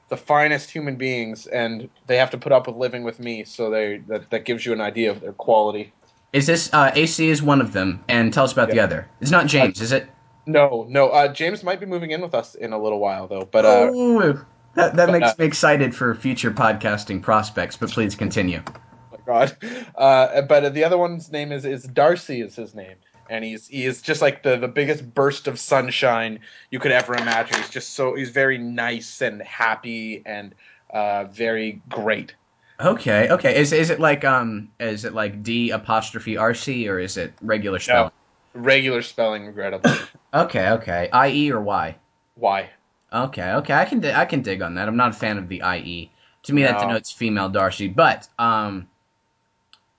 [0.09, 3.45] the finest human beings, and they have to put up with living with me.
[3.45, 5.93] So they that that gives you an idea of their quality.
[6.33, 8.05] Is this uh, AC is one of them?
[8.09, 9.09] And tell us about the other.
[9.21, 10.09] It's not James, is it?
[10.47, 11.09] No, no.
[11.09, 13.49] Uh, James might be moving in with us in a little while, though.
[13.51, 14.45] But uh, Ooh,
[14.75, 17.77] that that but, makes uh, me excited for future podcasting prospects.
[17.77, 18.63] But please continue.
[19.13, 19.57] my God.
[19.95, 22.41] Uh, but the other one's name is is Darcy.
[22.41, 22.97] Is his name,
[23.29, 26.41] and he's he is just like the the biggest burst of sunshine
[26.71, 27.57] you could ever imagine.
[27.57, 30.55] He's just so he's very nice and happy and
[30.91, 32.35] uh, very great.
[32.79, 33.59] Okay, okay.
[33.59, 37.79] Is is it like um is it like D apostrophe RC or is it regular
[37.79, 38.13] spelling?
[38.55, 39.93] Regular spelling, regrettably.
[40.35, 41.09] Okay, okay.
[41.29, 41.97] IE or Y?
[42.37, 42.71] Y.
[43.13, 43.75] Okay, okay.
[43.75, 44.89] I can di- I can dig on that.
[44.89, 46.11] I'm not a fan of the IE.
[46.43, 47.89] To me, that denotes female Darcy.
[47.89, 48.89] But um.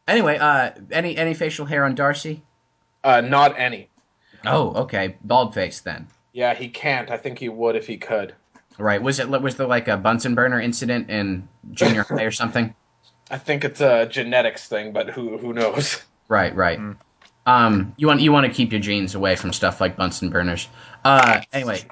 [0.07, 2.43] Anyway, uh, any any facial hair on Darcy?
[3.03, 3.89] Uh, not any.
[4.45, 5.17] Oh, okay.
[5.23, 6.07] Bald face then.
[6.33, 7.09] Yeah, he can't.
[7.09, 8.35] I think he would if he could.
[8.77, 9.01] Right.
[9.01, 12.73] Was it was there like a Bunsen burner incident in junior high or something?
[13.31, 16.01] I think it's a genetics thing, but who who knows?
[16.29, 16.79] Right, right.
[16.79, 16.97] Mm.
[17.45, 20.67] Um, you want you want to keep your genes away from stuff like Bunsen burners.
[21.03, 21.83] Uh, anyway,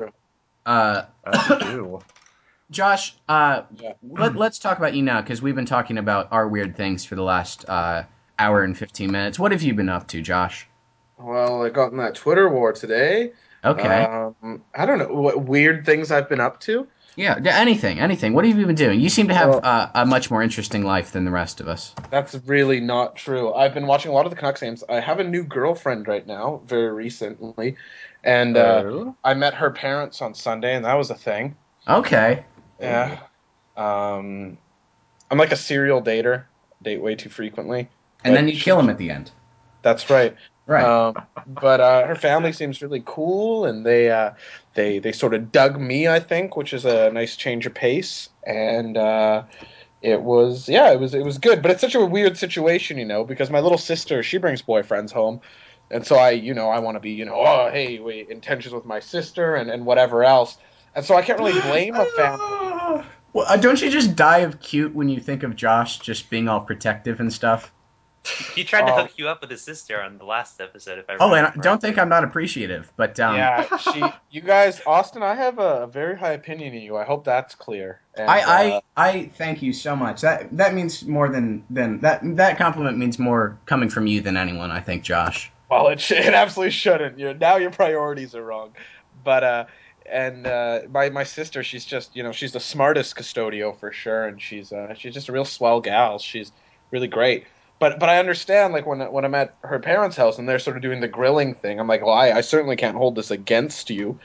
[0.65, 2.03] uh, As.
[2.71, 3.93] Josh, uh, Yeah.
[4.01, 7.15] let, let's talk about you now because we've been talking about our weird things for
[7.15, 8.03] the last uh,
[8.39, 9.39] hour and fifteen minutes.
[9.39, 10.67] What have you been up to, Josh?
[11.17, 13.31] Well, I got in that Twitter war today.
[13.65, 16.87] Okay, Um, I don't know what weird things I've been up to.
[17.15, 18.33] yeah, anything, anything.
[18.33, 18.99] What have you been doing?
[18.99, 21.67] You seem to have Well- uh, a much more interesting life than the rest of
[21.67, 21.95] us.
[22.11, 23.53] That's really not true.
[23.53, 24.83] I've been watching a lot of the Canucks games.
[24.89, 27.77] I have a new girlfriend right now, very recently,
[28.23, 29.15] and uh, Oh.
[29.23, 31.55] I met her parents on Sunday, and that was a thing.
[31.87, 32.43] Okay,
[32.79, 33.19] Yeah.
[33.77, 34.57] Um,
[35.31, 36.43] I'm like a serial dater.
[36.81, 37.89] Date way too frequently.
[38.23, 39.31] and then you kill him at the end.
[39.81, 40.35] That's right.
[40.67, 40.83] Right.
[40.83, 41.15] Um,
[41.45, 44.31] but uh, her family seems really cool, and they uh,
[44.73, 48.29] they they sort of dug me, I think, which is a nice change of pace.
[48.47, 49.43] And uh,
[50.01, 51.61] it was yeah, it was it was good.
[51.61, 55.11] But it's such a weird situation, you know, because my little sister she brings boyfriends
[55.11, 55.39] home,
[55.91, 58.73] and so I you know I want to be you know oh hey wait intentions
[58.73, 60.57] with my sister and and whatever else.
[60.95, 63.05] And so I can't really blame a family.
[63.33, 66.47] Well, uh, don't you just die of cute when you think of Josh just being
[66.47, 67.71] all protective and stuff?
[68.55, 69.01] He tried to Oh.
[69.03, 70.99] hook you up with his sister on the last episode.
[70.99, 71.97] If I Oh, and I don't think.
[71.97, 76.33] I'm not appreciative, but um, yeah, she you guys Austin, I have a very high
[76.33, 76.97] opinion of you.
[76.97, 78.01] I hope that's clear.
[78.15, 80.21] And, I, uh, I I thank you so much.
[80.21, 82.21] That that means more than than that.
[82.37, 84.71] That compliment means more coming from you than anyone.
[84.71, 85.51] I think, Josh.
[85.69, 87.19] Well, it, it absolutely shouldn't.
[87.19, 88.73] you now your priorities are wrong.
[89.23, 89.65] But uh,
[90.05, 94.25] and uh, my my sister, she's just you know she's the smartest custodio for sure,
[94.25, 96.19] and she's uh, she's just a real swell gal.
[96.19, 96.51] She's
[96.91, 97.45] really great.
[97.79, 100.77] But but I understand like when when I'm at her parents' house and they're sort
[100.77, 103.89] of doing the grilling thing, I'm like, well, I, I certainly can't hold this against
[103.89, 104.19] you.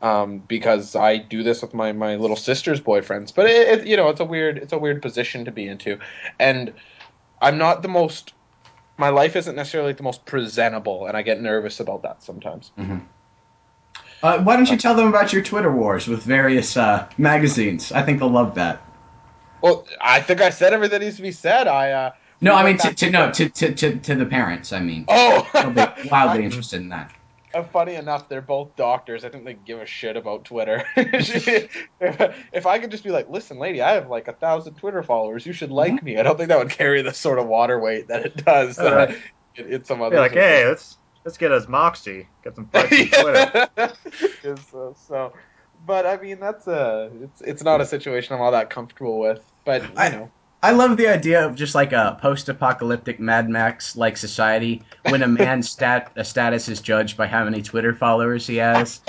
[0.00, 3.96] Um, because I do this with my, my little sister's boyfriends, but it, it you
[3.96, 5.96] know it's a weird it's a weird position to be into,
[6.40, 6.74] and
[7.40, 8.32] I'm not the most
[8.96, 12.72] my life isn't necessarily the most presentable, and I get nervous about that sometimes.
[14.22, 17.90] Uh, why don't you tell them about your Twitter wars with various uh, magazines?
[17.90, 18.80] I think they'll love that.
[19.60, 21.66] Well, I think I said everything that needs to be said.
[21.66, 22.12] I uh,
[22.42, 24.72] No, I mean to, to no to, to, to, to the parents.
[24.72, 27.12] I mean, Oh, they'll be wildly interested in that.
[27.54, 29.24] Uh, funny enough, they're both doctors.
[29.24, 30.84] I think they give a shit about Twitter.
[30.96, 31.86] if,
[32.52, 35.44] if I could just be like, listen, lady, I have like a thousand Twitter followers.
[35.46, 36.18] You should like me.
[36.18, 38.94] I don't think that would carry the sort of water weight that it does uh,
[39.08, 39.18] Right.
[39.56, 40.16] in, in some other.
[40.16, 43.68] Like, hey, let's let's get us Moxie, get some fights on Twitter.
[43.76, 44.54] yeah.
[44.70, 45.32] so, so,
[45.86, 49.44] but I mean that's a it's it's not a situation I'm all that comfortable with.
[49.66, 50.30] But you I- know,
[50.62, 55.28] I love the idea of just like a post-apocalyptic Mad Max like society when a
[55.28, 59.00] man's stat a status is judged by how many Twitter followers he has.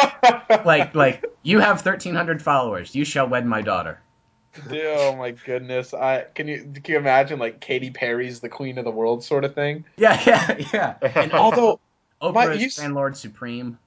[0.65, 3.99] Like like you have thirteen hundred followers, you shall wed my daughter.
[4.71, 8.85] oh my goodness, I can you can you imagine like Katy Perry's the queen of
[8.85, 9.85] the world sort of thing?
[9.97, 10.95] Yeah, yeah, yeah.
[11.15, 11.79] And Although
[12.21, 13.77] Oprah's My- you s- Grand Lord Supreme.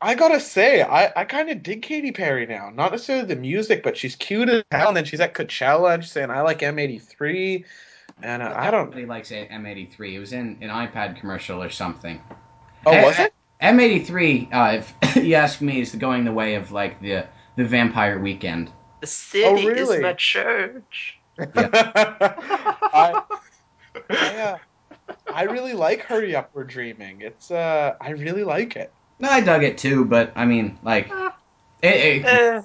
[0.00, 2.70] I gotta say, I, I kind of dig Katy Perry now.
[2.72, 4.88] Not necessarily the music, but she's cute as hell.
[4.88, 7.64] And then she's at Coachella and she's saying, I like M83.
[8.22, 8.86] And uh, I don't.
[8.86, 10.12] Nobody likes M83.
[10.14, 12.20] It was in an iPad commercial or something.
[12.86, 13.34] Oh, was it?
[13.60, 17.26] M83, uh, if you ask me, is going the way of like the
[17.56, 18.70] the Vampire Weekend.
[19.00, 19.96] The city Oh, really?
[19.96, 21.18] is my church.
[21.38, 23.22] I,
[24.10, 24.58] I, uh,
[25.32, 27.20] I really like Hurry Up, We're Dreaming.
[27.20, 28.92] It's, uh, I really like it.
[29.20, 31.08] No, I dug it too, but I mean, like,
[31.82, 32.62] it, it, Eh,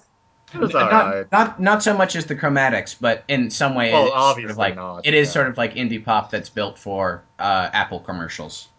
[0.53, 1.27] It was not, alright.
[1.31, 4.51] not not so much as the chromatics, but in some way, Well, it is sort
[4.51, 5.34] of like not, it is yeah.
[5.34, 8.69] sort of like indie pop that's built for uh, Apple commercials.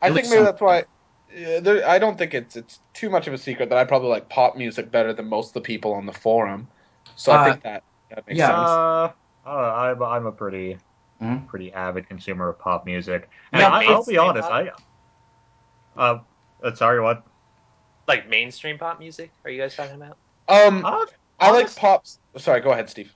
[0.00, 0.84] I At think maybe some- that's why.
[1.32, 4.08] Yeah, there, I don't think it's it's too much of a secret that I probably
[4.08, 6.68] like pop music better than most of the people on the forum.
[7.14, 8.46] So I Uh, think that, that makes yeah.
[8.46, 8.80] sense.
[9.06, 9.12] Uh,
[9.46, 10.78] uh, I'm, I'm a pretty
[11.22, 11.46] Mhm.
[11.46, 13.30] pretty avid consumer of pop music.
[13.52, 14.50] And Yeah, I, I'll be honest.
[14.50, 14.70] I
[15.96, 16.18] uh,
[16.62, 17.24] uh, sorry, what?
[18.08, 19.30] like mainstream pop music?
[19.44, 20.16] Are you guys talking about?
[20.48, 21.06] Um, Uh,
[21.38, 22.18] I like honest- pops.
[22.36, 23.14] Sorry, go ahead, Steve.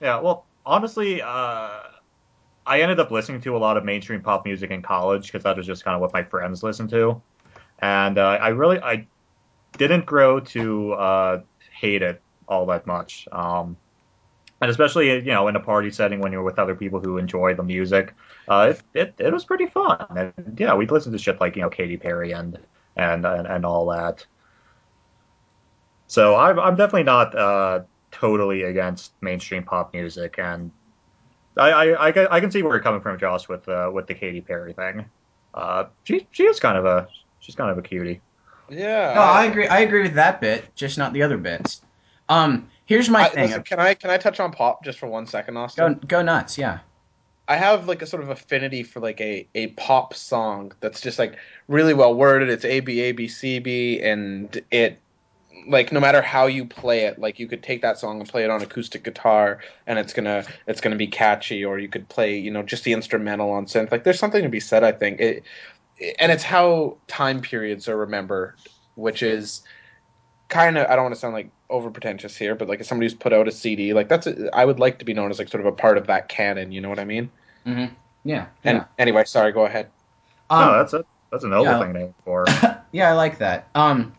[0.00, 1.80] Yeah, well, honestly, uh,
[2.66, 5.56] I ended up listening to a lot of mainstream pop music in college because that
[5.56, 7.20] was just kind of what my friends listened to,
[7.80, 9.06] and uh, I really I
[9.78, 11.40] didn't grow to uh,
[11.72, 13.26] hate it all that much.
[13.32, 13.76] Um,
[14.60, 17.54] and especially you know in a party setting when you're with other people who enjoy
[17.54, 18.14] the music,
[18.48, 20.06] uh, it, it it was pretty fun.
[20.16, 22.58] And yeah, we'd listen to shit like you know Katy Perry and
[22.96, 24.26] and and, and all that.
[26.06, 27.80] So I'm I'm definitely not uh,
[28.10, 30.70] totally against mainstream pop music, and
[31.56, 34.06] I, I, I, can, I can see where you're coming from, Josh, with uh, with
[34.06, 35.04] the Katy Perry thing.
[35.54, 37.08] Uh, she she is kind of a
[37.40, 38.20] she's kind of a cutie.
[38.68, 39.14] Yeah.
[39.14, 39.66] No, I agree.
[39.66, 41.82] I agree with that bit, just not the other bits.
[42.28, 43.46] Um, here's my I- thing.
[43.46, 46.00] listen, can I can I touch on pop just for one second, Go Austin?
[46.06, 46.80] go nuts, yeah.
[47.48, 51.18] I have like a sort of affinity for like a, a pop song that's just
[51.18, 51.36] like
[51.68, 52.48] really well worded.
[52.50, 54.98] It's A B A B C B, and it
[55.66, 58.44] like no matter how you play it, like you could take that song and play
[58.44, 61.64] it on acoustic guitar, and it's gonna it's gonna be catchy.
[61.64, 63.90] Or you could play you know just the instrumental on synth.
[63.90, 65.20] Like there's something to be said, I think.
[65.20, 65.42] It,
[66.18, 68.54] and it's how time periods are remembered,
[68.94, 69.62] which is
[70.50, 73.06] kind of I don't want to sound like over pretentious here, but like if somebody
[73.06, 75.38] who's put out a CD, like that's a, I would like to be known as
[75.38, 76.72] like sort of a part of that canon.
[76.72, 77.30] You know what I mean?
[77.66, 77.94] Mm-hmm.
[78.24, 78.46] Yeah.
[78.64, 78.84] And yeah.
[78.98, 79.88] anyway, sorry, go ahead.
[80.50, 81.80] Um, no, that's a that's a noble yeah.
[81.80, 82.44] thing to aim for.
[82.92, 83.68] yeah, I like that.
[83.74, 84.12] Um,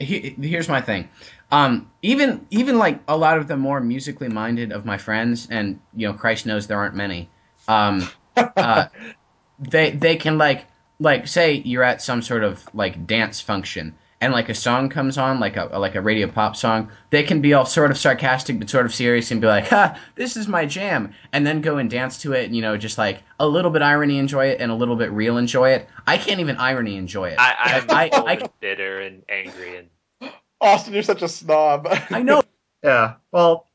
[0.00, 1.08] he, here's my thing.
[1.52, 5.78] Um, even even like a lot of the more musically minded of my friends, and
[5.94, 7.28] you know, Christ knows there aren't many.
[7.68, 8.86] Um, uh,
[9.58, 10.64] they they can like
[10.98, 15.18] like say you're at some sort of like dance function and like a song comes
[15.18, 18.58] on like a like a radio pop song they can be all sort of sarcastic
[18.58, 21.76] but sort of serious and be like ha this is my jam and then go
[21.76, 24.60] and dance to it and you know just like a little bit irony enjoy it
[24.60, 27.90] and a little bit real enjoy it i can't even irony enjoy it I, I'm
[27.90, 31.88] I- I- bitter and angry and Austin, you're such a snob.
[32.10, 32.42] i know
[32.84, 33.66] yeah, well,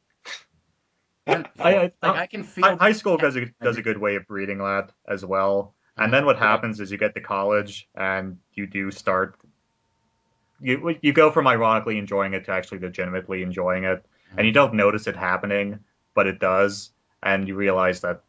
[1.26, 4.16] and, I, I, like i can feel high school does a does a good way
[4.16, 5.74] of breeding that as well.
[5.98, 9.36] And then what happens is you get to college and you do start.
[10.62, 14.04] You you go from ironically enjoying it to actually legitimately enjoying it,
[14.38, 15.80] and you don't notice it happening,
[16.16, 18.24] but it does, and you realize that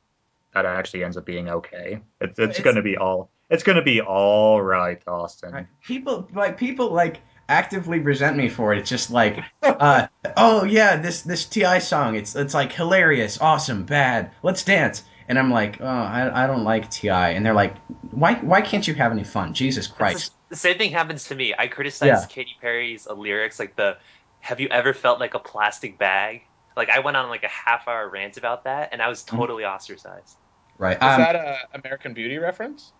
[0.55, 2.01] that actually ends up being okay.
[2.21, 5.53] It's it's It's- going to be all it's going to be all right, Austin.
[5.53, 5.67] Right.
[5.87, 8.79] People like people like actively resent me for it.
[8.81, 10.07] It's just like, uh,
[10.37, 11.79] oh yeah, this this T.I.
[11.79, 12.15] song.
[12.15, 14.33] It's it's like hilarious, awesome, bad.
[14.43, 15.03] Let's dance.
[15.29, 17.09] And I'm like, oh, I, I don't like Ti.
[17.11, 17.77] And they're like,
[18.11, 19.53] why why can't you have any fun?
[19.55, 20.33] Jesus Christ.
[20.49, 21.55] the same thing happens to me.
[21.59, 22.25] I criticize Yeah.
[22.29, 23.99] Katy Perry's uh, lyrics, like the
[24.41, 26.43] "Have you ever felt like a plastic bag?"
[26.77, 29.37] Like I went on like a half hour rant about that, and I was Mm-hmm.
[29.37, 30.39] totally ostracized.
[30.79, 30.97] Right.
[30.97, 32.93] Is Um, that a American Beauty reference?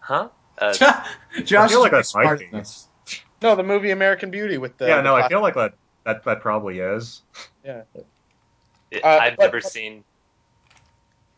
[0.00, 0.28] Huh?
[0.58, 0.74] Uh,
[1.44, 2.44] Josh I feel like is that smart might be.
[2.46, 2.88] in this.
[3.40, 4.88] No, the movie American Beauty with the.
[4.88, 5.72] yeah, the no, I feel like that
[6.04, 7.22] that that probably is.
[7.64, 7.86] it-
[9.04, 10.04] uh, I've but- never but- seen.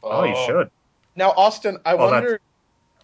[0.02, 0.46] Oh, you oh.
[0.46, 0.70] should.
[1.14, 2.40] Now, Austin, I oh, Well, wonder,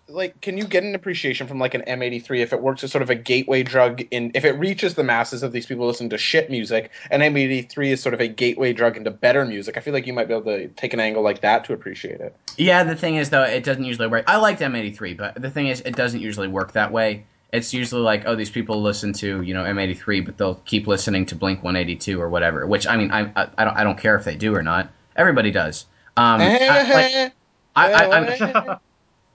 [0.08, 3.02] like, can you get an appreciation from like an M83 if it works as sort
[3.02, 6.18] of a gateway drug in if it reaches the masses of these people listening to
[6.18, 9.76] shit music, and M83 is sort of a gateway drug into better music.
[9.76, 12.20] I feel like you might be able to take an angle like that to appreciate
[12.20, 12.34] it.
[12.56, 14.24] Yeah, the thing is though, it doesn't usually work.
[14.26, 17.24] I liked M83, but the thing is, it doesn't usually work that way.
[17.52, 21.26] it's usually like, oh, these people listen to you know M83, but they'll keep listening
[21.26, 22.66] to Blink 182 or whatever.
[22.66, 24.90] Which I mean, I I, I don't I don't care if they do or not.
[25.16, 25.84] Everybody does.
[26.18, 27.32] Um, I, like,
[27.76, 28.28] I, I, I'm,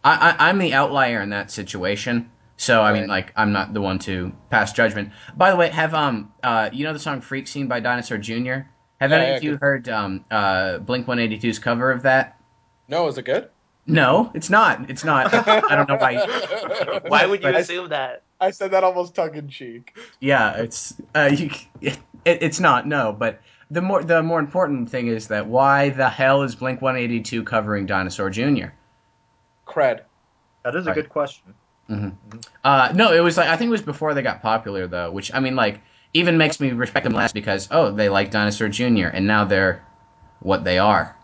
[0.04, 2.30] I, I, I'm the outlier in that situation.
[2.58, 5.12] So I mean, like, I'm not the one to pass judgment.
[5.36, 8.68] By the way, have um, uh, you know the song "Freak Scene" by Dinosaur Jr.
[9.00, 9.60] Have Yeah, any yeah, of you good.
[9.62, 12.40] heard um, uh, Blink 182's cover of that?
[12.88, 13.50] no, is it good?
[13.86, 14.90] No, it's not.
[14.90, 15.34] It's not.
[15.48, 17.00] I don't know why.
[17.08, 18.24] Why would you But I- assume that?
[18.40, 19.98] I said that almost tongue in cheek.
[20.20, 21.50] Yeah, it's uh, you,
[21.82, 22.88] it, it's not.
[22.88, 23.42] No, but
[23.74, 27.86] the more the more important thing is that why the hell is Blink 182 covering
[27.86, 28.68] Dinosaur Jr.
[29.68, 30.02] Cred.
[30.64, 30.96] That is a Right.
[30.96, 31.54] good question.
[32.64, 35.34] Uh, no, it was like I think it was before they got popular though, which
[35.34, 35.82] I mean like
[36.14, 39.08] even makes me respect them less because oh they like Dinosaur Jr.
[39.08, 39.86] and now they're
[40.40, 41.16] what they are.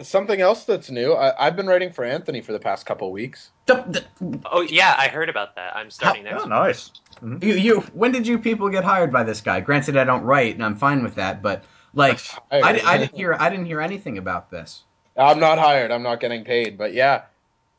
[0.00, 1.12] Something else that's new.
[1.12, 3.50] I, I've been writing for Anthony for the past couple weeks.
[3.66, 5.76] The- the- Oh yeah, I heard about that.
[5.76, 6.44] I'm starting next.
[6.44, 6.90] Oh, nice.
[7.40, 9.60] You, you when did you people get hired by this guy?
[9.60, 12.20] Granted, I don't write and I'm fine with that, but like
[12.50, 14.82] I, I didn't hear I didn't hear anything about this.
[15.16, 15.90] I'm not hired.
[15.90, 16.78] I'm not getting paid.
[16.78, 17.22] But yeah,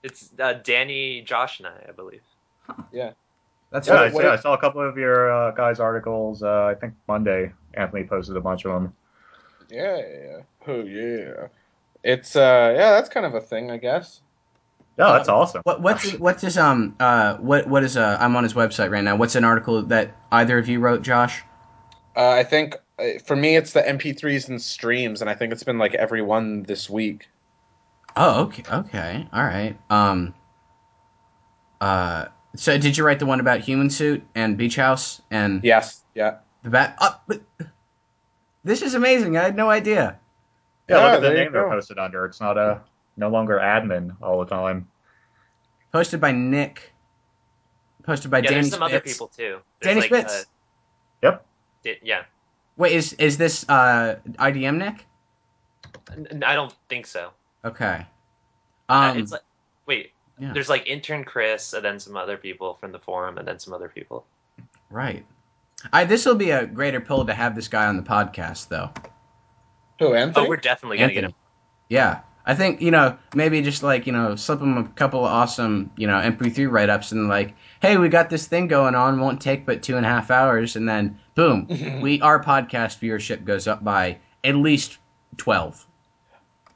[0.03, 2.21] It's uh, Danny, Josh, and I, I believe.
[3.71, 6.43] That's Yeah, What- I, what yeah, I saw a couple of your uh, guys' articles.
[6.43, 8.93] Uh, I think Monday, Anthony posted a bunch of them.
[9.69, 10.37] yeah, yeah.
[10.67, 11.47] Oh yeah.
[12.03, 14.21] It's uh yeah, that's kind of a thing, I guess.
[14.97, 15.61] Yeah, that's awesome.
[15.63, 19.03] What what's what's his um uh what what is uh I'm on his website right
[19.03, 19.15] now.
[19.15, 21.41] What's an article that either of you wrote, Josh?
[22.15, 25.63] Uh, I think uh, for me it's the MP3s and streams, and I think it's
[25.63, 27.27] been like every one this week.
[28.15, 29.75] Oh, okay, okay, all right.
[29.89, 30.35] Um,
[31.81, 32.25] uh,
[32.55, 36.37] so did you write the one about Human Suit and Beach House and Yes, yeah.
[36.61, 36.95] the bat?
[36.99, 37.41] Uh, but
[38.63, 39.37] this is amazing.
[39.37, 40.19] I had no idea.
[40.87, 42.25] Yeah, Yeah, look at the name they're posted under.
[42.25, 42.81] It's not a
[43.17, 44.87] no longer admin all the time.
[45.91, 46.93] Posted by Nick.
[48.03, 49.59] Posted by yeah, Danny there's some other people too.
[49.81, 50.33] Danny like, Spitz.
[50.33, 50.43] uh,
[51.21, 51.45] Yep.
[51.83, 52.23] di- yeah,
[52.75, 55.05] Wait, is is this uh IDM Nick?
[56.11, 57.31] N- I don't think so.
[57.63, 58.05] Okay.
[58.89, 59.41] Uh, Um, it's like
[59.85, 60.11] wait.
[60.39, 60.51] yeah.
[60.53, 63.73] There's like intern Chris, and then some other people from the forum, and then some
[63.73, 64.25] other people.
[64.89, 65.25] right.
[65.91, 68.89] I this will be a greater pull to have this guy on the podcast though.
[69.99, 70.45] Who Anthony?
[70.45, 71.33] Oh, we're definitely gonna get him.
[71.89, 72.21] Yeah.
[72.45, 75.91] I think, you know, maybe just like, you know, slip them a couple of awesome,
[75.95, 79.41] you know, MP3 write ups and like, hey, we got this thing going on, won't
[79.41, 80.75] take but two and a half hours.
[80.75, 81.67] And then, boom,
[82.01, 84.97] we our podcast viewership goes up by at least
[85.37, 85.87] 12.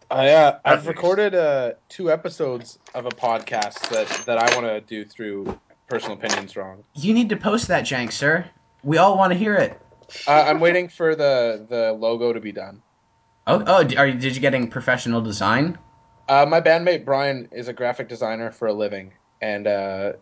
[0.10, 4.80] I, uh, I've recorded uh, two episodes of a podcast that, that I want to
[4.80, 6.84] do through Personal Opinions Wrong.
[6.94, 8.50] You need to post that, Jank, sir.
[8.84, 9.82] We all want to hear it.
[10.26, 12.82] Uh, I'm waiting for the, the logo to be done.
[13.48, 15.78] Oh, oh are you, did you getting professional design?
[16.28, 20.14] Uh, my bandmate Brian is a graphic designer for a living, and uh,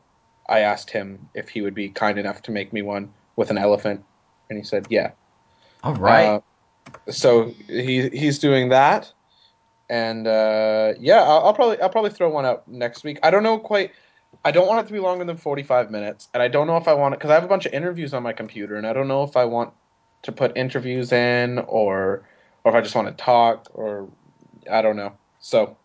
[0.47, 3.57] I asked him if he would be kind enough to make me one with an
[3.57, 4.03] elephant,
[4.49, 5.11] and he said, "Yeah."
[5.83, 6.25] All right.
[6.25, 6.39] Uh,
[7.11, 9.11] so he he's doing that,
[9.89, 13.17] and uh, yeah, I'll, I'll probably I'll probably throw one out next week.
[13.23, 13.91] I don't know quite.
[14.43, 16.77] I don't want it to be longer than forty five minutes, and I don't know
[16.77, 18.85] if I want it because I have a bunch of interviews on my computer, and
[18.85, 19.73] I don't know if I want
[20.21, 22.23] to put interviews in or
[22.65, 24.09] or if I just want to talk or
[24.69, 25.13] I don't know.
[25.39, 25.77] So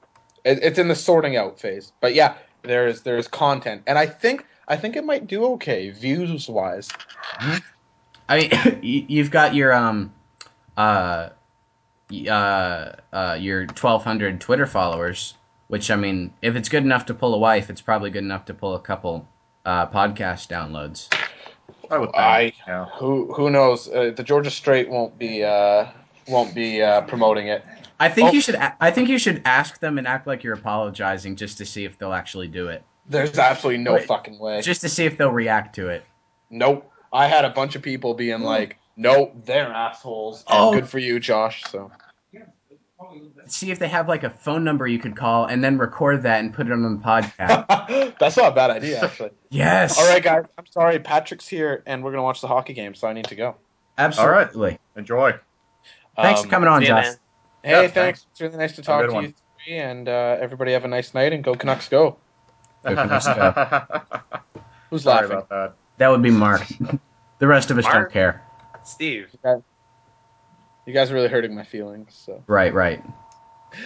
[0.44, 1.93] it, it's in the sorting out phase.
[2.01, 5.44] But yeah, there is there is content, and I think I think it might do
[5.52, 6.89] okay views wise.
[8.28, 8.51] I mean,
[8.82, 10.12] you- you've got your um,
[10.77, 11.28] uh,
[12.27, 15.35] uh, uh, your twelve hundred Twitter followers.
[15.69, 18.47] Which I mean, if it's good enough to pull a wife, it's probably good enough
[18.47, 19.28] to pull a couple
[19.65, 21.09] uh, podcast downloads.
[21.90, 22.19] I would think.
[22.19, 22.86] I- yeah.
[22.98, 23.89] Who who knows?
[23.89, 25.86] Uh, the Georgia Straight won't be uh,
[26.31, 27.65] won't be uh, promoting it.
[27.98, 28.32] I think Oh.
[28.32, 28.55] you should.
[28.55, 31.85] a- I think you should ask them and act like you're apologizing, just to see
[31.85, 32.82] if they'll actually do it.
[33.09, 34.07] There's absolutely no Wait.
[34.07, 34.61] fucking way.
[34.62, 36.05] Just to see if they'll react to it.
[36.48, 36.86] nope.
[37.12, 40.73] I had a bunch of people being like, "Nope, they're assholes." Oh.
[40.73, 41.65] good for you, Josh.
[41.65, 41.90] So
[43.47, 46.39] See if they have like a phone number you could call and then record that
[46.40, 48.16] and put it on the podcast.
[48.20, 49.31] that's not a bad idea, actually.
[49.48, 49.98] yes.
[49.98, 50.44] All right, guys.
[50.57, 50.98] I'm sorry.
[51.01, 53.57] Patrick's here, and we're gonna watch the hockey game, so I need to go.
[53.98, 54.78] Absolutely.
[54.97, 55.32] Enjoy.
[56.22, 57.05] Thanks Um, for coming on, See Josh.
[57.05, 57.16] man.
[57.62, 57.94] Hey, Yeah, thanks.
[57.94, 58.26] thanks.
[58.32, 59.24] It's really nice to talk to one.
[59.24, 59.34] you
[59.64, 62.16] three, and uh, everybody have a nice night and go Canucks go.
[62.84, 64.01] Go Canucks go.
[64.90, 65.30] Who's Sorry laughing?
[65.36, 65.74] about that.
[65.98, 66.62] That would be Mark.
[67.38, 68.42] the rest of us don't care.
[68.84, 69.28] Steve.
[70.86, 72.14] You guys are really hurting my feelings.
[72.24, 73.05] So Right, right.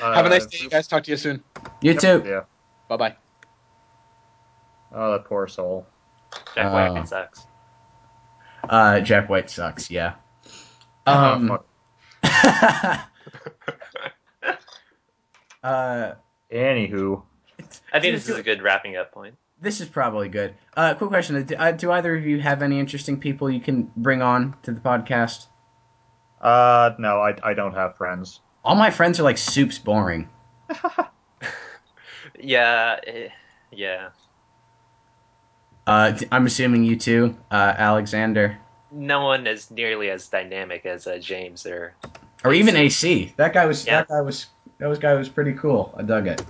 [0.00, 0.86] have a nice Uh, day, you guys.
[0.86, 1.42] Talk to you soon.
[1.82, 2.22] You yep, too.
[2.24, 2.40] Yeah.
[2.88, 3.16] Bye bye.
[4.92, 5.86] Oh, that poor soul.
[6.54, 6.72] Jack Oh.
[6.94, 7.46] White sucks.
[8.68, 9.90] Uh, Jack White sucks.
[9.90, 10.14] Yeah.
[11.06, 11.48] Oh, Um.
[11.48, 11.66] fuck.
[15.62, 16.12] uh,
[16.52, 17.22] Anywho,
[17.92, 19.34] I think this is a good wrapping up point.
[19.60, 20.54] this is probably good.
[20.76, 23.90] Uh, quick question: do, uh, do either of you have any interesting people you can
[23.96, 25.46] bring on to the podcast?
[26.40, 28.40] Uh, no, I, I don't have friends.
[28.64, 30.28] All my friends are like soup's boring.
[32.40, 33.28] Yeah, eh,
[33.70, 34.08] yeah.
[35.86, 38.58] Uh, d- I'm assuming you too, uh, Alexander,
[38.90, 41.94] No one is nearly as dynamic as uh, James or
[42.44, 43.32] or even AC.
[43.36, 43.98] That guy was Yeah.
[44.00, 44.46] that guy was
[44.78, 45.94] that was guy was pretty cool.
[45.98, 46.42] I dug it.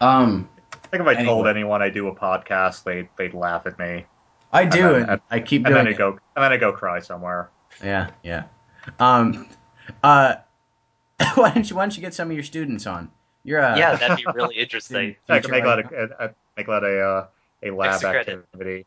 [0.00, 3.78] Um, I think if I told anyone I do a podcast, they they'd laugh at
[3.78, 4.06] me,
[4.52, 5.98] I do, then- and I keep and doing then I it.
[5.98, 7.50] go and then I go cry somewhere.
[7.82, 8.44] Yeah, yeah.
[8.98, 9.48] Um,
[10.02, 10.36] uh,
[11.34, 13.10] why don't you why don't you get some of your students on?
[13.44, 15.16] You're a, yeah, that'd be really interesting.
[15.28, 17.26] I can make Future that a, a, a make that a uh,
[17.62, 18.38] a lab Extra credit.
[18.38, 18.86] activity.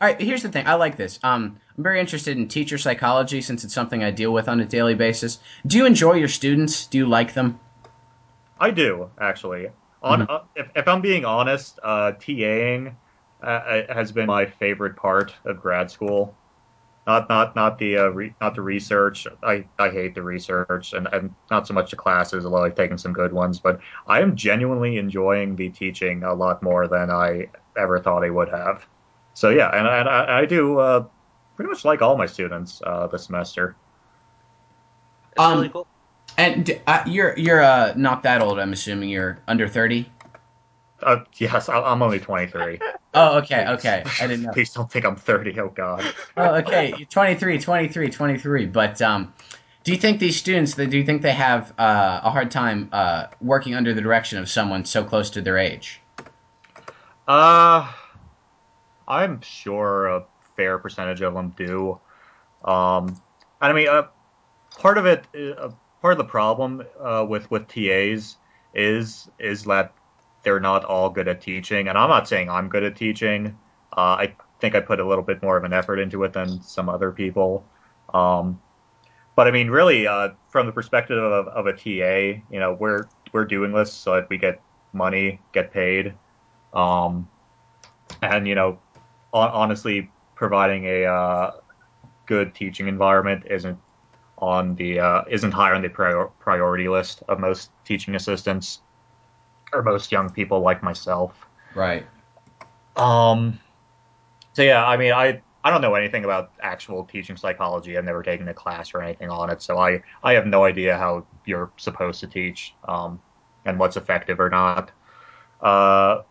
[0.00, 0.66] All right, here's the thing.
[0.66, 1.18] I like this.
[1.22, 4.64] Um, I'm very interested in teacher psychology since it's something I deal with on a
[4.66, 5.38] daily basis.
[5.66, 6.86] Do you enjoy your students?
[6.86, 7.58] Do you like them?
[8.58, 9.68] I do actually.
[10.02, 10.28] On Mm-hmm.
[10.28, 12.96] uh, if, if I'm being honest, uh, TAing
[13.42, 16.38] uh, uh, has been my favorite part of grad school.
[17.06, 19.26] Not not not the uh, re- not the research.
[19.42, 22.98] I, I hate the research and, and not so much the classes, although I've taken
[22.98, 23.60] some good ones.
[23.60, 28.30] But I am genuinely enjoying the teaching a lot more than I ever thought I
[28.30, 28.86] would have.
[29.34, 31.04] So yeah, and, and I, I do uh,
[31.56, 33.76] pretty much like all my students uh, this semester.
[35.32, 35.86] It's Um, really cool.
[36.38, 38.58] And uh, you're you're uh, not that old.
[38.58, 40.10] I'm assuming you're under thirty.
[41.02, 42.78] Uh, yes, I, I'm only 23.
[43.16, 44.02] Oh, okay, okay.
[44.20, 44.50] I didn't know.
[44.52, 45.60] Please don't think I'm 30.
[45.60, 46.02] Oh God.
[46.36, 46.92] Oh, okay.
[46.98, 48.66] You're 23, 23, 23.
[48.66, 49.32] But um,
[49.84, 50.74] do you think these students?
[50.74, 54.48] Do you think they have uh, a hard time uh, working under the direction of
[54.48, 56.00] someone so close to their age?
[57.28, 57.88] Uh,
[59.06, 60.24] I'm sure a
[60.56, 61.98] fair percentage of them do.
[62.64, 63.08] Um,
[63.60, 64.08] and I mean, uh,
[64.78, 65.70] part of it, uh,
[66.00, 68.36] part of the problem uh, with with TAs
[68.74, 69.92] is is that
[70.42, 71.88] they're not all good at teaching.
[71.88, 73.58] And I'm not saying I'm good at teaching.
[73.96, 76.62] Uh, I think I put a little bit more of an effort into it than
[76.62, 77.64] some other people.
[78.12, 78.60] Um,
[79.36, 83.08] but I mean, really, uh, from the perspective of, of a TA, you know, we're
[83.32, 84.60] we're doing this so that we get
[84.92, 86.14] money, get paid.
[86.72, 87.28] Um,
[88.22, 88.78] and you know,
[89.34, 91.50] honestly, providing a uh,
[92.26, 93.78] good teaching environment isn't
[94.38, 98.80] on the uh, isn't high on the prior- priority list of most teaching assistants
[99.72, 101.46] or most young people like myself.
[101.74, 102.06] Right.
[102.96, 103.58] Um,
[104.52, 107.96] so yeah, I mean, I I don't know anything about actual teaching psychology.
[107.96, 110.96] I've never taken a class or anything on it, so I I have no idea
[110.96, 113.20] how you're supposed to teach um,
[113.64, 114.90] and what's effective or not.
[115.60, 116.22] Uh,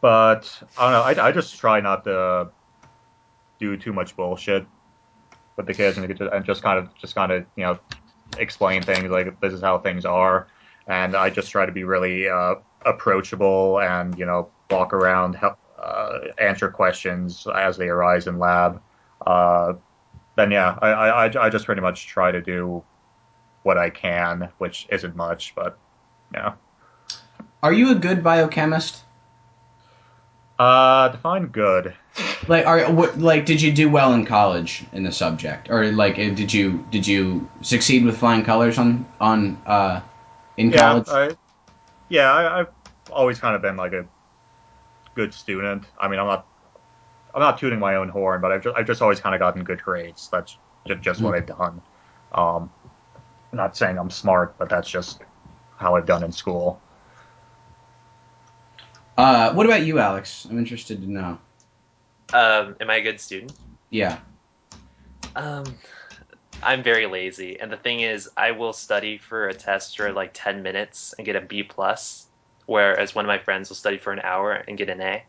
[0.00, 1.22] but I don't know.
[1.22, 2.50] I, I just try not to
[3.58, 4.66] do too much bullshit
[5.56, 7.78] with the kids and, and just kind of just kind of you know
[8.38, 10.46] explain things like this is how things are,
[10.86, 12.56] and I just try to be really uh,
[12.86, 18.80] approachable and you know walk around, help uh, answer questions as they arise in lab.
[19.26, 19.74] Uh,
[20.36, 22.82] then yeah, I, I I I just pretty much try to do
[23.64, 25.76] what I can, which isn't much, but
[26.32, 26.54] yeah.
[27.62, 29.02] Are you a good biochemist?
[30.58, 31.94] Uh, define good.
[32.48, 36.18] Like, are what, like did you do well in college in the subject, or like
[36.18, 40.00] eh, did you did you succeed with flying colors on on uh
[40.56, 41.08] in yeah, college?
[41.08, 41.36] I,
[42.08, 42.68] yeah, I, I've
[43.10, 44.04] always kind of been like a
[45.14, 45.84] good student.
[46.00, 46.46] I mean, I'm not,
[47.34, 49.64] I'm not tooting my own horn, but I've just, I've just always kind of gotten
[49.64, 50.28] good grades.
[50.28, 50.56] That's
[50.86, 51.80] just, just what I've done.
[52.32, 52.70] Um,
[53.52, 55.22] I'm not saying I'm smart, but that's just
[55.76, 56.80] how I've done in school.
[59.18, 60.46] Uh, what about you, Alex?
[60.48, 61.38] I'm interested to know.
[62.32, 63.52] Um, am I a good student?
[63.90, 64.18] Yeah.
[65.34, 65.64] Um,
[66.62, 70.30] I'm very lazy, and the thing is, I will study for a test for like
[70.34, 72.26] ten minutes and get a B plus,
[72.66, 75.24] whereas one of my friends will study for an hour and get an A.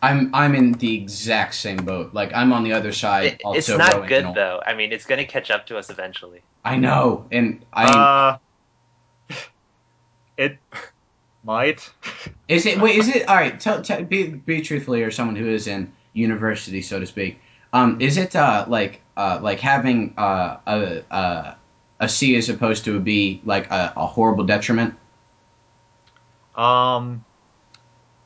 [0.00, 2.14] I'm I'm in the exact same boat.
[2.14, 3.24] Like I'm on the other side.
[3.24, 4.62] It- it's not good and- though.
[4.64, 6.42] I mean, it's gonna catch up to us eventually.
[6.64, 8.38] I know, and I
[9.30, 9.36] Uh,
[10.36, 10.58] it
[11.44, 11.90] might.
[12.48, 12.80] is it.
[12.80, 13.58] Wait, is it all right?
[13.58, 17.40] Tell, tell be be truthfully, or someone who is in university, so to speak.
[17.72, 21.56] Um, is it uh like uh like having uh a a,
[22.00, 24.94] a C as opposed to a B like a, a horrible detriment?
[26.54, 27.24] Um,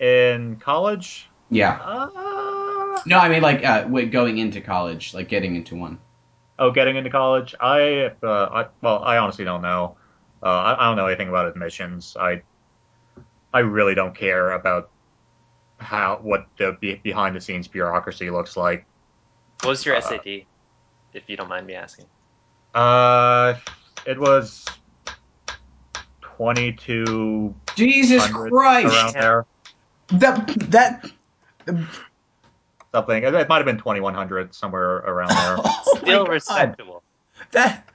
[0.00, 1.78] in college, Yeah.
[1.80, 5.98] uh, No, I mean like uh going into college, like getting into one.
[6.58, 7.54] Oh, getting into college?
[7.60, 9.96] I, uh, I well, I honestly don't know.
[10.42, 12.16] Uh, I, I don't know anything about admissions.
[12.18, 12.42] I,
[13.52, 14.90] I really don't care about
[15.78, 18.84] how what the behind the scenes bureaucracy looks like.
[19.62, 20.26] What was your Uh, SAT,
[21.14, 22.06] if you don't mind me asking?
[22.74, 23.54] Uh,
[24.06, 24.64] it was
[26.20, 28.86] twenty two Jesus Christ!
[28.86, 29.46] around there.
[30.10, 31.10] That that.
[32.94, 33.22] Something.
[33.22, 35.56] It, it might have been 2100 somewhere around there.
[35.90, 36.32] Oh my Still God.
[36.32, 37.02] respectable.
[37.52, 37.88] That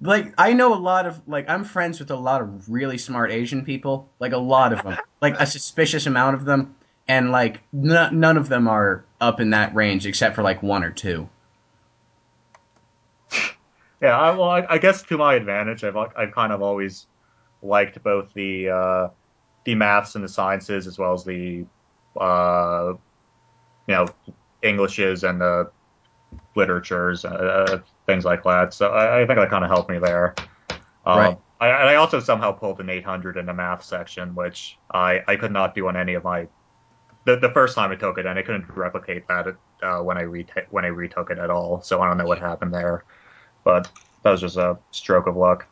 [0.00, 3.30] like I know a lot of like I'm friends with a lot of really smart
[3.30, 6.74] Asian people, like a lot of them, like a suspicious amount of them,
[7.08, 10.84] and like n- none of them are up in that range except for like one
[10.84, 11.28] or two.
[14.02, 17.06] Yeah, I, well, I, I guess to my advantage, I've I've kind of always
[17.62, 19.08] liked both the uh,
[19.64, 21.64] the maths and the sciences as well as the
[22.20, 22.92] uh,
[23.88, 24.06] you know
[24.62, 25.70] Englishes and the
[26.54, 28.74] literatures, uh, things like that.
[28.74, 30.34] So I, I think that kind of helped me there.
[31.04, 31.38] Um, Right.
[31.60, 35.36] I, and I also somehow pulled an 800 in the math section, which I, I
[35.36, 36.48] could not do on any of my
[37.24, 39.46] the, the first time I took it, and I couldn't replicate that
[39.82, 41.82] uh, when I reta- when I retook it at all.
[41.82, 43.04] So I don't know what happened there,
[43.64, 43.90] but
[44.22, 45.68] that was just a stroke of luck.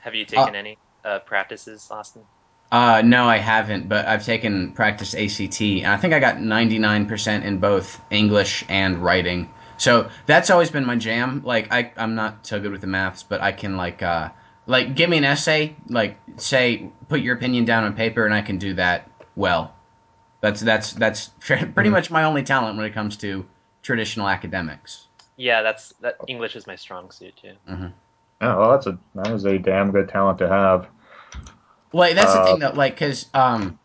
[0.00, 2.26] Have you taken any uh, practices, Austin?
[2.72, 7.44] Uh, no, I haven't, but I've taken practice ACT, and I think I got 99%
[7.44, 9.48] in both English and writing.
[9.80, 11.40] So that's always been my jam.
[11.42, 14.28] Like, I, I'm not so good with the maths, but I can, like, uh,
[14.66, 18.42] like, give me an essay, like, say, put your opinion down on paper, and I
[18.42, 19.74] can do that well.
[20.42, 23.46] That's, that's, that's pretty much my only talent when it comes to
[23.82, 25.06] traditional academics.
[25.38, 26.16] Yeah, that's that.
[26.26, 27.54] English is my strong suit too.
[27.70, 30.88] Oh, well, that's a that is a damn good talent to have.
[31.92, 33.78] Well, that's the Uh, thing though, like, because um,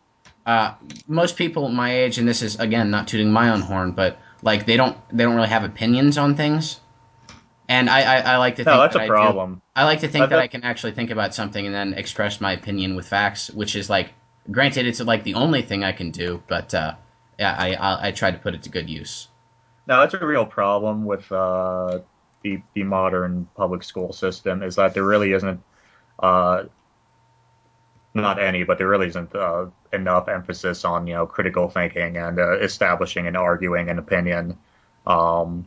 [0.44, 0.74] uh,
[1.08, 4.66] most people my age, and this is again not tooting my own horn, but like
[4.66, 6.80] they don't they don't really have opinions on things,
[7.68, 9.62] and I I, I like to think No, that's that a I problem.
[9.76, 12.52] I like to think That- I can actually think about something and then express my
[12.52, 14.14] opinion with facts, which is like,
[14.50, 16.94] granted, it's like the only thing I can do, but uh,
[17.38, 19.28] yeah, I, I I try to put it to good use.
[19.86, 22.00] No, that's a real problem with uh,
[22.42, 25.62] the the modern public school system is that there really isn't
[26.22, 26.64] uh,
[28.16, 32.38] not any, but there really isn't uh, enough emphasis on you know critical thinking and
[32.38, 34.58] uh, establishing and arguing an opinion.
[35.06, 35.66] Um,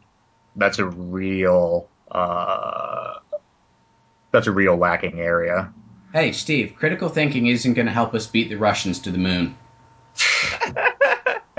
[0.55, 3.15] that's a real uh,
[4.31, 5.73] that's a real lacking area.
[6.13, 9.55] Hey, Steve, critical thinking isn't going to help us beat the Russians to the moon.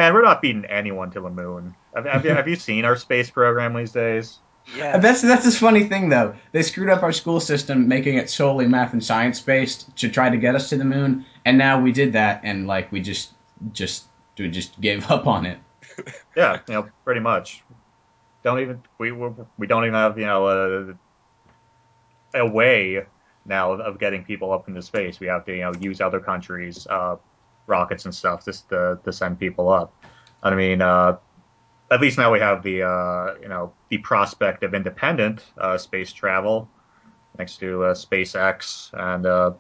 [0.01, 1.75] And we're not beating anyone to the moon.
[1.95, 4.39] Have, have, have you seen our space program these days?
[4.77, 4.99] Yeah.
[4.99, 6.35] That's that's this funny thing though.
[6.53, 10.31] They screwed up our school system, making it solely math and science based to try
[10.31, 13.33] to get us to the moon, and now we did that, and like we just
[13.73, 14.05] just
[14.39, 15.59] we just gave up on it.
[16.37, 17.63] Yeah, you know, pretty much.
[18.43, 19.29] Don't even we we
[19.59, 20.97] we don't even have you know
[22.35, 23.05] a, a way
[23.45, 25.21] now of, of getting people up into space.
[25.21, 27.17] We have to you know use other countries' uh,
[27.67, 29.93] rockets and stuff just to to send people up.
[30.43, 31.19] I mean, uh,
[31.91, 36.13] at least now we have the uh, you know the prospect of independent uh, space
[36.13, 36.69] travel
[37.39, 39.53] next to uh, SpaceX and uh,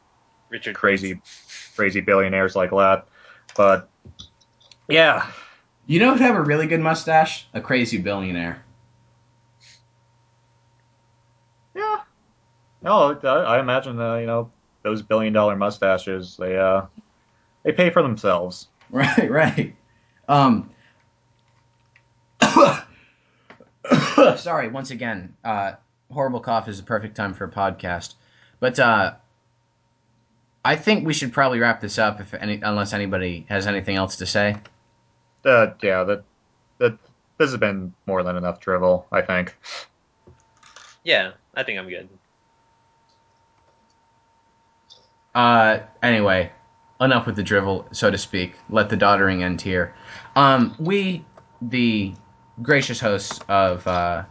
[0.49, 1.21] Richard crazy
[1.77, 3.07] crazy billionaires like that.
[3.57, 3.89] But
[4.89, 5.31] yeah,
[5.87, 7.49] You know who'd have a really good mustache?
[7.55, 8.65] A crazy billionaire.
[11.75, 12.01] Yeah.
[12.83, 14.51] No, I, I imagine uh, you know
[14.83, 16.37] those billion dollar mustaches.
[16.37, 16.87] They uh
[17.63, 18.69] they pay for themselves.
[18.93, 19.77] Right, right.
[20.29, 20.71] Um.
[24.37, 25.35] sorry, once again.
[25.45, 25.73] Uh,
[26.13, 28.15] horrible cough is the perfect time for a podcast,
[28.59, 29.15] but uh,
[30.65, 34.17] I think we should probably wrap this up if any, unless anybody has anything else
[34.17, 34.57] to say.
[35.45, 36.25] Uh, yeah, that
[36.79, 36.99] that
[37.39, 39.07] this has been more than enough drivel.
[39.11, 39.57] I think.
[41.05, 42.09] Yeah, I think I'm good.
[45.35, 46.51] Uh, anyway,
[47.01, 48.55] enough with the drivel, so to speak.
[48.69, 49.95] Let the doddering end here.
[50.37, 51.25] Um, we,
[51.63, 52.13] the
[52.63, 54.25] gracious hosts of uh,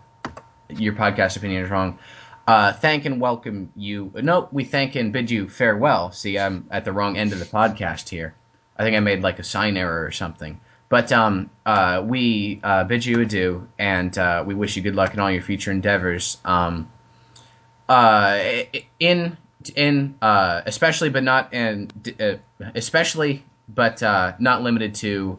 [0.69, 1.99] your podcast, opinion is wrong.
[2.47, 4.11] Uh, thank and welcome you.
[4.15, 6.11] No, we thank and bid you farewell.
[6.11, 8.33] See, I'm at the wrong end of the podcast here.
[8.75, 10.59] I think I made like a sign error or something.
[10.89, 15.13] But um, uh, we uh, bid you adieu, and uh, we wish you good luck
[15.13, 16.37] in all your future endeavors.
[16.43, 16.89] Um,
[17.87, 18.63] uh,
[18.99, 19.37] in
[19.75, 22.35] in uh, especially but not in uh,
[22.73, 24.01] especially but
[24.39, 25.37] not limited to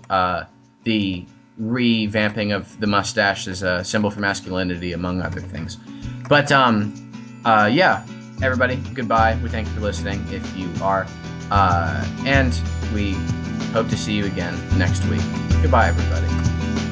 [0.85, 1.27] the
[1.61, 5.77] revamping of the mustache as a symbol for masculinity, among other things.
[6.29, 6.95] But um,
[7.45, 8.07] uh, yeah,
[8.43, 9.39] everybody, goodbye.
[9.43, 10.25] We thank you for listening.
[10.31, 11.07] If you are,
[11.51, 12.59] uh, and
[12.95, 13.13] we
[13.73, 15.23] hope to see you again next week.
[15.63, 16.90] Goodbye, everybody.